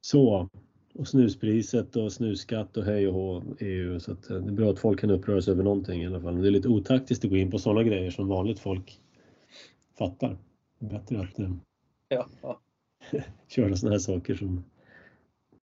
Så, 0.00 0.48
och 0.92 1.08
snuspriset 1.08 1.96
och 1.96 2.12
snusskatt 2.12 2.76
och 2.76 2.84
hej 2.84 3.08
och 3.08 3.14
hå 3.14 3.42
EU. 3.58 4.00
Så 4.00 4.12
att 4.12 4.30
eh, 4.30 4.36
det 4.36 4.50
är 4.50 4.54
bra 4.54 4.70
att 4.70 4.78
folk 4.78 5.00
kan 5.00 5.10
uppröras 5.10 5.48
över 5.48 5.62
någonting 5.62 6.02
i 6.02 6.06
alla 6.06 6.20
fall. 6.20 6.32
Men 6.32 6.42
det 6.42 6.48
är 6.48 6.52
lite 6.52 6.68
otaktiskt 6.68 7.24
att 7.24 7.30
gå 7.30 7.36
in 7.36 7.50
på 7.50 7.58
sådana 7.58 7.82
grejer 7.82 8.10
som 8.10 8.28
vanligt 8.28 8.60
folk 8.60 9.00
fattar. 9.98 10.38
Det 10.78 10.86
är 10.86 10.90
bättre 10.90 11.20
att 11.20 11.38
eh, 11.38 11.50
ja. 12.08 12.28
köra 13.48 13.76
sådana 13.76 13.94
här 13.94 13.98
saker 13.98 14.34
som... 14.34 14.64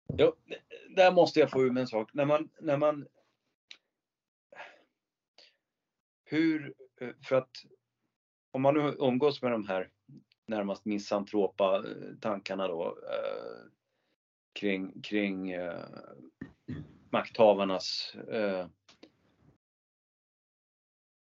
Ja, 0.06 0.32
där 0.96 1.12
måste 1.12 1.40
jag 1.40 1.50
få 1.50 1.62
ur 1.62 1.70
mig 1.70 1.80
en 1.80 1.86
sak. 1.86 2.10
När 2.14 2.24
man, 2.24 2.48
när 2.60 2.76
man... 2.76 3.06
Hur, 6.24 6.74
eh, 7.00 7.08
för 7.28 7.36
att 7.36 7.50
om 8.50 8.62
man 8.62 8.74
nu 8.74 8.94
umgås 8.98 9.42
med 9.42 9.52
de 9.52 9.66
här 9.66 9.90
närmast 10.46 10.84
misantropa 10.84 11.84
tankarna 12.20 12.68
då 12.68 12.98
kring, 14.56 15.02
kring 15.02 15.50
eh, 15.50 15.84
makthavarnas 17.10 18.14
eh, 18.32 18.66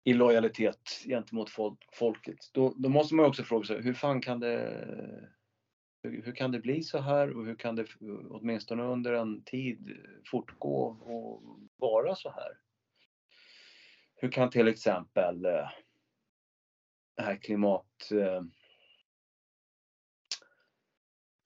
illojalitet 0.04 1.04
gentemot 1.06 1.50
folket. 1.94 2.38
Då, 2.54 2.74
då, 2.78 2.90
måste 2.90 3.16
man 3.16 3.26
också 3.26 3.44
fråga 3.44 3.66
sig 3.66 3.82
hur 3.82 3.94
fan 3.94 4.22
kan 4.22 4.40
det 4.40 5.30
hur, 6.04 6.22
hur, 6.24 6.36
kan 6.36 6.52
det 6.52 6.60
bli 6.60 6.84
så 6.84 7.00
här 7.00 7.38
och 7.38 7.46
hur 7.46 7.56
kan 7.56 7.76
det 7.76 7.86
åtminstone 8.30 8.84
under 8.84 9.14
en 9.14 9.44
tid 9.44 9.98
fortgå 10.32 10.86
och 10.86 11.60
vara 11.76 12.16
så 12.16 12.32
här? 12.32 12.58
Hur 14.16 14.32
kan 14.32 14.50
till 14.50 14.68
exempel 14.68 15.46
eh, 15.46 15.70
det 17.16 17.22
här 17.22 17.36
klimat 17.36 18.12
eh, 18.12 18.44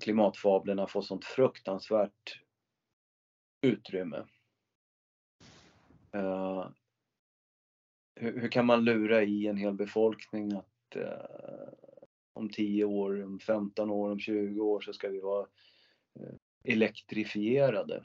klimatfablerna 0.04 0.88
får 0.88 1.02
sånt 1.02 1.26
fruktansvärt 1.26 2.42
utrymme. 3.62 4.26
Uh, 6.16 6.70
hur, 8.16 8.42
hur, 8.42 8.48
kan 8.48 8.66
man 8.66 8.86
lura 8.86 9.24
i 9.24 9.48
en 9.48 9.58
hel 9.58 9.74
befolkning 9.74 10.54
att 10.54 10.96
uh, 10.96 11.74
om 12.34 12.50
10 12.50 12.86
år, 12.86 13.24
om 13.24 13.40
15 13.40 13.90
år, 13.90 14.12
om 14.12 14.20
20 14.20 14.62
år 14.62 14.82
så 14.82 14.94
ska 14.94 15.10
vi 15.10 15.20
vara 15.20 15.48
uh, 16.20 16.36
elektrifierade? 16.64 18.04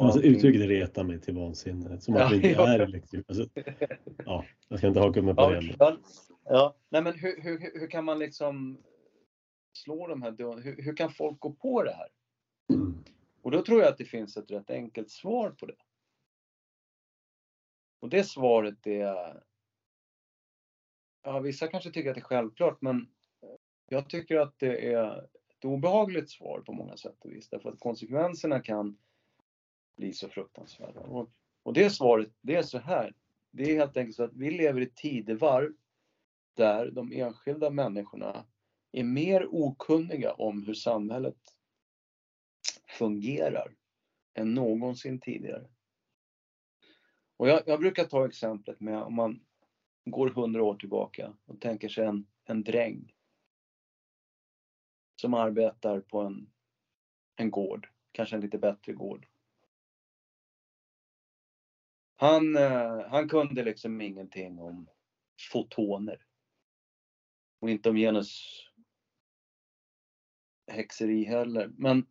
alltså 0.00 0.18
allting... 0.18 0.36
uttrycket 0.36 0.68
retar 0.68 1.04
mig 1.04 1.20
till 1.20 1.34
vansinne. 1.34 2.00
Som 2.00 2.16
att 2.16 2.32
vi 2.32 2.36
inte 2.48 2.62
är 2.62 2.78
elektrifierade. 2.78 3.24
Alltså, 3.28 3.60
ja, 4.24 4.44
jag 4.68 4.78
ska 4.78 4.88
inte 4.88 5.00
haka 5.00 5.20
upp 5.20 5.26
mig 5.26 5.34
på 5.34 5.50
det. 5.50 5.76
Ja, 5.78 5.96
ja. 6.44 6.76
Nej, 6.88 7.02
men 7.02 7.18
hur, 7.18 7.42
hur, 7.42 7.80
hur 7.80 7.90
kan 7.90 8.04
man 8.04 8.18
liksom 8.18 8.82
slå 9.76 10.06
de 10.06 10.22
här 10.22 10.60
hur, 10.62 10.82
hur 10.82 10.96
kan 10.96 11.12
folk 11.12 11.40
gå 11.40 11.52
på 11.52 11.82
det 11.82 11.92
här? 11.92 12.08
Mm. 12.72 13.04
Och 13.42 13.50
då 13.50 13.62
tror 13.62 13.80
jag 13.80 13.88
att 13.88 13.98
det 13.98 14.04
finns 14.04 14.36
ett 14.36 14.50
rätt 14.50 14.70
enkelt 14.70 15.10
svar 15.10 15.50
på 15.50 15.66
det. 15.66 15.76
Och 18.00 18.08
det 18.08 18.24
svaret 18.24 18.86
är 18.86 19.42
Ja, 21.22 21.40
vissa 21.40 21.68
kanske 21.68 21.90
tycker 21.90 22.10
att 22.10 22.14
det 22.14 22.20
är 22.20 22.22
självklart, 22.22 22.82
men 22.82 23.08
jag 23.88 24.08
tycker 24.08 24.36
att 24.36 24.58
det 24.58 24.92
är 24.92 25.18
ett 25.48 25.64
obehagligt 25.64 26.30
svar 26.30 26.60
på 26.60 26.72
många 26.72 26.96
sätt 26.96 27.24
och 27.24 27.32
vis. 27.32 27.48
Därför 27.48 27.68
att 27.68 27.80
konsekvenserna 27.80 28.60
kan 28.60 28.98
bli 29.96 30.12
så 30.12 30.28
fruktansvärda. 30.28 31.00
Och, 31.00 31.30
och 31.62 31.72
det 31.72 31.90
svaret, 31.90 32.28
det 32.40 32.54
är 32.54 32.62
så 32.62 32.78
här. 32.78 33.14
Det 33.50 33.62
är 33.62 33.74
helt 33.74 33.96
enkelt 33.96 34.16
så 34.16 34.24
att 34.24 34.34
vi 34.34 34.50
lever 34.50 34.80
i 34.80 34.90
tidevarv 34.90 35.72
där 36.54 36.90
de 36.90 37.12
enskilda 37.12 37.70
människorna 37.70 38.46
är 38.92 39.04
mer 39.04 39.54
okunniga 39.54 40.32
om 40.32 40.62
hur 40.62 40.74
samhället 40.74 41.38
fungerar 42.88 43.76
än 44.34 44.54
någonsin 44.54 45.20
tidigare. 45.20 45.68
Och 47.36 47.48
jag, 47.48 47.62
jag 47.66 47.80
brukar 47.80 48.04
ta 48.04 48.26
exemplet 48.26 48.80
med 48.80 49.02
om 49.02 49.14
man 49.14 49.46
går 50.04 50.28
hundra 50.28 50.62
år 50.62 50.74
tillbaka 50.74 51.36
och 51.44 51.60
tänker 51.60 51.88
sig 51.88 52.06
en, 52.06 52.26
en 52.44 52.64
dräng 52.64 53.12
som 55.16 55.34
arbetar 55.34 56.00
på 56.00 56.20
en, 56.20 56.52
en 57.36 57.50
gård, 57.50 57.88
kanske 58.12 58.36
en 58.36 58.42
lite 58.42 58.58
bättre 58.58 58.92
gård. 58.92 59.26
Han, 62.16 62.56
eh, 62.56 63.00
han 63.08 63.28
kunde 63.28 63.62
liksom 63.62 64.00
ingenting 64.00 64.58
om 64.58 64.88
fotoner. 65.52 66.26
Och 67.60 67.70
inte 67.70 67.90
om 67.90 67.96
genus 67.96 68.60
häxeri 70.72 71.24
heller. 71.24 71.70
Men 71.76 72.06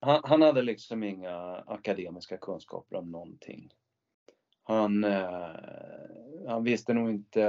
han, 0.00 0.20
han, 0.24 0.42
hade 0.42 0.62
liksom 0.62 1.02
inga 1.02 1.64
akademiska 1.66 2.36
kunskaper 2.36 2.96
om 2.96 3.10
någonting. 3.10 3.70
Han, 4.62 5.04
eh, 5.04 5.50
han 6.46 6.64
visste 6.64 6.94
nog 6.94 7.10
inte 7.10 7.42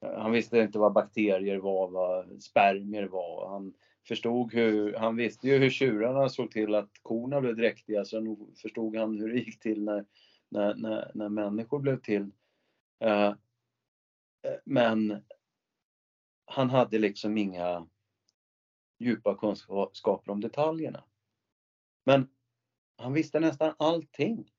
han 0.00 0.32
visste 0.32 0.58
inte 0.58 0.78
vad 0.78 0.92
bakterier 0.92 1.56
var, 1.56 1.88
vad 1.88 2.42
spermier 2.42 3.04
var. 3.04 3.48
Han 3.48 3.74
förstod 4.08 4.52
hur, 4.52 4.94
han 4.94 5.16
visste 5.16 5.48
ju 5.48 5.58
hur 5.58 5.70
tjurarna 5.70 6.28
såg 6.28 6.50
till 6.50 6.74
att 6.74 6.90
korna 7.02 7.40
blev 7.40 7.56
dräktiga, 7.56 8.04
så 8.04 8.20
nu 8.20 8.36
förstod 8.62 8.96
han 8.96 9.18
hur 9.18 9.32
det 9.32 9.38
gick 9.38 9.60
till 9.60 9.84
när, 9.84 10.04
när, 10.48 10.74
när, 10.74 11.10
när 11.14 11.28
människor 11.28 11.78
blev 11.78 12.00
till. 12.00 12.30
Eh, 13.00 13.26
eh 13.26 13.34
men 14.64 15.22
han 16.44 16.70
hade 16.70 16.98
liksom 16.98 17.38
inga 17.38 17.86
djupa 18.98 19.34
kunskaper 19.34 20.30
om 20.32 20.40
detaljerna. 20.40 21.04
Men 22.04 22.28
han 22.96 23.12
visste 23.12 23.40
nästan 23.40 23.74
allting 23.78 24.50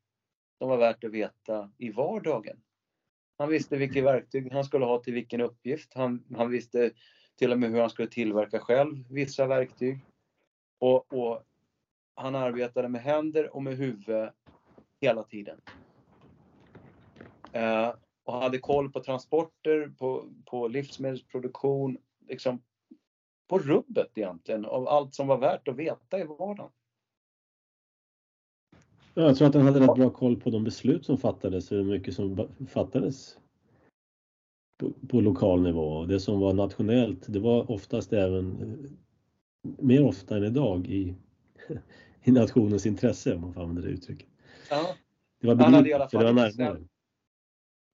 som 0.58 0.70
var 0.70 0.78
värt 0.78 1.04
att 1.04 1.12
veta 1.12 1.72
i 1.78 1.92
vardagen. 1.92 2.62
Han 3.38 3.50
visste 3.50 3.78
vilket 3.78 4.04
verktyg 4.04 4.54
han 4.54 4.64
skulle 4.64 4.86
ha 4.86 5.00
till 5.00 5.14
vilken 5.14 5.42
uppgift. 5.42 5.94
Han, 5.94 6.24
han 6.38 6.50
visste 6.50 6.92
till 7.36 7.52
och 7.52 7.60
med 7.60 7.72
hur 7.72 7.82
han 7.82 7.90
skulle 7.90 8.08
tillverka 8.08 8.60
själv 8.60 9.06
vissa 9.10 9.48
verktyg. 9.48 10.00
Och, 10.80 11.14
och 11.14 11.44
han 12.16 12.36
arbetade 12.36 12.90
med 12.90 13.02
händer 13.02 13.56
och 13.56 13.64
med 13.64 13.78
huvud 13.78 14.30
hela 15.02 15.24
tiden. 15.24 15.62
Eh, 17.52 17.94
och 18.24 18.34
hade 18.34 18.58
koll 18.58 18.92
på 18.92 19.04
transporter, 19.04 19.94
på, 19.98 20.30
på 20.46 20.68
livsmedelsproduktion, 20.68 21.98
liksom 22.28 22.62
på 23.48 23.60
rubbet 23.60 24.12
egentligen 24.16 24.66
av 24.66 24.88
allt 24.88 25.16
som 25.16 25.28
var 25.28 25.38
värt 25.38 25.68
att 25.68 25.76
veta 25.76 26.20
i 26.20 26.24
vardagen. 26.24 26.72
Jag 29.14 29.38
tror 29.38 29.48
att 29.48 29.54
han 29.54 29.66
hade 29.66 29.80
rätt 29.80 29.96
bra 29.96 30.10
koll 30.10 30.40
på 30.42 30.50
de 30.50 30.64
beslut 30.64 31.06
som 31.06 31.18
fattades 31.18 31.72
och 31.72 31.78
hur 31.78 31.84
mycket 31.84 32.14
som 32.14 32.48
fattades 32.70 33.38
på, 34.78 34.92
på, 35.08 35.22
lokal 35.22 35.62
nivå. 35.62 36.06
Det 36.06 36.20
som 36.20 36.40
var 36.40 36.54
nationellt, 36.54 37.34
det 37.34 37.40
var 37.40 37.72
oftast 37.72 38.14
även, 38.14 38.78
mer 39.62 40.04
ofta 40.04 40.38
än 40.38 40.44
idag, 40.44 40.88
i, 40.88 41.16
i 42.24 42.32
nationens 42.32 42.86
intresse 42.86 43.36
om 43.36 43.42
man 43.42 43.54
får 43.54 43.62
använda 43.62 43.82
det 43.82 43.88
uttrycket. 43.88 44.28
Ja. 44.70 44.96
Det 45.42 45.48
var 45.48 45.56
begripligt, 45.56 46.12
för 46.12 46.18
det 46.18 46.26
var 46.26 46.34
närmare. 46.34 46.80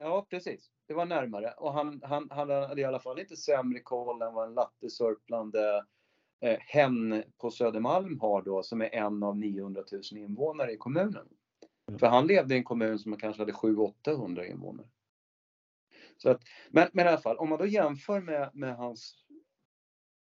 Ja, 0.03 0.25
precis. 0.29 0.71
Det 0.87 0.93
var 0.93 1.05
närmare 1.05 1.51
och 1.51 1.73
han, 1.73 2.01
han, 2.03 2.27
han 2.31 2.49
hade 2.49 2.81
i 2.81 2.83
alla 2.83 2.99
fall 2.99 3.19
inte 3.19 3.35
sämre 3.35 3.79
koll 3.79 4.21
än 4.21 4.33
vad 4.33 4.47
en 4.47 4.53
lattesurplande 4.53 5.85
eh, 6.41 6.59
hen 6.59 7.23
på 7.37 7.51
Södermalm 7.51 8.19
har 8.19 8.41
då 8.41 8.63
som 8.63 8.81
är 8.81 8.95
en 8.95 9.23
av 9.23 9.37
900 9.37 9.83
000 9.91 10.01
invånare 10.11 10.71
i 10.71 10.77
kommunen. 10.77 11.27
Mm. 11.87 11.99
För 11.99 12.07
han 12.07 12.27
levde 12.27 12.55
i 12.55 12.57
en 12.57 12.63
kommun 12.63 12.99
som 12.99 13.17
kanske 13.17 13.41
hade 13.41 13.51
700-800 13.51 14.43
invånare. 14.43 14.87
Så 16.17 16.29
att, 16.29 16.41
men, 16.69 16.89
men 16.93 17.05
i 17.05 17.09
alla 17.09 17.17
fall, 17.17 17.37
om 17.37 17.49
man 17.49 17.59
då 17.59 17.65
jämför 17.65 18.21
med, 18.21 18.49
med 18.53 18.75
hans 18.75 19.25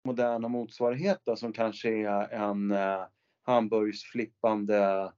moderna 0.05 0.47
motsvarighet 0.47 1.21
då, 1.23 1.35
som 1.35 1.53
kanske 1.53 1.89
är 1.89 2.29
en 2.29 2.71
eh, 2.71 3.05
hamburgsflippande 3.41 5.11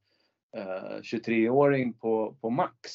eh, 0.55 0.99
23-åring 1.01 1.93
på, 1.93 2.37
på 2.41 2.49
Max. 2.49 2.91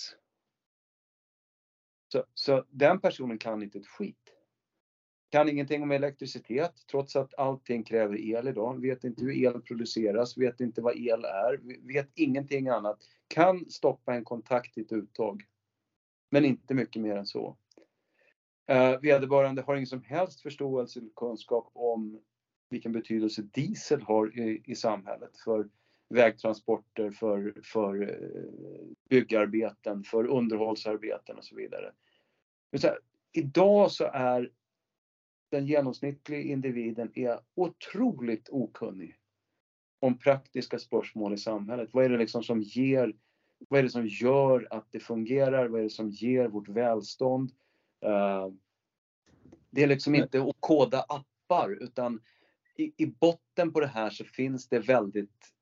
Så, 2.13 2.25
så 2.35 2.65
den 2.71 3.01
personen 3.01 3.39
kan 3.39 3.63
inte 3.63 3.79
ett 3.79 3.87
skit 3.87 4.33
kan 5.33 5.49
ingenting 5.49 5.83
om 5.83 5.91
elektricitet 5.91 6.73
trots 6.91 7.17
att 7.17 7.35
allting 7.39 7.85
kräver 7.85 8.21
el 8.21 8.49
idag. 8.49 8.81
Vet 8.81 9.05
inte 9.05 9.25
hur 9.25 9.33
el 9.33 9.63
produceras, 9.63 10.39
vet 10.39 10.61
inte 10.61 10.81
vad 10.81 10.97
el 10.97 11.25
är, 11.25 11.61
vet 11.87 12.11
ingenting 12.15 12.69
annat. 12.69 12.99
Kan 13.29 13.71
stoppa 13.71 14.15
en 14.15 14.25
kontakt 14.25 14.79
i 14.79 14.81
ett 14.81 14.93
uttag. 14.93 15.43
Men 16.31 16.45
inte 16.45 16.75
mycket 16.75 17.03
mer 17.03 17.17
än 17.17 17.27
så. 17.27 17.57
Uh, 18.71 19.01
vederbörande 19.01 19.63
har 19.63 19.75
ingen 19.75 19.87
som 19.87 20.03
helst 20.03 20.41
förståelse 20.41 21.01
eller 21.01 21.11
kunskap 21.17 21.71
om 21.73 22.21
vilken 22.71 22.93
betydelse 22.93 23.43
diesel 23.43 24.03
har 24.03 24.39
i, 24.39 24.63
i 24.65 24.75
samhället 24.75 25.37
för 25.45 25.69
vägtransporter, 26.13 27.11
för, 27.11 27.55
för 27.63 28.03
eh, 28.03 28.85
byggarbeten, 29.09 30.05
för 30.05 30.27
underhållsarbeten 30.27 31.37
och 31.37 31.45
så 31.45 31.57
vidare. 31.57 31.93
Så 32.77 32.87
här, 32.87 32.99
idag 33.33 33.91
så 33.91 34.05
är 34.05 34.51
den 35.51 35.67
genomsnittliga 35.67 36.41
individen 36.41 37.13
är 37.15 37.41
otroligt 37.55 38.49
okunnig 38.49 39.17
om 40.01 40.19
praktiska 40.19 40.79
spörsmål 40.79 41.35
i 41.35 41.39
samhället. 41.39 41.89
Vad 41.93 42.05
är 42.05 42.09
det 42.09 42.19
liksom 42.19 42.43
som 42.43 42.63
ger, 42.63 43.17
vad 43.69 43.79
är 43.79 43.83
det 43.83 43.91
som 43.91 44.07
gör 44.07 44.69
att 44.71 44.87
det 44.91 45.01
fungerar? 45.01 45.69
Vad 45.69 45.81
är 45.81 45.85
det 45.85 45.91
som 45.91 46.11
ger 46.11 46.49
vårt 46.49 46.69
välstånd? 46.69 47.51
Eh, 48.05 48.49
det 49.71 49.83
är 49.83 49.87
liksom 49.87 50.15
inte 50.15 50.43
att 50.43 50.57
koda 50.61 51.05
appar 51.09 51.83
utan 51.83 52.21
i, 52.77 52.93
i 52.97 53.07
botten 53.07 53.73
på 53.73 53.81
det 53.81 53.87
här 53.87 54.11
så 54.11 54.25
finns 54.25 54.69
det 54.69 54.79
väldigt 54.79 55.53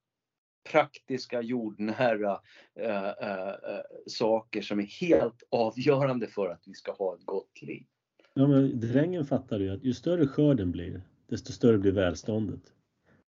praktiska, 0.65 1.43
jordnära 1.43 2.41
uh, 2.81 2.87
uh, 2.87 3.81
saker 4.07 4.63
som 4.63 4.79
är 4.81 5.01
helt 5.01 5.43
avgörande 5.51 6.27
för 6.27 6.49
att 6.49 6.63
vi 6.67 6.75
ska 6.75 6.93
ha 6.93 7.15
ett 7.15 7.25
gott 7.25 7.63
liv. 7.63 7.87
Ja, 8.35 8.47
men 8.47 8.81
drängen 8.81 9.27
fattar 9.27 9.61
ju 9.61 9.71
att 9.71 9.85
ju 9.85 9.95
större 9.95 10.27
skörden 10.27 10.73
blir, 10.73 11.03
desto 11.27 11.53
större 11.53 11.79
blir 11.79 11.93
välståndet. 11.93 12.75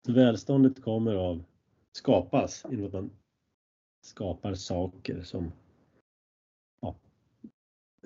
Så 0.07 0.13
välståndet 0.13 0.83
kommer 0.83 1.15
av, 1.15 1.45
skapas 1.93 2.67
genom 2.71 2.87
att 2.87 2.93
man 2.93 3.11
skapar 4.07 4.55
saker 4.55 5.23
som, 5.23 5.53
ja, 6.81 6.97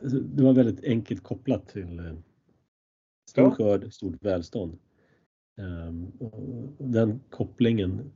alltså, 0.02 0.18
det 0.18 0.42
var 0.42 0.52
väldigt 0.52 0.84
enkelt 0.84 1.22
kopplat 1.22 1.68
till 1.68 2.22
stor 3.30 3.50
skörd, 3.50 3.92
stort 3.92 4.24
välstånd. 4.24 4.78
Um, 5.58 6.12
den 6.78 7.20
kopplingen, 7.30 8.12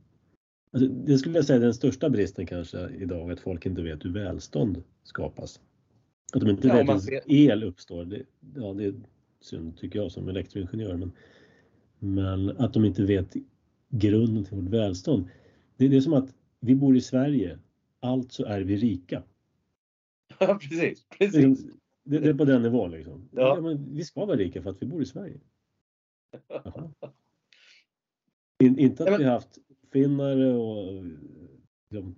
alltså 0.71 0.89
det 0.89 1.17
skulle 1.17 1.35
jag 1.35 1.45
säga 1.45 1.57
är 1.57 1.61
den 1.61 1.73
största 1.73 2.09
bristen 2.09 2.45
kanske 2.45 2.89
idag, 2.89 3.31
att 3.31 3.39
folk 3.39 3.65
inte 3.65 3.81
vet 3.81 4.05
hur 4.05 4.13
välstånd 4.13 4.83
skapas. 5.03 5.61
Att 6.33 6.41
de 6.41 6.49
inte 6.49 6.67
ja, 6.67 6.73
vet 6.73 6.89
att 6.89 7.03
ser... 7.03 7.21
el 7.31 7.63
uppstår, 7.63 8.05
det, 8.05 8.23
ja, 8.55 8.73
det 8.73 8.85
är 8.85 8.93
synd 9.39 9.77
tycker 9.77 9.99
jag 9.99 10.11
som 10.11 10.29
elektroingenjör. 10.29 10.97
Men, 10.97 11.11
men 11.99 12.57
att 12.57 12.73
de 12.73 12.85
inte 12.85 13.03
vet 13.03 13.35
grunden 13.89 14.45
till 14.45 14.57
vårt 14.57 14.69
välstånd. 14.69 15.29
Det, 15.77 15.87
det 15.87 15.97
är 15.97 16.01
som 16.01 16.13
att 16.13 16.33
vi 16.59 16.75
bor 16.75 16.97
i 16.97 17.01
Sverige, 17.01 17.59
alltså 17.99 18.43
är 18.43 18.61
vi 18.61 18.75
rika. 18.75 19.23
Ja, 20.39 20.59
precis. 20.61 21.05
precis. 21.17 21.63
Det, 22.03 22.19
det 22.19 22.29
är 22.29 22.33
på 22.33 22.45
den 22.45 22.61
nivån 22.61 22.91
liksom. 22.91 23.29
Ja. 23.31 23.57
ja 23.57 23.77
vi 23.89 24.03
ska 24.03 24.25
vara 24.25 24.37
rika 24.37 24.61
för 24.61 24.69
att 24.69 24.81
vi 24.81 24.85
bor 24.85 25.01
i 25.01 25.05
Sverige. 25.05 25.39
In, 28.63 28.79
inte 28.79 29.13
att 29.13 29.19
vi 29.19 29.23
haft 29.23 29.57
finnare 29.91 30.53
och 30.53 31.03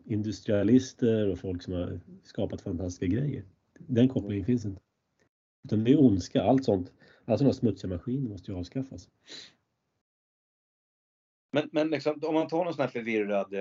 industrialister 0.06 1.30
och 1.30 1.40
folk 1.40 1.64
som 1.64 1.74
har 1.74 2.00
skapat 2.24 2.62
fantastiska 2.62 3.06
grejer. 3.06 3.46
Den 3.80 4.10
kopplingen 4.10 4.46
finns 4.46 4.66
inte. 4.66 4.82
Utan 5.64 5.84
det 5.84 5.92
är 5.92 6.02
ondska, 6.02 6.44
allt 6.44 6.66
sånt. 6.66 6.94
Alla 7.26 7.38
sådana 7.38 7.54
smutsiga 7.54 7.94
maskiner 7.94 8.30
måste 8.30 8.52
ju 8.52 8.58
avskaffas. 8.58 9.10
Men, 11.52 11.70
men 11.72 11.90
liksom, 11.90 12.20
om 12.24 12.34
man 12.34 12.48
tar 12.48 12.64
någon 12.64 12.74
sån 12.74 12.82
här 12.82 12.90
förvirrad 12.90 13.54
uh, 13.54 13.60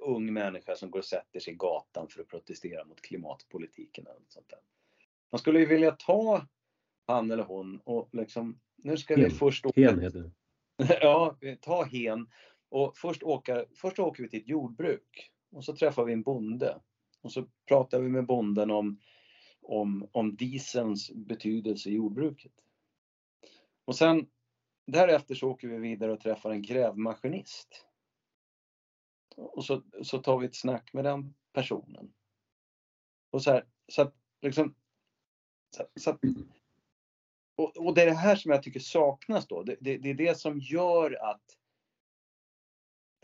ung 0.00 0.32
människa 0.32 0.76
som 0.76 0.90
går 0.90 0.98
och 0.98 1.04
sätter 1.04 1.40
sig 1.40 1.52
i 1.52 1.56
gatan 1.56 2.08
för 2.08 2.20
att 2.20 2.28
protestera 2.28 2.84
mot 2.84 3.00
klimatpolitiken 3.00 4.06
eller 4.06 4.20
sånt 4.28 4.48
där. 4.48 4.58
Man 5.32 5.38
skulle 5.38 5.58
ju 5.58 5.66
vilja 5.66 5.90
ta 5.90 6.46
han 7.06 7.30
eller 7.30 7.42
hon 7.42 7.80
och 7.84 8.08
liksom, 8.12 8.60
nu 8.76 8.96
ska 8.96 9.16
hen. 9.16 9.24
vi 9.24 9.30
först 9.30 9.66
åka... 9.66 9.80
Hen 9.80 10.00
heter 10.00 10.18
det. 10.18 10.30
ja, 11.00 11.36
ta 11.60 11.84
hen. 11.84 12.28
Och 12.68 12.96
först, 12.96 13.22
åka, 13.22 13.64
först 13.74 13.98
åker 13.98 14.22
vi 14.22 14.28
till 14.28 14.40
ett 14.40 14.48
jordbruk 14.48 15.32
och 15.50 15.64
så 15.64 15.76
träffar 15.76 16.04
vi 16.04 16.12
en 16.12 16.22
bonde 16.22 16.80
och 17.20 17.32
så 17.32 17.46
pratar 17.66 18.00
vi 18.00 18.08
med 18.08 18.26
bonden 18.26 18.70
om, 18.70 19.00
om, 19.60 20.08
om 20.12 20.36
dieselns 20.36 21.10
betydelse 21.10 21.90
i 21.90 21.94
jordbruket. 21.94 22.52
Och 23.84 23.96
sen 23.96 24.26
därefter 24.86 25.34
så 25.34 25.50
åker 25.50 25.68
vi 25.68 25.76
vidare 25.76 26.12
och 26.12 26.20
träffar 26.20 26.50
en 26.50 26.62
grävmaskinist. 26.62 27.86
Och 29.36 29.64
så, 29.64 29.82
så 30.02 30.18
tar 30.18 30.38
vi 30.38 30.46
ett 30.46 30.56
snack 30.56 30.92
med 30.92 31.04
den 31.04 31.34
personen. 31.52 32.12
Och 33.30 33.42
så 33.42 33.50
här, 33.50 33.66
så 33.88 34.02
att 34.02 34.14
liksom 34.42 34.74
så, 35.76 35.86
så 36.00 36.10
att, 36.10 36.20
och, 37.60 37.76
och, 37.76 37.94
det 37.94 38.02
är 38.02 38.06
det 38.06 38.12
här 38.12 38.36
som 38.36 38.50
jag 38.50 38.62
tycker 38.62 38.80
saknas 38.80 39.46
då. 39.46 39.62
Det, 39.62 39.76
det, 39.80 39.98
det 39.98 40.10
är 40.10 40.14
det 40.14 40.38
som 40.38 40.58
gör 40.58 41.18
att 41.30 41.42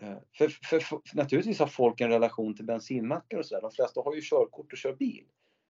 eh, 0.03 0.19
för, 0.33 0.49
för, 0.49 0.81
för, 0.81 1.01
naturligtvis 1.15 1.59
har 1.59 1.67
folk 1.67 2.01
en 2.01 2.11
relation 2.11 2.55
till 2.55 2.65
bensinmackar 2.65 3.39
och 3.39 3.47
sådär. 3.47 3.63
De 3.63 3.71
flesta 3.71 4.01
har 4.01 4.15
ju 4.15 4.21
körkort 4.23 4.73
och 4.73 4.79
kör 4.79 4.97
bil. 4.97 5.25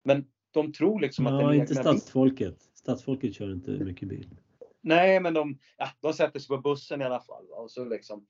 Men 0.03 0.25
de 0.51 0.73
tror 0.73 0.99
liksom 0.99 1.25
ja, 1.25 1.33
att 1.33 1.39
den 1.39 1.61
inte 1.61 1.75
stadsfolket. 1.75 2.69
Stadsfolket 2.73 3.35
kör 3.35 3.53
inte 3.53 3.71
mycket 3.71 4.09
bil. 4.09 4.35
Nej, 4.81 5.19
men 5.19 5.33
de, 5.33 5.59
ja, 5.77 5.89
de 5.99 6.13
sätter 6.13 6.39
sig 6.39 6.47
på 6.47 6.57
bussen 6.57 7.01
i 7.01 7.05
alla 7.05 7.21
fall. 7.21 7.45
Och 7.49 7.71
så 7.71 7.85
liksom. 7.85 8.27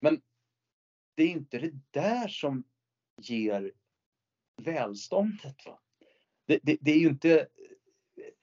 Men 0.00 0.20
det 1.14 1.22
är 1.22 1.28
inte 1.28 1.58
det 1.58 1.72
där 1.90 2.28
som 2.28 2.64
ger 3.22 3.72
välståndet. 4.62 5.66
Va? 5.66 5.78
Det, 6.46 6.58
det, 6.62 6.76
det 6.80 6.90
är 6.90 6.98
ju 6.98 7.08
inte 7.08 7.48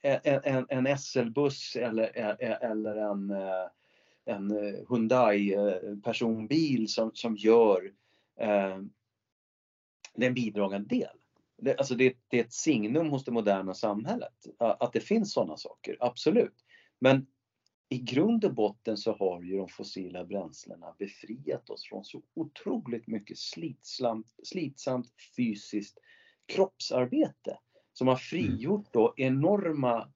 en, 0.02 0.40
en, 0.44 0.86
en 0.86 0.98
SL-buss 0.98 1.76
eller, 1.76 2.04
e, 2.04 2.36
e, 2.40 2.58
eller 2.60 2.96
en, 2.96 3.30
eh, 3.30 3.66
en 4.24 4.50
eh, 4.50 4.74
Hyundai 4.88 5.54
eh, 5.54 5.96
personbil 6.04 6.88
som, 6.88 7.10
som 7.14 7.36
gör 7.36 7.92
eh, 8.40 8.78
det 10.14 10.24
är 10.24 10.28
en 10.28 10.34
bidragande 10.34 10.88
del. 10.88 11.16
Det, 11.56 11.76
alltså 11.76 11.94
det, 11.94 12.16
det, 12.28 12.40
är 12.40 12.44
ett 12.44 12.52
signum 12.52 13.10
hos 13.10 13.24
det 13.24 13.32
moderna 13.32 13.74
samhället 13.74 14.46
att 14.58 14.92
det 14.92 15.00
finns 15.00 15.32
sådana 15.32 15.56
saker, 15.56 15.96
absolut. 16.00 16.64
Men 16.98 17.26
i 17.88 17.98
grund 17.98 18.44
och 18.44 18.54
botten 18.54 18.96
så 18.96 19.12
har 19.12 19.42
ju 19.42 19.56
de 19.56 19.68
fossila 19.68 20.24
bränslena 20.24 20.94
befriat 20.98 21.70
oss 21.70 21.88
från 21.88 22.04
så 22.04 22.22
otroligt 22.34 23.06
mycket 23.06 23.38
slitsamt, 23.38 24.26
slitsamt 24.42 25.06
fysiskt 25.36 25.98
kroppsarbete 26.46 27.58
som 27.94 28.08
har 28.08 28.16
frigjort 28.16 28.92
då 28.92 29.14
enorma 29.16 30.08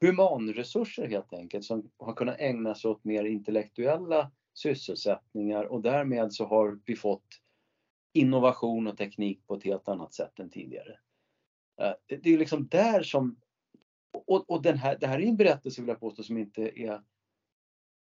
humanresurser 0.00 1.08
helt 1.08 1.32
enkelt 1.32 1.64
som 1.64 1.90
har 1.98 2.14
kunnat 2.14 2.40
ägna 2.40 2.74
sig 2.74 2.90
åt 2.90 3.04
mer 3.04 3.24
intellektuella 3.24 4.30
sysselsättningar 4.54 5.64
och 5.64 5.82
därmed 5.82 6.32
så 6.32 6.44
har 6.44 6.78
vi 6.84 6.96
fått 6.96 7.26
innovation 8.12 8.86
och 8.86 8.96
teknik 8.96 9.46
på 9.46 9.54
ett 9.54 9.64
helt 9.64 9.88
annat 9.88 10.14
sätt 10.14 10.38
än 10.38 10.50
tidigare. 10.50 10.98
Eh, 11.80 11.92
det 12.06 12.34
är 12.34 12.38
liksom 12.38 12.68
där 12.68 13.02
som 13.02 13.36
och, 14.26 14.50
och 14.50 14.62
den 14.62 14.78
här, 14.78 14.98
det 15.00 15.06
här 15.06 15.18
är 15.18 15.26
en 15.26 15.36
berättelse 15.36 15.80
vill 15.80 15.88
jag 15.88 16.00
påstå 16.00 16.22
som 16.22 16.38
inte 16.38 16.80
är 16.80 17.02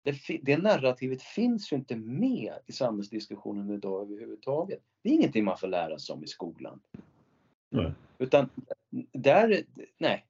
det, 0.03 0.39
det 0.41 0.57
narrativet 0.57 1.21
finns 1.21 1.71
ju 1.73 1.75
inte 1.75 1.95
med 1.95 2.53
i 2.65 2.71
samhällsdiskussionen 2.71 3.69
idag 3.69 4.01
överhuvudtaget. 4.01 4.79
Det 5.03 5.09
är 5.09 5.13
ingenting 5.13 5.45
man 5.45 5.57
får 5.57 5.67
lära 5.67 5.99
sig 5.99 6.13
om 6.13 6.23
i 6.23 6.27
skolan. 6.27 6.81
Nej. 7.71 7.91
Utan 8.17 8.49
där, 9.13 9.63
nej. 9.97 10.25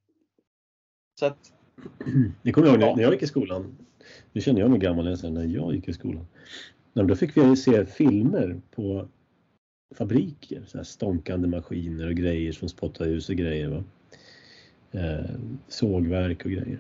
Så 1.20 1.26
att. 1.26 1.54
Det 2.42 2.52
kommer 2.52 2.68
jag 2.68 2.82
ihåg 2.82 2.98
när 2.98 3.04
jag 3.04 3.14
gick 3.14 3.24
i 3.24 3.28
skolan. 3.28 3.78
Nu 4.32 4.42
känner 4.42 4.62
jag 4.62 4.70
mig 4.70 4.80
gammal 4.80 5.06
när 5.24 5.46
jag 5.46 5.76
gick 5.76 5.88
i 5.88 5.94
skolan. 5.94 6.28
Då 6.94 7.16
fick 7.16 7.38
vi 7.38 7.56
se 7.56 7.86
filmer 7.86 8.62
på 8.72 9.08
fabriker, 9.96 10.64
så 10.68 10.78
här 10.78 10.84
stånkande 10.84 11.48
maskiner 11.48 12.08
och 12.08 12.14
grejer 12.14 12.52
som 12.52 12.70
spottar 12.70 13.06
ut 13.06 13.30
och 13.30 13.36
grejer. 13.36 13.68
Va? 13.68 13.84
Eh, 14.92 15.36
sågverk 15.68 16.46
och 16.46 16.52
grejer. 16.52 16.80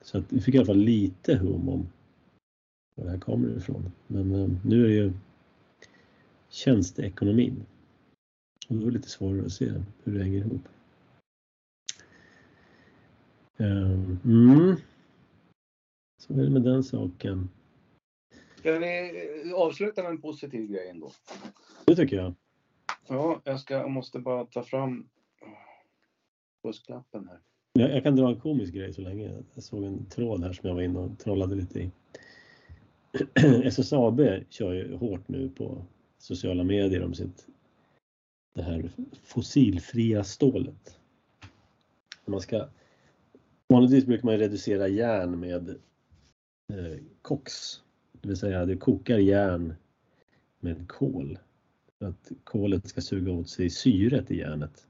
Så 0.00 0.18
att 0.18 0.24
vi 0.28 0.40
fick 0.40 0.54
i 0.54 0.58
alla 0.58 0.66
fall 0.66 0.78
lite 0.78 1.36
hum 1.36 1.68
om 1.68 1.88
var 2.94 3.04
det 3.04 3.10
här 3.10 3.18
kommer 3.18 3.56
ifrån. 3.56 3.92
Men 4.06 4.34
eh, 4.34 4.50
nu 4.64 4.84
är 4.84 4.88
det 4.88 4.94
ju 4.94 5.12
tjänsteekonomin. 6.48 7.66
Och 8.72 8.78
då 8.78 8.86
är 8.86 8.90
det 8.90 8.96
lite 8.96 9.08
svårare 9.08 9.46
att 9.46 9.52
se 9.52 9.72
hur 10.04 10.18
det 10.18 10.24
hänger 10.24 10.38
ihop. 10.38 10.68
Eh, 13.56 13.92
mm. 14.24 14.76
Så 16.18 16.32
är 16.32 16.36
det 16.36 16.50
med 16.50 16.62
den 16.62 16.84
saken. 16.84 17.48
Ska 18.56 18.78
vi 18.78 19.52
avsluta 19.56 20.02
med 20.02 20.10
en 20.10 20.20
positiv 20.20 20.66
grej 20.66 20.88
ändå? 20.88 21.10
Det 21.84 21.96
tycker 21.96 22.16
jag. 22.16 22.34
Ja, 23.08 23.40
jag, 23.44 23.60
ska, 23.60 23.74
jag 23.74 23.90
måste 23.90 24.18
bara 24.18 24.44
ta 24.44 24.62
fram 24.62 25.08
fusklappen 26.62 27.28
här. 27.28 27.40
Jag, 27.72 27.96
jag, 27.96 28.02
kan 28.02 28.16
dra 28.16 28.28
en 28.28 28.40
komisk 28.40 28.74
grej 28.74 28.92
så 28.92 29.00
länge. 29.00 29.42
Jag 29.54 29.64
såg 29.64 29.84
en 29.84 30.06
tråd 30.06 30.42
här 30.42 30.52
som 30.52 30.68
jag 30.68 30.74
var 30.74 30.82
inne 30.82 30.98
och 30.98 31.18
trollade 31.18 31.54
lite 31.54 31.80
i. 31.80 31.90
SSAB 33.68 34.20
kör 34.48 34.72
ju 34.72 34.96
hårt 34.96 35.28
nu 35.28 35.48
på 35.48 35.84
sociala 36.18 36.64
medier 36.64 37.04
om 37.04 37.14
sitt 37.14 37.46
det 38.52 38.62
här 38.62 38.90
fossilfria 39.22 40.24
stålet. 40.24 40.98
Man 42.24 42.40
ska, 42.40 42.68
vanligtvis 43.66 44.06
brukar 44.06 44.24
man 44.24 44.38
reducera 44.38 44.88
järn 44.88 45.40
med 45.40 45.68
eh, 46.72 46.98
koks, 47.22 47.82
det 48.12 48.28
vill 48.28 48.36
säga 48.36 48.66
du 48.66 48.76
kokar 48.76 49.18
järn 49.18 49.74
med 50.60 50.88
kol 50.88 51.38
för 51.98 52.06
att 52.06 52.32
kolet 52.44 52.88
ska 52.88 53.00
suga 53.00 53.32
åt 53.32 53.48
sig 53.48 53.70
syret 53.70 54.30
i 54.30 54.38
järnet 54.38 54.86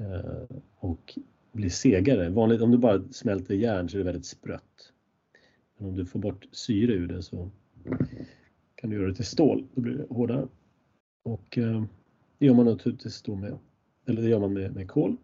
eh, 0.00 0.56
och 0.74 1.18
bli 1.52 1.70
segare. 1.70 2.30
Vanligt, 2.30 2.62
om 2.62 2.70
du 2.70 2.78
bara 2.78 3.02
smälter 3.10 3.54
järn 3.54 3.88
så 3.88 3.96
är 3.96 3.98
det 3.98 4.04
väldigt 4.04 4.26
sprött. 4.26 4.92
Men 5.76 5.88
om 5.88 5.96
du 5.96 6.06
får 6.06 6.18
bort 6.18 6.46
syre 6.52 6.92
ur 6.92 7.08
det 7.08 7.22
så 7.22 7.50
kan 8.74 8.90
du 8.90 8.96
göra 8.96 9.08
det 9.08 9.14
till 9.14 9.26
stål, 9.26 9.66
då 9.74 9.80
blir 9.80 9.94
det 9.94 10.06
hårdare. 10.10 10.48
Och 11.28 11.58
eh, 11.58 11.84
det 12.38 12.46
gör 12.46 12.54
man 12.54 12.66
naturligtvis 12.66 13.22
då 13.22 13.34
med, 13.34 13.58
eller 14.06 14.22
det 14.22 14.28
gör 14.28 14.40
man 14.40 14.52
med, 14.52 14.74
med 14.74 14.90
kol. 14.90 15.16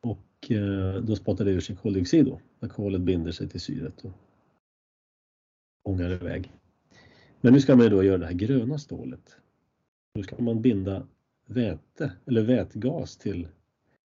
Och 0.00 0.50
eh, 0.50 1.02
då 1.02 1.16
spottar 1.16 1.44
det 1.44 1.50
ur 1.50 1.60
sig 1.60 1.76
koldioxid 1.76 2.26
då, 2.26 2.40
när 2.58 2.68
kolet 2.68 3.00
binder 3.00 3.32
sig 3.32 3.48
till 3.48 3.60
syret 3.60 4.04
och 4.04 4.12
ångar 5.82 6.10
iväg. 6.10 6.52
Men 7.40 7.52
nu 7.52 7.60
ska 7.60 7.76
man 7.76 7.90
då 7.90 8.04
göra 8.04 8.18
det 8.18 8.26
här 8.26 8.32
gröna 8.32 8.78
stålet. 8.78 9.36
Då 10.14 10.22
ska 10.22 10.42
man 10.42 10.62
binda 10.62 11.06
väte 11.46 12.12
eller 12.26 12.42
vätgas 12.42 13.16
till 13.16 13.48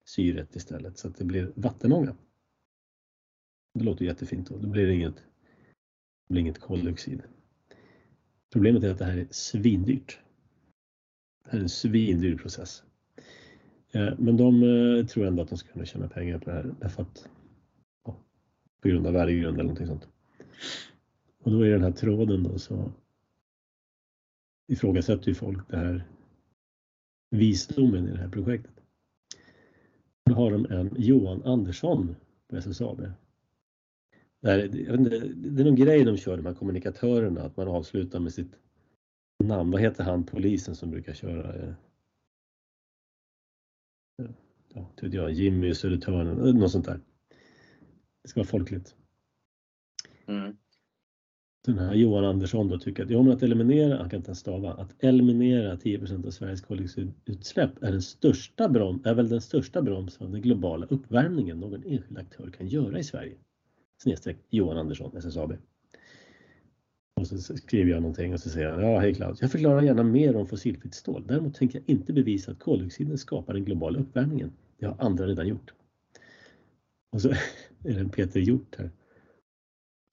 syret 0.05 0.55
istället 0.55 0.97
så 0.97 1.07
att 1.07 1.17
det 1.17 1.25
blir 1.25 1.51
vattenånga. 1.55 2.15
Det 3.73 3.83
låter 3.83 4.05
jättefint 4.05 4.49
då, 4.49 4.57
då 4.57 4.67
blir 4.67 4.87
det 4.87 4.93
inget, 4.93 5.15
det 6.27 6.33
blir 6.33 6.41
inget 6.41 6.59
koldioxid. 6.59 7.21
Problemet 8.53 8.83
är 8.83 8.91
att 8.91 8.99
det 8.99 9.05
här 9.05 9.17
är 9.17 9.27
svindyrt. 9.29 10.19
Det 11.43 11.51
här 11.51 11.57
är 11.57 11.63
en 11.63 11.69
svindyr 11.69 12.37
process. 12.37 12.83
Eh, 13.91 14.13
men 14.17 14.37
de 14.37 14.63
eh, 14.63 15.05
tror 15.05 15.25
ändå 15.25 15.41
att 15.41 15.49
de 15.49 15.57
ska 15.57 15.73
kunna 15.73 15.85
tjäna 15.85 16.07
pengar 16.07 16.39
på 16.39 16.49
det 16.49 16.55
här 16.55 16.75
därför 16.79 17.01
att 17.01 17.29
ja, 18.05 18.17
på 18.81 18.87
grund 18.87 19.07
av 19.07 19.13
värdegrund 19.13 19.53
eller 19.53 19.63
någonting 19.63 19.87
sånt. 19.87 20.07
Och 21.43 21.51
då 21.51 21.61
är 21.61 21.69
den 21.69 21.83
här 21.83 21.91
tråden 21.91 22.43
då 22.43 22.59
så 22.59 22.91
ifrågasätter 24.67 25.27
ju 25.27 25.35
folk 25.35 25.69
det 25.69 25.77
här 25.77 26.03
visdomen 27.29 28.07
i 28.07 28.11
det 28.11 28.19
här 28.19 28.29
projektet. 28.29 28.83
Då 30.25 30.33
har 30.33 30.51
de 30.51 30.65
en 30.65 30.95
Johan 30.97 31.43
Andersson 31.43 32.15
på 32.47 32.57
SSAB. 32.57 33.01
Det, 34.43 34.65
inte, 34.65 35.19
det 35.35 35.61
är 35.61 35.65
någon 35.65 35.75
grej 35.75 36.03
de 36.03 36.17
kör, 36.17 36.37
de 36.37 36.45
här 36.45 36.53
kommunikatörerna, 36.53 37.41
att 37.41 37.57
man 37.57 37.67
avslutar 37.67 38.19
med 38.19 38.33
sitt 38.33 38.55
namn. 39.43 39.71
Vad 39.71 39.81
heter 39.81 40.03
han 40.03 40.23
polisen 40.23 40.75
som 40.75 40.91
brukar 40.91 41.13
köra? 41.13 41.55
Eh, 41.55 41.73
ja, 44.73 44.89
vet 45.01 45.13
jag, 45.13 45.31
Jimmy 45.31 45.73
Södertörn, 45.73 46.59
något 46.59 46.71
sånt 46.71 46.85
där. 46.85 46.99
Det 48.21 48.29
ska 48.29 48.39
vara 48.39 48.47
folkligt. 48.47 48.95
Mm 50.25 50.57
den 51.65 51.79
här 51.79 51.93
Johan 51.93 52.25
Andersson 52.25 52.67
då 52.67 52.77
tycker 52.77 53.03
att, 53.03 53.09
ja, 53.09 53.21
men 53.21 53.33
att 53.33 53.43
eliminera, 53.43 53.97
han 53.97 54.09
kan 54.09 54.17
inte 54.17 54.29
ens 54.29 54.39
stava, 54.39 54.73
att 54.73 55.03
eliminera 55.03 55.75
10% 55.75 56.27
av 56.27 56.31
Sveriges 56.31 56.61
koldioxidutsläpp 56.61 57.83
är, 57.83 57.91
den 57.91 58.01
största 58.01 58.69
brom, 58.69 59.01
är 59.05 59.13
väl 59.13 59.29
den 59.29 59.41
största 59.41 59.81
bromsen 59.81 60.27
av 60.27 60.31
den 60.33 60.41
globala 60.41 60.85
uppvärmningen 60.85 61.59
någon 61.59 61.83
enskild 61.83 62.17
aktör 62.17 62.49
kan 62.57 62.67
göra 62.67 62.99
i 62.99 63.03
Sverige. 63.03 63.35
Snedstreck 64.03 64.37
Johan 64.49 64.77
Andersson, 64.77 65.17
SSAB. 65.17 65.53
Och 67.15 67.27
så 67.27 67.37
skriver 67.37 67.91
jag 67.91 68.01
någonting 68.01 68.33
och 68.33 68.39
så 68.39 68.49
säger 68.49 68.69
han, 68.69 68.81
ja 68.83 68.99
hej 68.99 69.15
Klaus, 69.15 69.41
jag 69.41 69.51
förklarar 69.51 69.81
gärna 69.81 70.03
mer 70.03 70.35
om 70.35 70.47
fossilfritt 70.47 70.93
stål. 70.93 71.23
Däremot 71.27 71.55
tänker 71.55 71.79
jag 71.79 71.89
inte 71.89 72.13
bevisa 72.13 72.51
att 72.51 72.59
koldioxiden 72.59 73.17
skapar 73.17 73.53
den 73.53 73.65
globala 73.65 73.99
uppvärmningen. 73.99 74.51
Det 74.77 74.85
har 74.85 74.95
andra 74.99 75.27
redan 75.27 75.47
gjort. 75.47 75.73
Och 77.11 77.21
så 77.21 77.29
är 77.83 77.93
det 77.93 77.99
en 77.99 78.09
Peter 78.09 78.39
Hjort 78.39 78.75
här. 78.77 78.91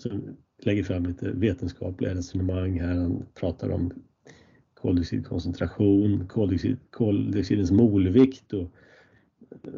Som 0.02 0.36
lägger 0.62 0.84
fram 0.84 1.06
lite 1.06 1.30
vetenskapliga 1.30 2.14
resonemang 2.14 2.80
här. 2.80 2.94
Han 2.94 3.26
pratar 3.34 3.70
om 3.70 3.92
koldioxidkoncentration, 4.74 6.28
koldioxid, 6.28 6.76
koldioxidens 6.90 7.70
molvikt 7.70 8.52
och 8.52 8.70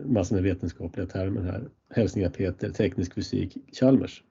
massor 0.04 0.34
med 0.34 0.44
vetenskapliga 0.44 1.06
termer 1.06 1.42
här. 1.42 1.68
Hälsningar 1.90 2.30
Peter, 2.30 2.70
teknisk 2.70 3.14
fysik, 3.14 3.56
Chalmers. 3.72 4.22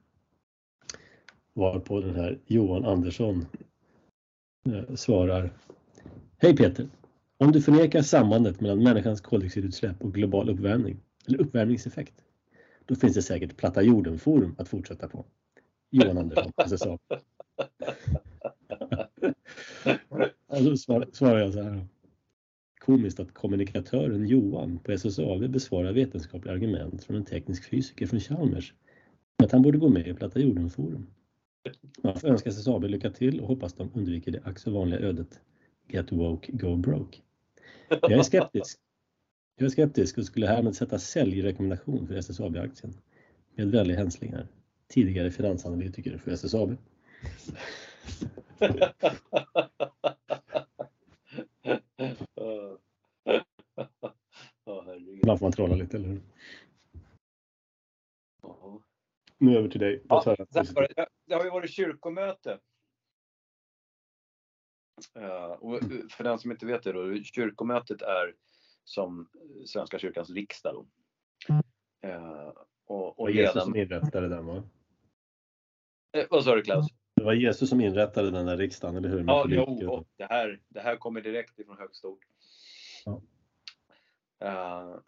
Varpå 1.54 2.02
den 2.02 2.16
här 2.16 2.40
Johan 2.46 2.86
Andersson 2.86 3.46
eh, 4.66 4.96
svarar 4.96 5.54
Hej 6.38 6.56
Peter! 6.56 6.88
Om 7.38 7.52
du 7.52 7.62
förnekar 7.62 8.02
sambandet 8.02 8.62
mellan 8.62 8.84
människans 8.84 9.22
koldioxidutsläpp 9.22 10.04
och 10.04 10.14
global 10.14 10.50
uppvärmning, 10.50 11.00
eller 11.28 11.42
uppvärmningseffekt, 11.42 12.14
då 12.86 12.96
finns 12.96 13.14
det 13.14 13.22
säkert 13.22 13.58
Platta 13.58 13.82
jorden-forum 13.82 14.56
att 14.58 14.70
fortsätta 14.70 15.08
på. 15.08 15.26
Johan 15.90 16.18
Andersson, 16.18 16.52
SSA. 16.68 16.98
alltså 20.48 20.78
svarar 21.14 21.40
jag 21.40 21.54
så 21.54 21.62
här. 21.62 21.88
Komiskt 22.92 23.20
att 23.20 23.34
kommunikatören 23.34 24.28
Johan 24.28 24.80
på 24.80 24.92
SSAB 24.92 25.50
besvarar 25.50 25.94
vetenskapliga 25.94 26.54
argument 26.54 27.04
från 27.04 27.16
en 27.16 27.26
teknisk 27.26 27.70
fysiker 27.70 28.08
från 28.08 28.20
Chalmers 28.20 28.74
att 29.44 29.52
han 29.52 29.62
borde 29.62 29.78
gå 29.78 29.90
med 29.90 30.08
i 30.08 30.14
Platta 30.14 30.40
jorden-forum. 30.40 31.08
Man 32.04 32.20
får 32.20 32.28
önska 32.28 32.50
SSAB 32.50 32.84
lycka 32.84 33.10
till 33.10 33.40
och 33.40 33.48
hoppas 33.48 33.74
de 33.74 33.92
undviker 33.94 34.32
det 34.32 34.40
ack 34.44 34.60
så 34.60 34.72
vanliga 34.72 35.00
ödet 35.00 35.40
Get 35.88 36.12
woke, 36.12 36.52
go 36.52 36.76
broke. 36.76 37.18
Jag 37.90 38.12
är 38.12 38.24
skeptisk. 38.24 38.80
Jag 39.58 39.66
är 39.66 39.70
skeptisk 39.70 40.18
och 40.18 40.26
skulle 40.26 40.48
härmed 40.48 40.76
sätta 40.76 41.00
säljrekommendation 41.00 42.08
för 42.08 42.16
SSAB-aktien. 42.16 42.94
Med 43.56 43.72
vänliga 43.72 43.98
hälsningar. 43.98 44.48
Tidigare 44.88 45.32
finansanalytiker 45.32 46.18
för 46.18 46.32
SSAB. 46.32 46.78
Ibland 55.22 55.40
får 55.40 55.46
man 55.46 55.52
trolla 55.52 55.76
lite, 55.76 55.98
eller 55.98 56.08
hur? 56.08 56.22
Nu 59.38 59.58
över 59.58 59.70
till 59.70 59.80
dig. 59.80 60.04
Ja, 60.10 60.36
det 61.26 61.36
har 61.36 61.44
ju 61.44 61.50
varit 61.50 61.72
kyrkomöte. 61.72 62.60
Uh, 65.18 65.52
och 65.52 65.80
för 66.12 66.24
den 66.24 66.40
som 66.40 66.52
inte 66.52 66.66
vet 66.66 66.84
det 66.84 66.92
då, 66.92 67.24
kyrkomötet 67.24 68.02
är 68.02 68.36
som 68.84 69.30
Svenska 69.66 70.00
kyrkans 70.00 70.30
riksdag 70.30 70.74
då. 70.74 70.88
Uh, 72.08 72.54
och, 72.86 73.20
och 73.20 73.32
Jesus 73.32 73.64
som 73.64 73.76
inrättade 73.76 74.28
den 74.28 74.46
va? 74.46 74.64
Vad 76.30 76.44
sa 76.44 76.56
du 76.56 76.62
Klaus? 76.62 76.88
Det 77.16 77.24
var 77.24 77.34
Jesus 77.34 77.70
som 77.70 77.82
inrättade 77.82 78.32
den 78.32 78.46
där 78.46 78.58
riksdagen, 78.58 78.96
eller 78.96 79.10
hur? 79.10 79.24
Ja, 79.28 79.46
jo, 79.50 79.92
och 79.92 80.08
det, 80.16 80.26
här, 80.26 80.62
det 80.68 80.80
här 80.80 80.98
kommer 80.98 81.22
direkt 81.22 81.60
ifrån 81.60 81.78
högsta 81.78 82.08
ord. 82.08 82.26
Ja. 83.06 83.22
Uh, 84.44 85.00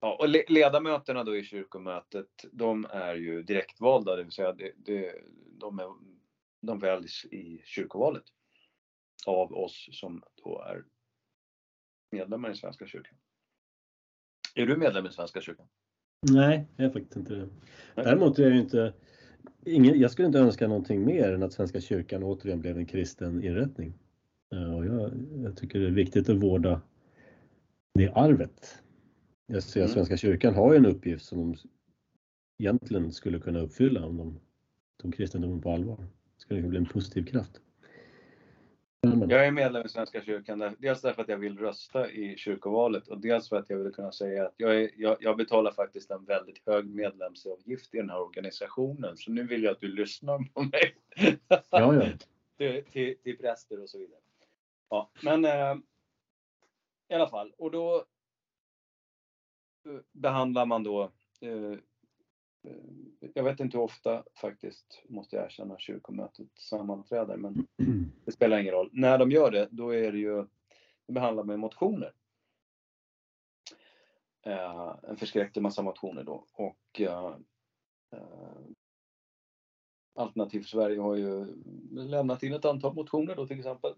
ja, 0.00 0.16
och 0.20 0.28
ledamöterna 0.48 1.24
då 1.24 1.36
i 1.36 1.44
kyrkomötet, 1.44 2.44
de 2.52 2.86
är 2.90 3.14
ju 3.14 3.42
direktvalda, 3.42 4.16
det 4.16 4.22
vill 4.22 4.32
säga 4.32 4.52
det, 4.52 4.72
det, 4.76 5.14
de, 5.60 5.78
är, 5.78 5.88
de 6.60 6.78
väljs 6.78 7.24
i 7.24 7.62
kyrkovalet 7.64 8.24
av 9.26 9.52
oss 9.52 9.88
som 9.92 10.22
då 10.44 10.62
är 10.66 10.84
medlemmar 12.10 12.50
i 12.50 12.56
Svenska 12.56 12.86
kyrkan. 12.86 13.18
Är 14.54 14.66
du 14.66 14.76
medlem 14.76 15.06
i 15.06 15.12
Svenska 15.12 15.40
kyrkan? 15.40 15.66
Nej, 16.32 16.66
jag 16.76 16.86
är 16.86 16.90
faktiskt 16.90 17.16
inte 17.16 17.34
det. 17.34 17.48
Däremot 17.94 18.38
är 18.38 18.42
jag 18.42 18.52
ju 18.52 18.60
inte 18.60 18.92
ingen, 19.64 20.00
jag 20.00 20.10
skulle 20.10 20.26
inte 20.26 20.38
önska 20.38 20.68
någonting 20.68 21.04
mer 21.04 21.32
än 21.32 21.42
att 21.42 21.52
Svenska 21.52 21.80
kyrkan 21.80 22.22
återigen 22.22 22.60
blev 22.60 22.78
en 22.78 22.86
kristen 22.86 23.44
inrättning. 23.44 23.94
Och 24.50 24.86
jag, 24.86 25.10
jag 25.44 25.56
tycker 25.56 25.78
det 25.78 25.86
är 25.86 25.90
viktigt 25.90 26.28
att 26.28 26.42
vårda 26.42 26.80
det 27.94 28.12
arvet. 28.12 28.82
Jag 29.50 29.62
ser 29.62 29.80
att 29.80 29.86
mm. 29.86 29.94
Svenska 29.94 30.16
kyrkan 30.16 30.54
har 30.54 30.74
en 30.74 30.86
uppgift 30.86 31.24
som 31.24 31.38
de 31.38 31.58
egentligen 32.58 33.12
skulle 33.12 33.38
kunna 33.38 33.60
uppfylla 33.60 34.06
om 34.06 34.16
de 34.16 34.40
tog 35.02 35.14
kristendomen 35.14 35.60
på 35.60 35.70
allvar. 35.70 35.96
Det 35.96 36.40
skulle 36.40 36.62
bli 36.62 36.78
en 36.78 36.86
positiv 36.86 37.24
kraft. 37.24 37.60
Jag 39.00 39.46
är 39.46 39.50
medlem 39.50 39.86
i 39.86 39.88
Svenska 39.88 40.22
kyrkan, 40.22 40.76
dels 40.78 41.00
därför 41.00 41.22
att 41.22 41.28
jag 41.28 41.36
vill 41.36 41.58
rösta 41.58 42.10
i 42.10 42.36
kyrkovalet 42.36 43.08
och 43.08 43.20
dels 43.20 43.48
för 43.48 43.56
att 43.56 43.70
jag 43.70 43.78
vill 43.78 43.92
kunna 43.92 44.12
säga 44.12 44.46
att 44.46 44.54
jag, 44.56 44.82
är, 44.82 44.90
jag, 44.96 45.16
jag, 45.20 45.36
betalar 45.36 45.72
faktiskt 45.72 46.10
en 46.10 46.24
väldigt 46.24 46.62
hög 46.66 46.86
medlemsavgift 46.86 47.94
i 47.94 47.98
den 47.98 48.10
här 48.10 48.20
organisationen. 48.20 49.16
Så 49.16 49.30
nu 49.30 49.46
vill 49.46 49.62
jag 49.62 49.72
att 49.72 49.80
du 49.80 49.88
lyssnar 49.88 50.38
på 50.54 50.62
mig. 50.62 50.94
Ja, 51.48 51.58
ja. 51.70 52.02
till, 52.56 52.84
till, 52.92 53.18
till 53.22 53.38
präster 53.38 53.82
och 53.82 53.90
så 53.90 53.98
vidare. 53.98 54.20
Ja, 54.90 55.10
men 55.22 55.44
eh, 55.44 55.76
i 57.08 57.14
alla 57.14 57.28
fall. 57.28 57.52
Och 57.58 57.70
då 57.70 58.04
behandlar 60.12 60.66
man 60.66 60.82
då 60.82 61.02
eh, 61.40 61.78
Eh, 62.62 63.30
jag 63.34 63.44
vet 63.44 63.60
inte 63.60 63.76
hur 63.76 63.84
ofta 63.84 64.24
faktiskt, 64.34 65.02
måste 65.08 65.36
jag 65.36 65.44
erkänna, 65.44 65.78
kyrkomötet 65.78 66.48
sammanträder, 66.54 67.36
men 67.36 67.66
det 68.24 68.32
spelar 68.32 68.58
ingen 68.58 68.74
roll. 68.74 68.90
När 68.92 69.18
de 69.18 69.30
gör 69.30 69.50
det, 69.50 69.68
då 69.70 69.94
är 69.94 70.12
det 70.12 70.18
ju, 70.18 70.46
det 71.06 71.12
behandlar 71.12 71.44
med 71.44 71.58
motioner. 71.58 72.12
Eh, 74.46 74.94
en 75.02 75.16
förskräcklig 75.16 75.62
massa 75.62 75.82
motioner 75.82 76.24
då 76.24 76.46
och 76.52 77.00
Alternativ 80.14 80.60
för 80.60 80.68
Sverige 80.68 81.00
har 81.00 81.14
ju 81.14 81.46
lämnat 81.90 82.42
in 82.42 82.52
ett 82.52 82.64
antal 82.64 82.94
motioner 82.94 83.36
då 83.36 83.46
till 83.46 83.58
exempel. 83.58 83.94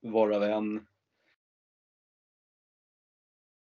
Varav 0.00 0.42
en 0.42 0.86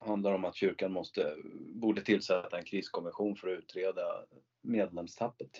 handlar 0.00 0.32
om 0.32 0.44
att 0.44 0.56
kyrkan 0.56 0.92
måste, 0.92 1.36
borde 1.74 2.02
tillsätta 2.02 2.58
en 2.58 2.64
kriskommission 2.64 3.36
för 3.36 3.48
att 3.48 3.58
utreda 3.58 4.24
medlemstappet. 4.62 5.50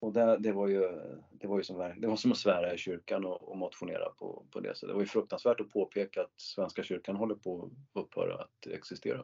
Och 0.00 0.12
det, 0.12 0.36
det, 0.38 0.52
var 0.52 0.68
ju, 0.68 0.88
det, 1.30 1.46
var 1.46 1.56
ju 1.58 1.64
som, 1.64 1.94
det 1.98 2.06
var 2.06 2.16
som 2.16 2.32
att 2.32 2.38
svära 2.38 2.74
i 2.74 2.78
kyrkan 2.78 3.24
och, 3.24 3.48
och 3.48 3.56
motionera 3.56 4.10
på, 4.10 4.46
på 4.50 4.60
det. 4.60 4.76
Så 4.76 4.86
det 4.86 4.92
var 4.92 5.00
ju 5.00 5.06
fruktansvärt 5.06 5.60
att 5.60 5.70
påpeka 5.70 6.22
att 6.22 6.40
Svenska 6.40 6.82
kyrkan 6.82 7.16
håller 7.16 7.34
på 7.34 7.70
att 7.94 8.02
upphöra 8.02 8.34
att 8.34 8.66
existera. 8.66 9.18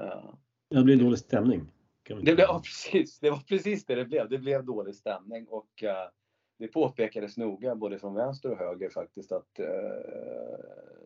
Uh, 0.00 0.34
det 0.70 0.82
blir 0.82 0.96
dålig 0.96 1.18
stämning. 1.18 1.70
Det 2.02 2.14
blev, 2.14 2.38
ja, 2.38 2.62
precis. 2.64 3.18
Det 3.18 3.30
var 3.30 3.38
precis 3.38 3.84
det 3.86 3.94
det 3.94 4.04
blev. 4.04 4.28
Det 4.28 4.38
blev 4.38 4.64
dålig 4.64 4.94
stämning 4.94 5.46
och 5.48 5.82
uh, 5.82 5.90
det 6.58 6.68
påpekades 6.68 7.36
noga 7.36 7.74
både 7.74 7.98
från 7.98 8.14
vänster 8.14 8.50
och 8.50 8.58
höger 8.58 8.90
faktiskt 8.90 9.32
att 9.32 9.58
eh, 9.58 9.66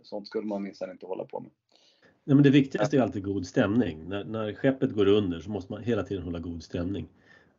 sånt 0.02 0.26
skulle 0.26 0.46
man 0.46 0.62
minsann 0.62 0.90
inte 0.90 1.06
hålla 1.06 1.24
på 1.24 1.40
med. 1.40 1.50
Nej, 2.24 2.34
men 2.34 2.42
det 2.42 2.50
viktigaste 2.50 2.96
är 2.96 3.00
alltid 3.00 3.24
god 3.24 3.46
stämning. 3.46 4.08
När, 4.08 4.24
när 4.24 4.54
skeppet 4.54 4.92
går 4.92 5.06
under 5.06 5.40
så 5.40 5.50
måste 5.50 5.72
man 5.72 5.82
hela 5.82 6.02
tiden 6.02 6.24
hålla 6.24 6.38
god 6.38 6.62
stämning. 6.62 7.08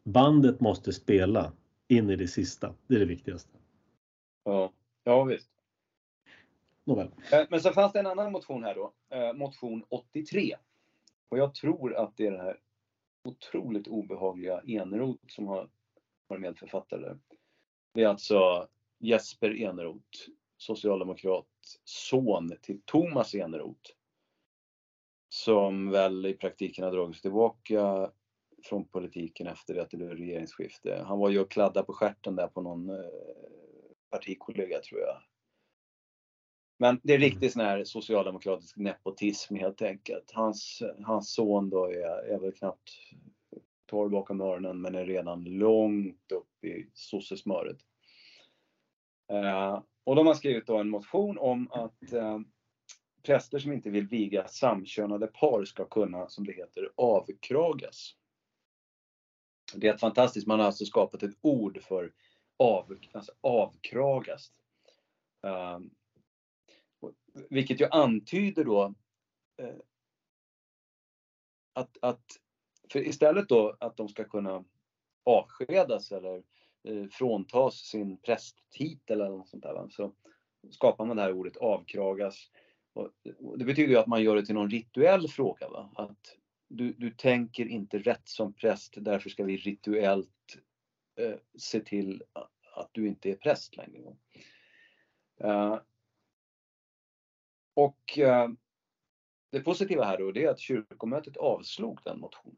Bandet 0.04 0.60
måste 0.60 0.94
spela 0.94 1.52
in 1.88 2.10
i 2.10 2.16
det 2.16 2.28
sista. 2.28 2.74
Det 2.88 2.96
är 2.96 3.00
det 3.00 3.06
viktigaste. 3.06 3.52
Ja, 4.44 4.74
ja 5.04 5.24
visst. 5.24 5.50
Nåväl. 6.84 7.12
Eh, 7.32 7.42
men 7.50 7.62
så 7.62 7.72
fanns 7.72 7.94
det 7.94 8.00
en 8.00 8.08
annan 8.08 8.32
motion 8.32 8.64
här 8.64 8.76
då. 8.76 8.94
Eh, 9.10 9.34
motion 9.34 9.84
83. 9.90 10.56
Och 11.30 11.38
jag 11.38 11.54
tror 11.54 11.96
att 11.96 12.18
det 12.18 12.28
är 12.28 12.32
den 12.32 12.42
här 12.42 12.60
otroligt 13.24 13.88
obehagliga 13.88 14.62
Eneroth 14.68 15.24
som 15.28 15.48
har 15.48 15.70
varit 16.28 16.42
medförfattare. 16.42 17.18
Det 18.00 18.04
är 18.04 18.08
alltså 18.08 18.68
Jesper 19.00 19.62
Eneroth, 19.62 20.20
socialdemokrat, 20.58 21.48
son 21.84 22.52
till 22.62 22.82
Thomas 22.86 23.36
Eneroth. 23.36 23.92
Som 25.30 25.92
väl 25.92 26.26
i 26.26 26.34
praktiken 26.34 26.84
har 26.84 26.92
dragits 26.92 27.22
tillbaka 27.22 28.12
från 28.64 28.88
politiken 28.88 29.48
efter 29.48 29.74
det 29.74 29.82
att 29.82 29.90
det 29.90 29.98
blev 29.98 30.10
regeringsskifte. 30.10 31.04
Han 31.08 31.20
var 31.20 31.30
ju 31.30 31.40
och 31.40 31.52
kladdade 31.52 31.86
på 31.86 31.94
skärten 31.94 32.36
där 32.36 32.48
på 32.48 32.62
någon 32.62 32.90
eh, 32.90 33.10
partikollega 34.10 34.80
tror 34.80 35.02
jag. 35.02 35.18
Men 36.78 37.00
det 37.04 37.14
är 37.14 37.20
riktigt 37.20 37.54
sån 37.54 37.62
här 37.62 37.84
socialdemokratisk 37.84 38.78
nepotism 38.78 39.56
helt 39.56 39.82
enkelt. 39.82 40.32
Hans, 40.34 40.84
hans 41.06 41.34
son 41.34 41.70
då 41.70 41.86
är, 41.86 42.34
är 42.34 42.40
väl 42.40 42.54
knappt 42.54 42.90
torr 43.86 44.10
bakom 44.10 44.42
öronen 44.42 44.82
men 44.82 44.96
är 44.96 45.06
redan 45.06 45.44
långt 45.44 46.32
upp 46.32 46.64
i 46.64 46.90
sossesmöret. 46.94 47.78
Eh, 49.30 49.82
och 50.04 50.16
de 50.16 50.28
har 50.28 50.34
skrivit 50.34 50.68
då 50.68 50.78
en 50.78 50.90
motion 50.90 51.38
om 51.38 51.72
att 51.72 52.14
eh, 52.14 52.40
präster 53.24 53.60
som 53.60 53.72
inte 53.72 53.90
vill 53.90 54.08
viga 54.08 54.48
samkönade 54.48 55.28
par 55.28 55.66
ska 55.66 55.86
kunna, 55.86 56.30
som 56.30 56.46
det 56.46 56.54
heter, 56.54 56.92
avkragas. 56.96 58.16
Det 59.76 59.88
är 59.88 59.94
ett 59.94 60.00
fantastiskt, 60.00 60.48
man 60.48 60.60
har 60.60 60.66
alltså 60.66 60.86
skapat 60.86 61.24
ett 61.24 61.38
ord 61.42 61.84
för 61.84 62.14
av, 62.58 63.00
alltså 63.12 63.32
avkragas. 63.42 64.52
Eh, 65.44 65.80
vilket 67.50 67.82
ju 67.82 67.88
antyder 67.92 68.64
då 68.64 68.94
eh, 69.58 69.76
att, 71.74 71.98
att 72.02 72.26
för 72.92 73.08
istället 73.08 73.50
då 73.50 73.78
att 73.80 73.98
de 73.98 74.10
ska 74.10 74.24
kunna 74.24 74.64
avskedas 75.24 76.12
eller 76.12 76.36
eh, 76.36 76.44
Eh, 76.84 77.08
fråntas 77.12 77.76
sin 77.76 78.18
prästtitel 78.18 79.22
eller 79.22 79.38
något 79.38 79.50
sånt 79.50 79.64
där. 79.64 79.88
Så 79.90 80.14
skapar 80.72 81.06
man 81.06 81.16
det 81.16 81.22
här 81.22 81.34
ordet 81.34 81.58
avkragas 81.58 82.50
det 83.58 83.66
betyder 83.66 83.90
ju 83.90 83.98
att 83.98 84.08
man 84.08 84.24
gör 84.24 84.36
det 84.36 84.46
till 84.46 84.56
någon 84.56 84.70
rituell 84.70 85.28
fråga. 85.28 85.70
Va? 85.70 85.92
Att 85.96 86.38
du, 86.68 86.94
du 86.94 87.12
tänker 87.12 87.66
inte 87.66 88.00
rätt 88.00 88.30
som 88.30 88.54
präst, 88.54 88.94
därför 88.98 89.30
ska 89.30 89.44
vi 89.44 89.58
rituellt 89.58 90.58
eh, 91.16 91.36
se 91.58 91.80
till 91.80 92.24
att 92.76 92.90
du 92.92 93.08
inte 93.08 93.30
är 93.30 93.36
präst 93.36 93.78
längre. 93.78 94.16
Uh, 95.44 95.80
och 97.74 98.18
uh, 98.18 98.48
det 99.52 99.60
positiva 99.60 100.04
här 100.04 100.18
då, 100.18 100.32
det 100.32 100.44
är 100.44 100.50
att 100.50 100.60
kyrkomötet 100.60 101.38
avslog 101.38 102.00
den 102.04 102.20
motionen. 102.20 102.58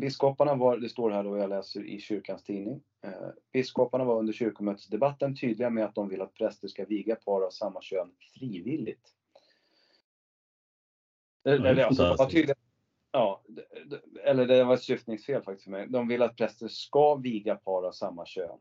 Biskoparna 0.00 0.54
var, 0.54 0.78
det 0.78 0.88
står 0.88 1.10
här 1.10 1.24
då, 1.24 1.38
jag 1.38 1.50
läser 1.50 1.84
i 1.84 2.00
kyrkans 2.00 2.42
tidning. 2.42 2.82
Uh, 3.06 3.12
biskoparna 3.52 4.04
var 4.04 4.18
under 4.18 4.32
kyrkomötesdebatten 4.32 5.36
tydliga 5.36 5.70
med 5.70 5.84
att 5.84 5.94
de 5.94 6.08
vill 6.08 6.20
att 6.20 6.34
präster 6.34 6.68
ska 6.68 6.84
viga 6.84 7.16
par 7.16 7.42
av 7.42 7.50
samma 7.50 7.82
kön 7.82 8.12
frivilligt. 8.34 9.14
Eller, 11.44 11.84
alltså, 11.84 12.14
var 12.18 12.30
tydliga, 12.30 12.56
ja, 13.12 13.42
eller 14.24 14.46
det 14.46 14.64
var 14.64 14.74
ett 14.74 14.82
syftningsfel 14.82 15.42
faktiskt 15.42 15.64
för 15.64 15.70
mig. 15.70 15.86
De 15.88 16.08
vill 16.08 16.22
att 16.22 16.36
präster 16.36 16.68
ska 16.68 17.14
viga 17.14 17.54
par 17.54 17.82
av 17.82 17.92
samma 17.92 18.26
kön, 18.26 18.58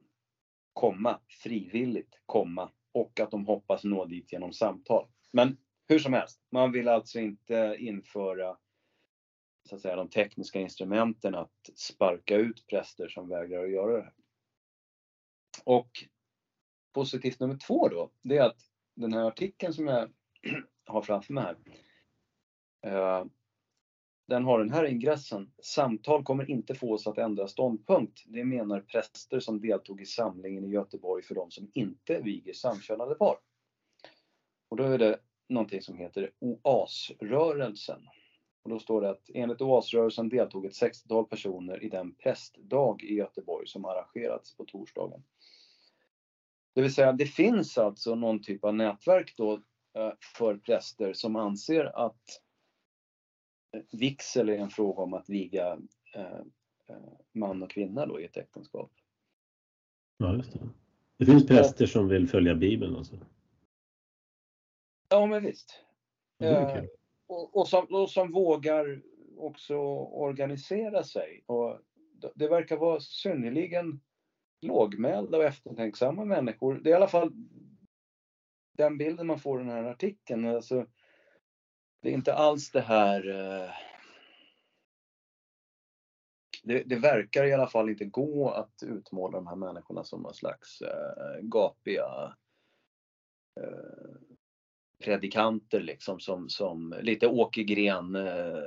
komma, 0.74 1.20
frivilligt, 1.44 2.20
komma, 2.26 2.72
och 2.92 3.20
att 3.20 3.32
de 3.32 3.46
hoppas 3.46 3.84
nå 3.84 4.06
dit 4.06 4.32
genom 4.32 4.54
samtal. 4.54 5.08
Men 5.32 5.58
hur 5.88 6.00
som 6.00 6.14
helst, 6.14 6.42
man 6.52 6.72
vill 6.72 6.88
alltså 6.88 7.20
inte 7.20 7.76
införa 7.80 8.58
så 9.68 9.76
att 9.76 9.82
säga, 9.82 9.96
de 9.96 10.10
tekniska 10.10 10.60
instrumenten 10.60 11.36
att 11.36 11.70
sparka 11.76 12.36
ut 12.36 12.68
präster 12.68 13.08
som 13.08 13.30
vägrar 13.30 13.64
att 13.64 13.72
göra 13.72 13.98
det 13.98 14.04
här. 14.04 14.14
Och 15.64 15.90
positivt 16.94 17.40
nummer 17.40 17.58
två 17.68 17.88
då, 17.88 18.12
det 18.22 18.38
är 18.38 18.44
att 18.44 18.62
den 18.96 19.14
här 19.14 19.24
artikeln 19.24 19.74
som 19.74 19.88
jag 19.88 20.10
har 20.86 21.02
framför 21.02 21.34
mig 21.34 21.44
här, 21.44 21.58
eh, 22.82 23.26
den 24.28 24.44
har 24.44 24.60
den 24.60 24.72
här 24.72 24.86
ingressen. 24.86 25.52
Samtal 25.64 26.24
kommer 26.24 26.52
inte 26.52 26.76
få 26.76 26.94
oss 26.94 27.08
att 27.08 27.18
ändra 27.18 27.48
ståndpunkt. 27.48 28.24
Det 28.26 28.46
menar 28.46 28.82
präster 28.82 29.40
som 29.40 29.62
deltog 29.62 30.02
i 30.02 30.06
samlingen 30.06 30.66
i 30.66 30.70
Göteborg 30.70 31.24
för 31.24 31.36
de 31.36 31.52
som 31.52 31.72
inte 31.74 32.22
viger 32.22 32.54
samkönade 32.54 33.16
par. 33.16 33.38
Och 34.70 34.78
då 34.78 34.84
är 34.84 34.98
det 34.98 35.20
någonting 35.50 35.82
som 35.82 35.98
heter 35.98 36.32
OAS-rörelsen. 36.40 38.08
Och 38.68 38.74
då 38.74 38.80
står 38.80 39.02
det 39.02 39.10
att 39.10 39.30
enligt 39.34 39.62
OAS-rörelsen 39.62 40.30
deltog 40.30 40.66
ett 40.66 40.82
60-tal 40.82 41.26
personer 41.26 41.84
i 41.84 41.90
den 41.90 42.16
prästdag 42.16 42.98
i 43.04 43.14
Göteborg 43.14 43.68
som 43.68 43.86
arrangerats 43.86 44.58
på 44.58 44.66
torsdagen. 44.66 45.24
Det 46.74 46.82
vill 46.82 46.94
säga, 46.94 47.14
det 47.14 47.26
finns 47.26 47.78
alltså 47.78 48.16
någon 48.16 48.42
typ 48.42 48.64
av 48.64 48.76
nätverk 48.76 49.34
då 49.38 49.54
eh, 49.94 50.12
för 50.38 50.58
präster 50.58 51.14
som 51.14 51.36
anser 51.36 52.06
att 52.06 52.22
vigsel 53.92 54.50
är 54.50 54.58
en 54.58 54.70
fråga 54.70 55.02
om 55.02 55.14
att 55.14 55.30
viga 55.30 55.78
eh, 56.16 56.42
eh, 56.88 57.14
man 57.34 57.64
och 57.64 57.72
kvinna 57.72 58.06
då 58.06 58.20
i 58.20 58.26
ett 58.26 58.38
äktenskap. 58.38 58.92
Ja, 60.18 60.36
just 60.36 60.54
det. 60.54 60.70
Det 61.18 61.26
finns 61.26 61.48
präster 61.48 61.86
som 61.86 62.08
vill 62.08 62.28
följa 62.28 62.56
Bibeln 62.56 62.96
alltså? 62.96 63.16
Ja, 65.10 65.26
men 65.26 65.44
visst. 65.44 65.84
Eh, 66.40 66.84
och, 67.28 67.58
och, 67.58 67.68
som, 67.68 67.86
och 67.86 68.10
som 68.10 68.32
vågar 68.32 69.02
också 69.38 69.76
organisera 69.78 71.04
sig. 71.04 71.44
Och 71.46 71.80
det 72.36 72.48
verkar 72.48 72.78
vara 72.78 73.00
synnerligen 73.00 74.02
lågmälda 74.62 75.38
och 75.38 75.44
eftertänksamma 75.44 76.26
människor. 76.26 76.76
Det 76.84 76.90
är 76.90 76.92
i 76.92 76.96
alla 76.96 77.08
fall 77.08 77.32
den 78.78 78.98
bilden 78.98 79.28
man 79.28 79.40
får 79.40 79.62
i 79.62 79.64
den 79.64 79.74
här 79.74 79.84
artikeln. 79.84 80.48
Alltså, 80.48 80.86
det 82.02 82.10
är 82.10 82.14
inte 82.14 82.34
alls 82.34 82.72
det 82.72 82.82
här 82.82 83.30
eh, 83.30 83.70
det, 86.64 86.84
det, 86.84 86.96
verkar 86.96 87.46
i 87.46 87.54
alla 87.54 87.68
fall 87.68 87.90
inte 87.90 88.06
gå 88.06 88.50
att 88.50 88.84
utmåla 88.84 89.38
de 89.38 89.48
här 89.48 89.56
människorna 89.56 90.04
som 90.04 90.22
någon 90.22 90.34
slags 90.34 90.82
eh, 90.82 91.42
gapiga 91.42 92.36
eh, 93.60 94.27
predikanter 95.00 95.80
liksom 95.80 96.20
som, 96.20 96.50
som 96.50 96.96
lite 97.02 97.28
Åkergren 97.28 98.16
äh, 98.16 98.64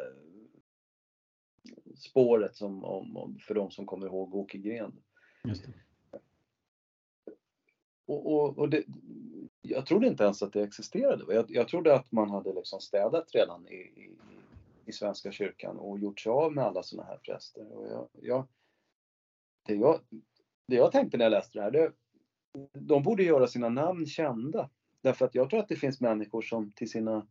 spåret 1.97 2.57
som, 2.57 2.85
om, 2.85 3.16
om, 3.16 3.39
för 3.39 3.55
de 3.55 3.70
som 3.70 3.86
kommer 3.86 4.07
ihåg 4.07 4.35
Åkergren. 4.35 4.93
Just 5.44 5.65
det. 5.65 5.73
Och, 8.07 8.32
och, 8.32 8.59
och 8.59 8.69
det, 8.69 8.85
jag 9.62 9.86
trodde 9.86 10.07
inte 10.07 10.24
ens 10.24 10.43
att 10.43 10.52
det 10.52 10.62
existerade. 10.62 11.35
Jag, 11.35 11.44
jag 11.48 11.69
trodde 11.69 11.94
att 11.94 12.12
man 12.12 12.31
hade 12.31 12.52
liksom 12.52 12.81
städat 12.81 13.35
redan 13.35 13.69
i, 13.69 13.74
i, 13.74 14.19
i 14.86 14.93
Svenska 14.93 15.32
kyrkan 15.32 15.77
och 15.77 15.98
gjort 15.98 16.20
sig 16.20 16.31
av 16.31 16.52
med 16.52 16.65
alla 16.65 16.82
sådana 16.82 17.09
här 17.09 17.16
präster. 17.16 17.73
Och 17.73 17.86
jag, 17.86 18.09
jag, 18.12 18.48
det, 19.66 19.74
jag, 19.74 20.01
det 20.66 20.77
jag 20.77 20.93
tänkte 20.93 21.16
när 21.16 21.24
jag 21.24 21.31
läste 21.31 21.59
det 21.59 21.62
här, 21.62 21.70
det, 21.70 21.93
de 22.73 23.02
borde 23.02 23.23
göra 23.23 23.47
sina 23.47 23.69
namn 23.69 24.07
kända. 24.07 24.70
Därför 25.02 25.24
att 25.24 25.35
jag 25.35 25.51
tror 25.51 25.60
att 25.60 25.68
det 25.68 25.77
finns 25.77 26.01
människor 26.01 26.43
som 26.43 26.72
till 26.72 26.90
sina 26.90 27.27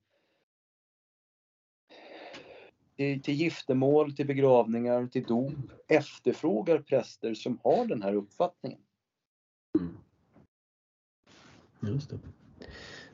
till, 3.00 3.22
till 3.22 3.34
giftermål, 3.34 4.16
till 4.16 4.28
begravningar, 4.28 5.08
till 5.08 5.24
dop 5.24 5.72
efterfrågar 5.88 6.80
präster 6.80 7.34
som 7.34 7.60
har 7.64 7.86
den 7.86 8.02
här 8.02 8.14
uppfattningen. 8.14 8.80
Mm. 9.80 9.98
Just 11.94 12.10
det. 12.10 12.20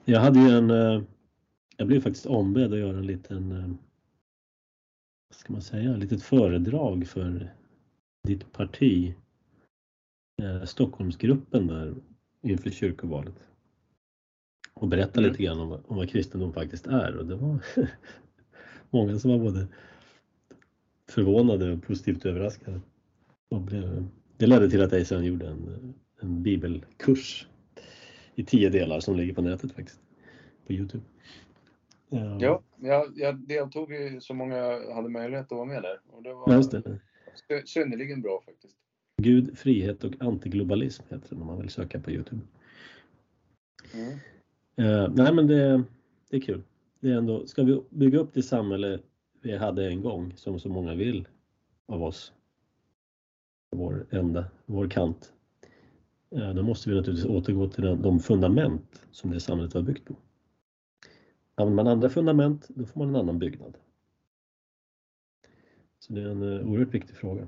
Jag 0.05 0.19
hade 0.19 0.39
ju 0.39 0.49
en, 0.49 0.69
eh, 0.69 1.01
jag 1.77 1.87
blev 1.87 2.01
faktiskt 2.01 2.25
ombedd 2.25 2.73
att 2.73 2.79
göra 2.79 2.97
en 2.97 3.07
liten, 3.07 3.51
eh, 3.51 3.67
vad 5.29 5.35
ska 5.35 5.53
man 5.53 5.61
säga, 5.61 5.93
ett 5.93 5.99
litet 5.99 6.23
föredrag 6.23 7.07
för 7.07 7.53
ditt 8.27 8.51
parti. 8.51 9.15
Eh, 10.43 10.63
Stockholmsgruppen 10.63 11.67
där 11.67 11.95
inför 12.41 12.69
kyrkovalet. 12.69 13.49
Och 14.75 14.87
berätta 14.87 15.19
mm. 15.19 15.31
lite 15.31 15.43
grann 15.43 15.59
om, 15.59 15.71
om 15.71 15.97
vad 15.97 16.09
kristendom 16.09 16.53
faktiskt 16.53 16.87
är 16.87 17.17
och 17.17 17.25
det 17.25 17.35
var 17.35 17.59
många 18.89 19.19
som 19.19 19.31
var 19.31 19.39
både 19.39 19.67
förvånade 21.09 21.71
och 21.71 21.83
positivt 21.83 22.25
överraskade. 22.25 22.81
Och 23.49 23.61
blev, 23.61 24.05
det 24.37 24.47
ledde 24.47 24.69
till 24.69 24.81
att 24.81 24.91
jag 24.91 25.07
sen 25.07 25.23
gjorde 25.23 25.47
en, 25.47 25.93
en 26.21 26.43
bibelkurs 26.43 27.47
i 28.35 28.43
tio 28.43 28.69
delar 28.69 28.99
som 28.99 29.15
ligger 29.15 29.33
på 29.33 29.41
nätet 29.41 29.71
faktiskt. 29.71 29.99
På 30.67 30.73
Youtube. 30.73 31.03
Um, 32.09 32.39
ja, 32.39 32.63
jag, 32.81 33.13
jag 33.15 33.47
deltog 33.47 33.93
i 33.93 34.17
så 34.21 34.33
många 34.33 34.93
hade 34.93 35.09
möjlighet 35.09 35.45
att 35.45 35.51
vara 35.51 35.65
med 35.65 35.81
där. 35.81 35.99
Och 36.11 36.23
det 36.23 36.33
var 36.33 36.81
det. 37.47 37.67
synnerligen 37.67 38.21
bra 38.21 38.41
faktiskt. 38.45 38.77
Gud, 39.17 39.57
frihet 39.57 40.03
och 40.03 40.13
antiglobalism 40.19 41.03
heter 41.09 41.29
den 41.29 41.41
om 41.41 41.47
man 41.47 41.59
vill 41.59 41.69
söka 41.69 41.99
på 41.99 42.11
Youtube. 42.11 42.41
Mm. 43.93 44.19
Eh, 44.77 45.09
nej 45.13 45.33
men 45.33 45.47
det, 45.47 45.83
det 46.29 46.37
är 46.37 46.41
kul. 46.41 46.63
Det 46.99 47.11
är 47.11 47.17
ändå, 47.17 47.47
ska 47.47 47.63
vi 47.63 47.81
bygga 47.89 48.19
upp 48.19 48.33
det 48.33 48.43
samhälle 48.43 48.99
vi 49.41 49.57
hade 49.57 49.87
en 49.87 50.01
gång 50.01 50.33
som 50.35 50.59
så 50.59 50.69
många 50.69 50.95
vill 50.95 51.27
av 51.85 52.03
oss, 52.03 52.33
vår 53.71 54.07
enda, 54.11 54.45
vår 54.65 54.89
kant, 54.89 55.33
eh, 56.31 56.53
då 56.53 56.63
måste 56.63 56.89
vi 56.89 56.95
naturligtvis 56.95 57.31
återgå 57.31 57.69
till 57.69 57.83
de 57.83 58.19
fundament 58.19 59.07
som 59.11 59.31
det 59.31 59.39
samhället 59.39 59.75
var 59.75 59.81
byggt 59.81 60.05
på. 60.05 60.15
Använder 61.55 61.83
man 61.83 61.91
andra 61.91 62.09
fundament, 62.09 62.67
då 62.69 62.85
får 62.85 62.99
man 62.99 63.09
en 63.09 63.15
annan 63.15 63.39
byggnad. 63.39 63.77
Så 65.99 66.13
det 66.13 66.21
är 66.21 66.29
en 66.29 66.59
eh, 66.59 66.67
oerhört 66.67 66.93
viktig 66.93 67.15
fråga. 67.15 67.47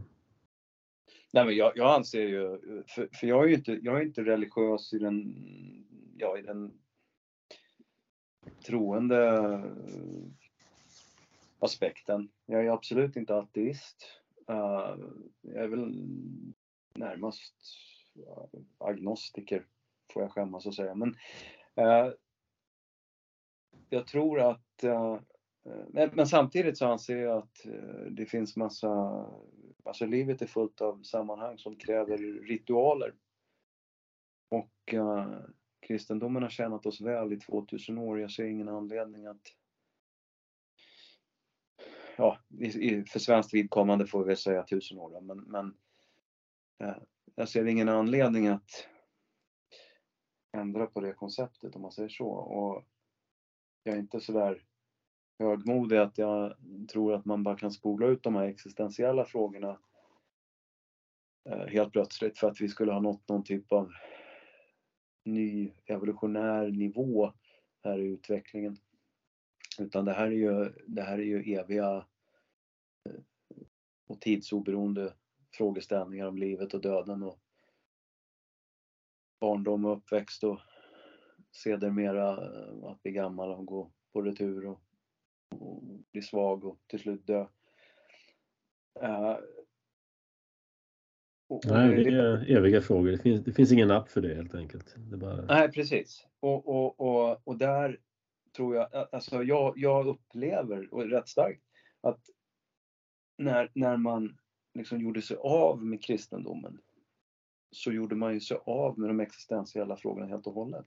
Nej, 1.33 1.45
men 1.45 1.55
jag, 1.55 1.71
jag 1.75 1.95
anser 1.95 2.21
ju, 2.21 2.59
för, 2.87 3.09
för, 3.13 3.27
jag 3.27 3.43
är 3.43 3.47
ju 3.47 3.55
inte, 3.55 3.79
jag 3.83 3.97
är 3.97 4.01
inte 4.01 4.23
religiös 4.23 4.93
i 4.93 4.99
den, 4.99 5.35
ja, 6.17 6.37
i 6.37 6.41
den 6.41 6.71
troende 8.65 9.27
eh, 9.37 9.65
aspekten. 11.59 12.29
Jag 12.45 12.65
är 12.65 12.71
absolut 12.71 13.15
inte 13.15 13.35
ateist. 13.35 14.21
Eh, 14.49 14.95
jag 15.41 15.63
är 15.63 15.67
väl 15.67 15.93
närmast 16.95 17.55
eh, 18.15 18.59
agnostiker, 18.77 19.65
får 20.13 20.21
jag 20.21 20.31
skämmas 20.31 20.65
och 20.65 20.75
säga. 20.75 20.95
Men 20.95 21.15
jag 23.89 24.07
tror 24.07 24.39
att 24.39 24.83
men, 25.87 26.27
samtidigt 26.27 26.77
så 26.77 26.85
anser 26.85 27.17
jag 27.17 27.37
att 27.37 27.65
det 28.11 28.25
finns 28.25 28.55
massa, 28.55 29.25
alltså 29.83 30.05
livet 30.05 30.41
är 30.41 30.45
fullt 30.45 30.81
av 30.81 31.03
sammanhang 31.03 31.57
som 31.57 31.75
kräver 31.75 32.17
ritualer. 32.47 33.13
Och 34.49 34.95
kristendomen 35.87 36.43
har 36.43 36.49
tjänat 36.49 36.85
oss 36.85 37.01
väl 37.01 37.33
i 37.33 37.39
2000 37.39 37.97
år. 37.97 38.19
Jag 38.21 38.31
ser 38.31 38.45
ingen 38.45 38.69
anledning 38.69 39.25
att 39.25 39.53
ja, 42.17 42.39
för 43.11 43.19
svenskt 43.19 43.53
vidkommande 43.53 44.07
får 44.07 44.23
vi 44.23 44.35
säga 44.35 44.63
tusen 44.63 44.97
år 44.97 45.09
då, 45.09 45.21
men, 45.21 45.37
men 45.37 45.77
eh, 46.79 46.97
jag 47.35 47.49
ser 47.49 47.65
ingen 47.65 47.89
anledning 47.89 48.47
att 48.47 48.87
ändra 50.57 50.87
på 50.87 51.01
det 51.01 51.13
konceptet 51.13 51.75
om 51.75 51.81
man 51.81 51.91
säger 51.91 52.09
så. 52.09 52.27
Och 52.29 52.85
jag 53.83 53.95
är 53.95 53.99
inte 53.99 54.19
sådär 54.19 54.63
högmodig 55.39 55.97
att 55.97 56.17
jag 56.17 56.53
tror 56.91 57.13
att 57.13 57.25
man 57.25 57.43
bara 57.43 57.57
kan 57.57 57.71
spola 57.71 58.07
ut 58.07 58.23
de 58.23 58.35
här 58.35 58.43
existentiella 58.43 59.25
frågorna 59.25 59.79
eh, 61.49 61.67
helt 61.67 61.91
plötsligt 61.91 62.37
för 62.37 62.47
att 62.47 62.61
vi 62.61 62.67
skulle 62.67 62.91
ha 62.91 62.99
nått 62.99 63.29
någon 63.29 63.43
typ 63.43 63.71
av 63.71 63.91
ny 65.27 65.73
evolutionär 65.85 66.67
nivå 66.67 67.33
här 67.83 67.99
i 67.99 68.07
utvecklingen. 68.07 68.77
Utan 69.79 70.05
det 70.05 70.13
här 70.13 70.27
är 70.27 70.31
ju, 70.31 70.73
det 70.87 71.01
här 71.01 71.17
är 71.17 71.23
ju 71.23 71.53
eviga 71.53 72.05
eh, 73.05 73.21
och 74.07 74.21
tidsoberoende 74.21 75.13
frågeställningar 75.51 76.27
om 76.27 76.37
livet 76.37 76.73
och 76.73 76.81
döden 76.81 77.23
och 77.23 77.39
barndom 79.39 79.85
och 79.85 79.97
uppväxt 79.97 80.43
och 80.43 80.59
sedermera 81.51 82.31
eh, 82.31 82.83
att 82.83 83.03
bli 83.03 83.11
gammal 83.11 83.51
och 83.51 83.65
gå 83.65 83.91
på 84.13 84.21
retur 84.21 84.65
och, 84.65 84.81
och 85.49 85.83
bli 86.11 86.21
svag 86.21 86.65
och 86.65 86.79
till 86.87 86.99
slut 86.99 87.27
dö. 87.27 87.47
Eh, 89.01 89.37
Nej, 91.49 92.03
det 92.03 92.09
är 92.09 92.57
eviga 92.57 92.81
frågor. 92.81 93.11
Det 93.11 93.17
finns, 93.17 93.43
det 93.43 93.53
finns 93.53 93.71
ingen 93.71 93.91
app 93.91 94.09
för 94.09 94.21
det 94.21 94.35
helt 94.35 94.55
enkelt. 94.55 94.95
Det 94.97 95.17
bara... 95.17 95.41
Nej, 95.41 95.71
precis. 95.71 96.27
Och, 96.39 96.67
och, 96.67 96.99
och, 96.99 97.41
och 97.43 97.57
där 97.57 97.99
tror 98.55 98.75
jag, 98.75 99.07
alltså 99.11 99.43
jag, 99.43 99.73
jag 99.77 100.07
upplever, 100.07 100.93
och 100.93 101.09
rätt 101.09 101.27
starkt, 101.27 101.61
att 102.01 102.19
när, 103.37 103.71
när 103.73 103.97
man 103.97 104.37
liksom 104.73 105.01
gjorde 105.01 105.21
sig 105.21 105.37
av 105.37 105.85
med 105.85 106.03
kristendomen 106.03 106.79
så 107.71 107.91
gjorde 107.91 108.15
man 108.15 108.33
ju 108.33 108.39
sig 108.39 108.57
av 108.65 108.99
med 108.99 109.09
de 109.09 109.19
existentiella 109.19 109.97
frågorna 109.97 110.27
helt 110.27 110.47
och 110.47 110.53
hållet. 110.53 110.85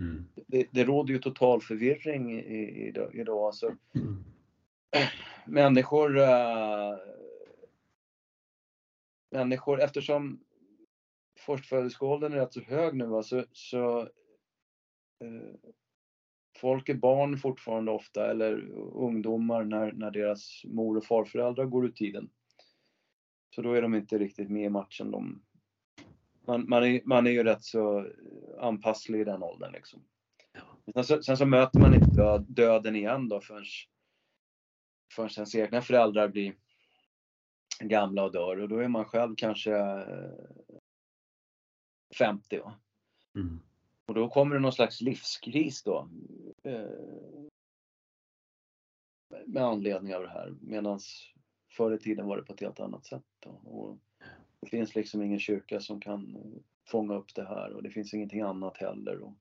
Mm. 0.00 0.28
Det, 0.46 0.66
det 0.70 0.84
råder 0.84 1.12
ju 1.12 1.18
total 1.18 1.60
förvirring 1.60 2.40
idag. 2.40 3.14
idag 3.14 3.46
alltså. 3.46 3.74
Mm. 3.94 4.24
Människor, 5.46 6.18
äh, 6.18 6.94
människor, 9.36 9.80
eftersom 9.80 10.40
förstföderskeåldern 11.38 12.32
är 12.32 12.36
rätt 12.36 12.52
så 12.52 12.60
hög 12.60 12.94
nu 12.94 13.06
va, 13.06 13.22
så, 13.22 13.44
så 13.52 14.00
äh, 15.24 15.72
folk 16.60 16.88
är 16.88 16.94
barn 16.94 17.38
fortfarande 17.38 17.92
ofta 17.92 18.30
eller 18.30 18.70
ungdomar 18.94 19.64
när, 19.64 19.92
när 19.92 20.10
deras 20.10 20.62
mor 20.64 20.96
och 20.96 21.04
farföräldrar 21.04 21.64
går 21.64 21.86
ur 21.86 21.92
tiden. 21.92 22.30
Så 23.54 23.62
då 23.62 23.72
är 23.72 23.82
de 23.82 23.94
inte 23.94 24.18
riktigt 24.18 24.50
med 24.50 24.64
i 24.64 24.70
matchen. 24.70 25.10
De, 25.10 25.42
man, 26.46 26.68
man, 26.68 26.84
är, 26.84 27.00
man 27.04 27.26
är 27.26 27.30
ju 27.30 27.44
rätt 27.44 27.64
så 27.64 28.06
anpasslig 28.60 29.20
i 29.20 29.24
den 29.24 29.42
åldern 29.42 29.72
liksom. 29.72 30.02
Sen 30.94 31.04
så, 31.04 31.22
sen 31.22 31.36
så 31.36 31.46
möter 31.46 31.80
man 31.80 31.94
inte 31.94 32.10
död, 32.10 32.46
döden 32.48 32.96
igen 32.96 33.28
då 33.28 33.40
förrän, 33.40 33.64
förrän 35.14 35.30
ens 35.36 35.54
egna 35.54 35.82
föräldrar 35.82 36.28
blir 36.28 36.54
gamla 37.80 38.24
och 38.24 38.32
dör 38.32 38.60
och 38.60 38.68
då 38.68 38.78
är 38.78 38.88
man 38.88 39.04
själv 39.04 39.34
kanske 39.36 39.72
50. 42.18 42.58
Va? 42.58 42.74
Mm. 43.34 43.60
Och 44.06 44.14
då 44.14 44.28
kommer 44.28 44.54
det 44.54 44.60
någon 44.60 44.72
slags 44.72 45.00
livskris 45.00 45.82
då. 45.82 46.08
Eh, 46.62 46.90
med 49.46 49.62
anledning 49.62 50.14
av 50.14 50.22
det 50.22 50.28
här. 50.28 50.54
Medan 50.60 51.00
förr 51.76 51.94
i 51.94 51.98
tiden 51.98 52.26
var 52.26 52.36
det 52.36 52.42
på 52.42 52.52
ett 52.52 52.60
helt 52.60 52.80
annat 52.80 53.04
sätt. 53.04 53.24
Då. 53.40 53.50
Och 53.50 53.98
det 54.60 54.66
finns 54.66 54.94
liksom 54.94 55.22
ingen 55.22 55.40
kyrka 55.40 55.80
som 55.80 56.00
kan 56.00 56.36
fånga 56.88 57.14
upp 57.14 57.34
det 57.34 57.44
här 57.44 57.72
och 57.72 57.82
det 57.82 57.90
finns 57.90 58.14
ingenting 58.14 58.40
annat 58.40 58.76
heller. 58.76 59.18
Och 59.18 59.34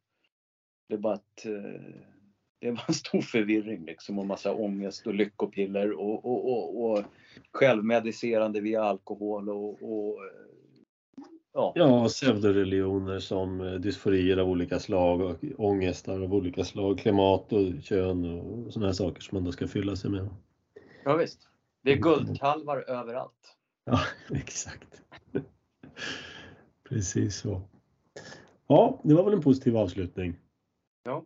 det 0.88 0.94
är 0.94 1.00
bara 1.00 1.16
ett, 1.16 1.46
eh, 1.46 2.02
det 2.66 2.74
bara 2.74 2.86
en 2.88 2.94
stor 2.94 3.22
förvirring 3.22 3.86
liksom 3.86 4.20
och 4.20 4.26
massa 4.26 4.54
ångest 4.54 5.08
och 5.08 5.14
lyckopiller 5.14 5.92
och, 5.92 6.26
och, 6.26 6.52
och, 6.52 6.92
och 6.92 7.04
självmedicerande 7.52 8.62
via 8.62 8.84
alkohol 8.84 9.50
och, 9.50 9.70
och 9.70 10.20
Ja, 11.58 11.72
ja 11.76 12.08
pseudoreligioner 12.08 13.20
som 13.20 13.62
eh, 13.62 13.74
dysforier 13.74 14.38
av 14.38 14.50
olika 14.50 14.80
slag 14.80 15.22
och 15.22 15.36
ångestar 15.58 16.22
av 16.22 16.34
olika 16.34 16.64
slag, 16.64 17.00
klimat 17.00 17.54
och 17.54 17.84
kön 17.84 18.40
och 18.40 18.74
sådana 18.74 18.88
här 18.88 18.94
saker 18.94 19.22
som 19.22 19.36
man 19.36 19.44
då 19.44 19.52
ska 19.52 19.68
fylla 19.68 19.96
sig 19.96 20.12
med. 20.12 20.30
Ja, 21.04 21.16
visst. 21.16 21.48
Det 21.82 21.92
är 21.92 21.98
guldkalvar 21.98 22.90
överallt. 22.90 23.58
Ja, 23.86 24.00
exakt. 24.36 25.02
Precis 26.90 27.36
så. 27.36 27.62
Ja, 28.68 29.02
det 29.04 29.14
var 29.14 29.24
väl 29.24 29.34
en 29.34 29.42
positiv 29.42 29.78
avslutning. 29.78 30.36
Ja. 31.04 31.26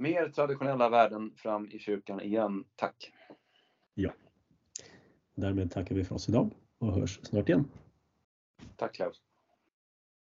Mer 0.00 0.28
traditionella 0.28 0.88
värden 0.88 1.32
fram 1.36 1.68
i 1.70 1.78
kyrkan 1.78 2.20
igen, 2.20 2.64
tack. 2.76 3.12
Ja. 3.94 4.12
Därmed 5.34 5.70
tackar 5.70 5.94
vi 5.94 6.04
för 6.04 6.14
oss 6.14 6.28
idag 6.28 6.50
och 6.78 6.92
hörs 6.92 7.20
snart 7.22 7.48
igen. 7.48 7.64
Tack 8.76 8.94
Klaus. 8.94 9.22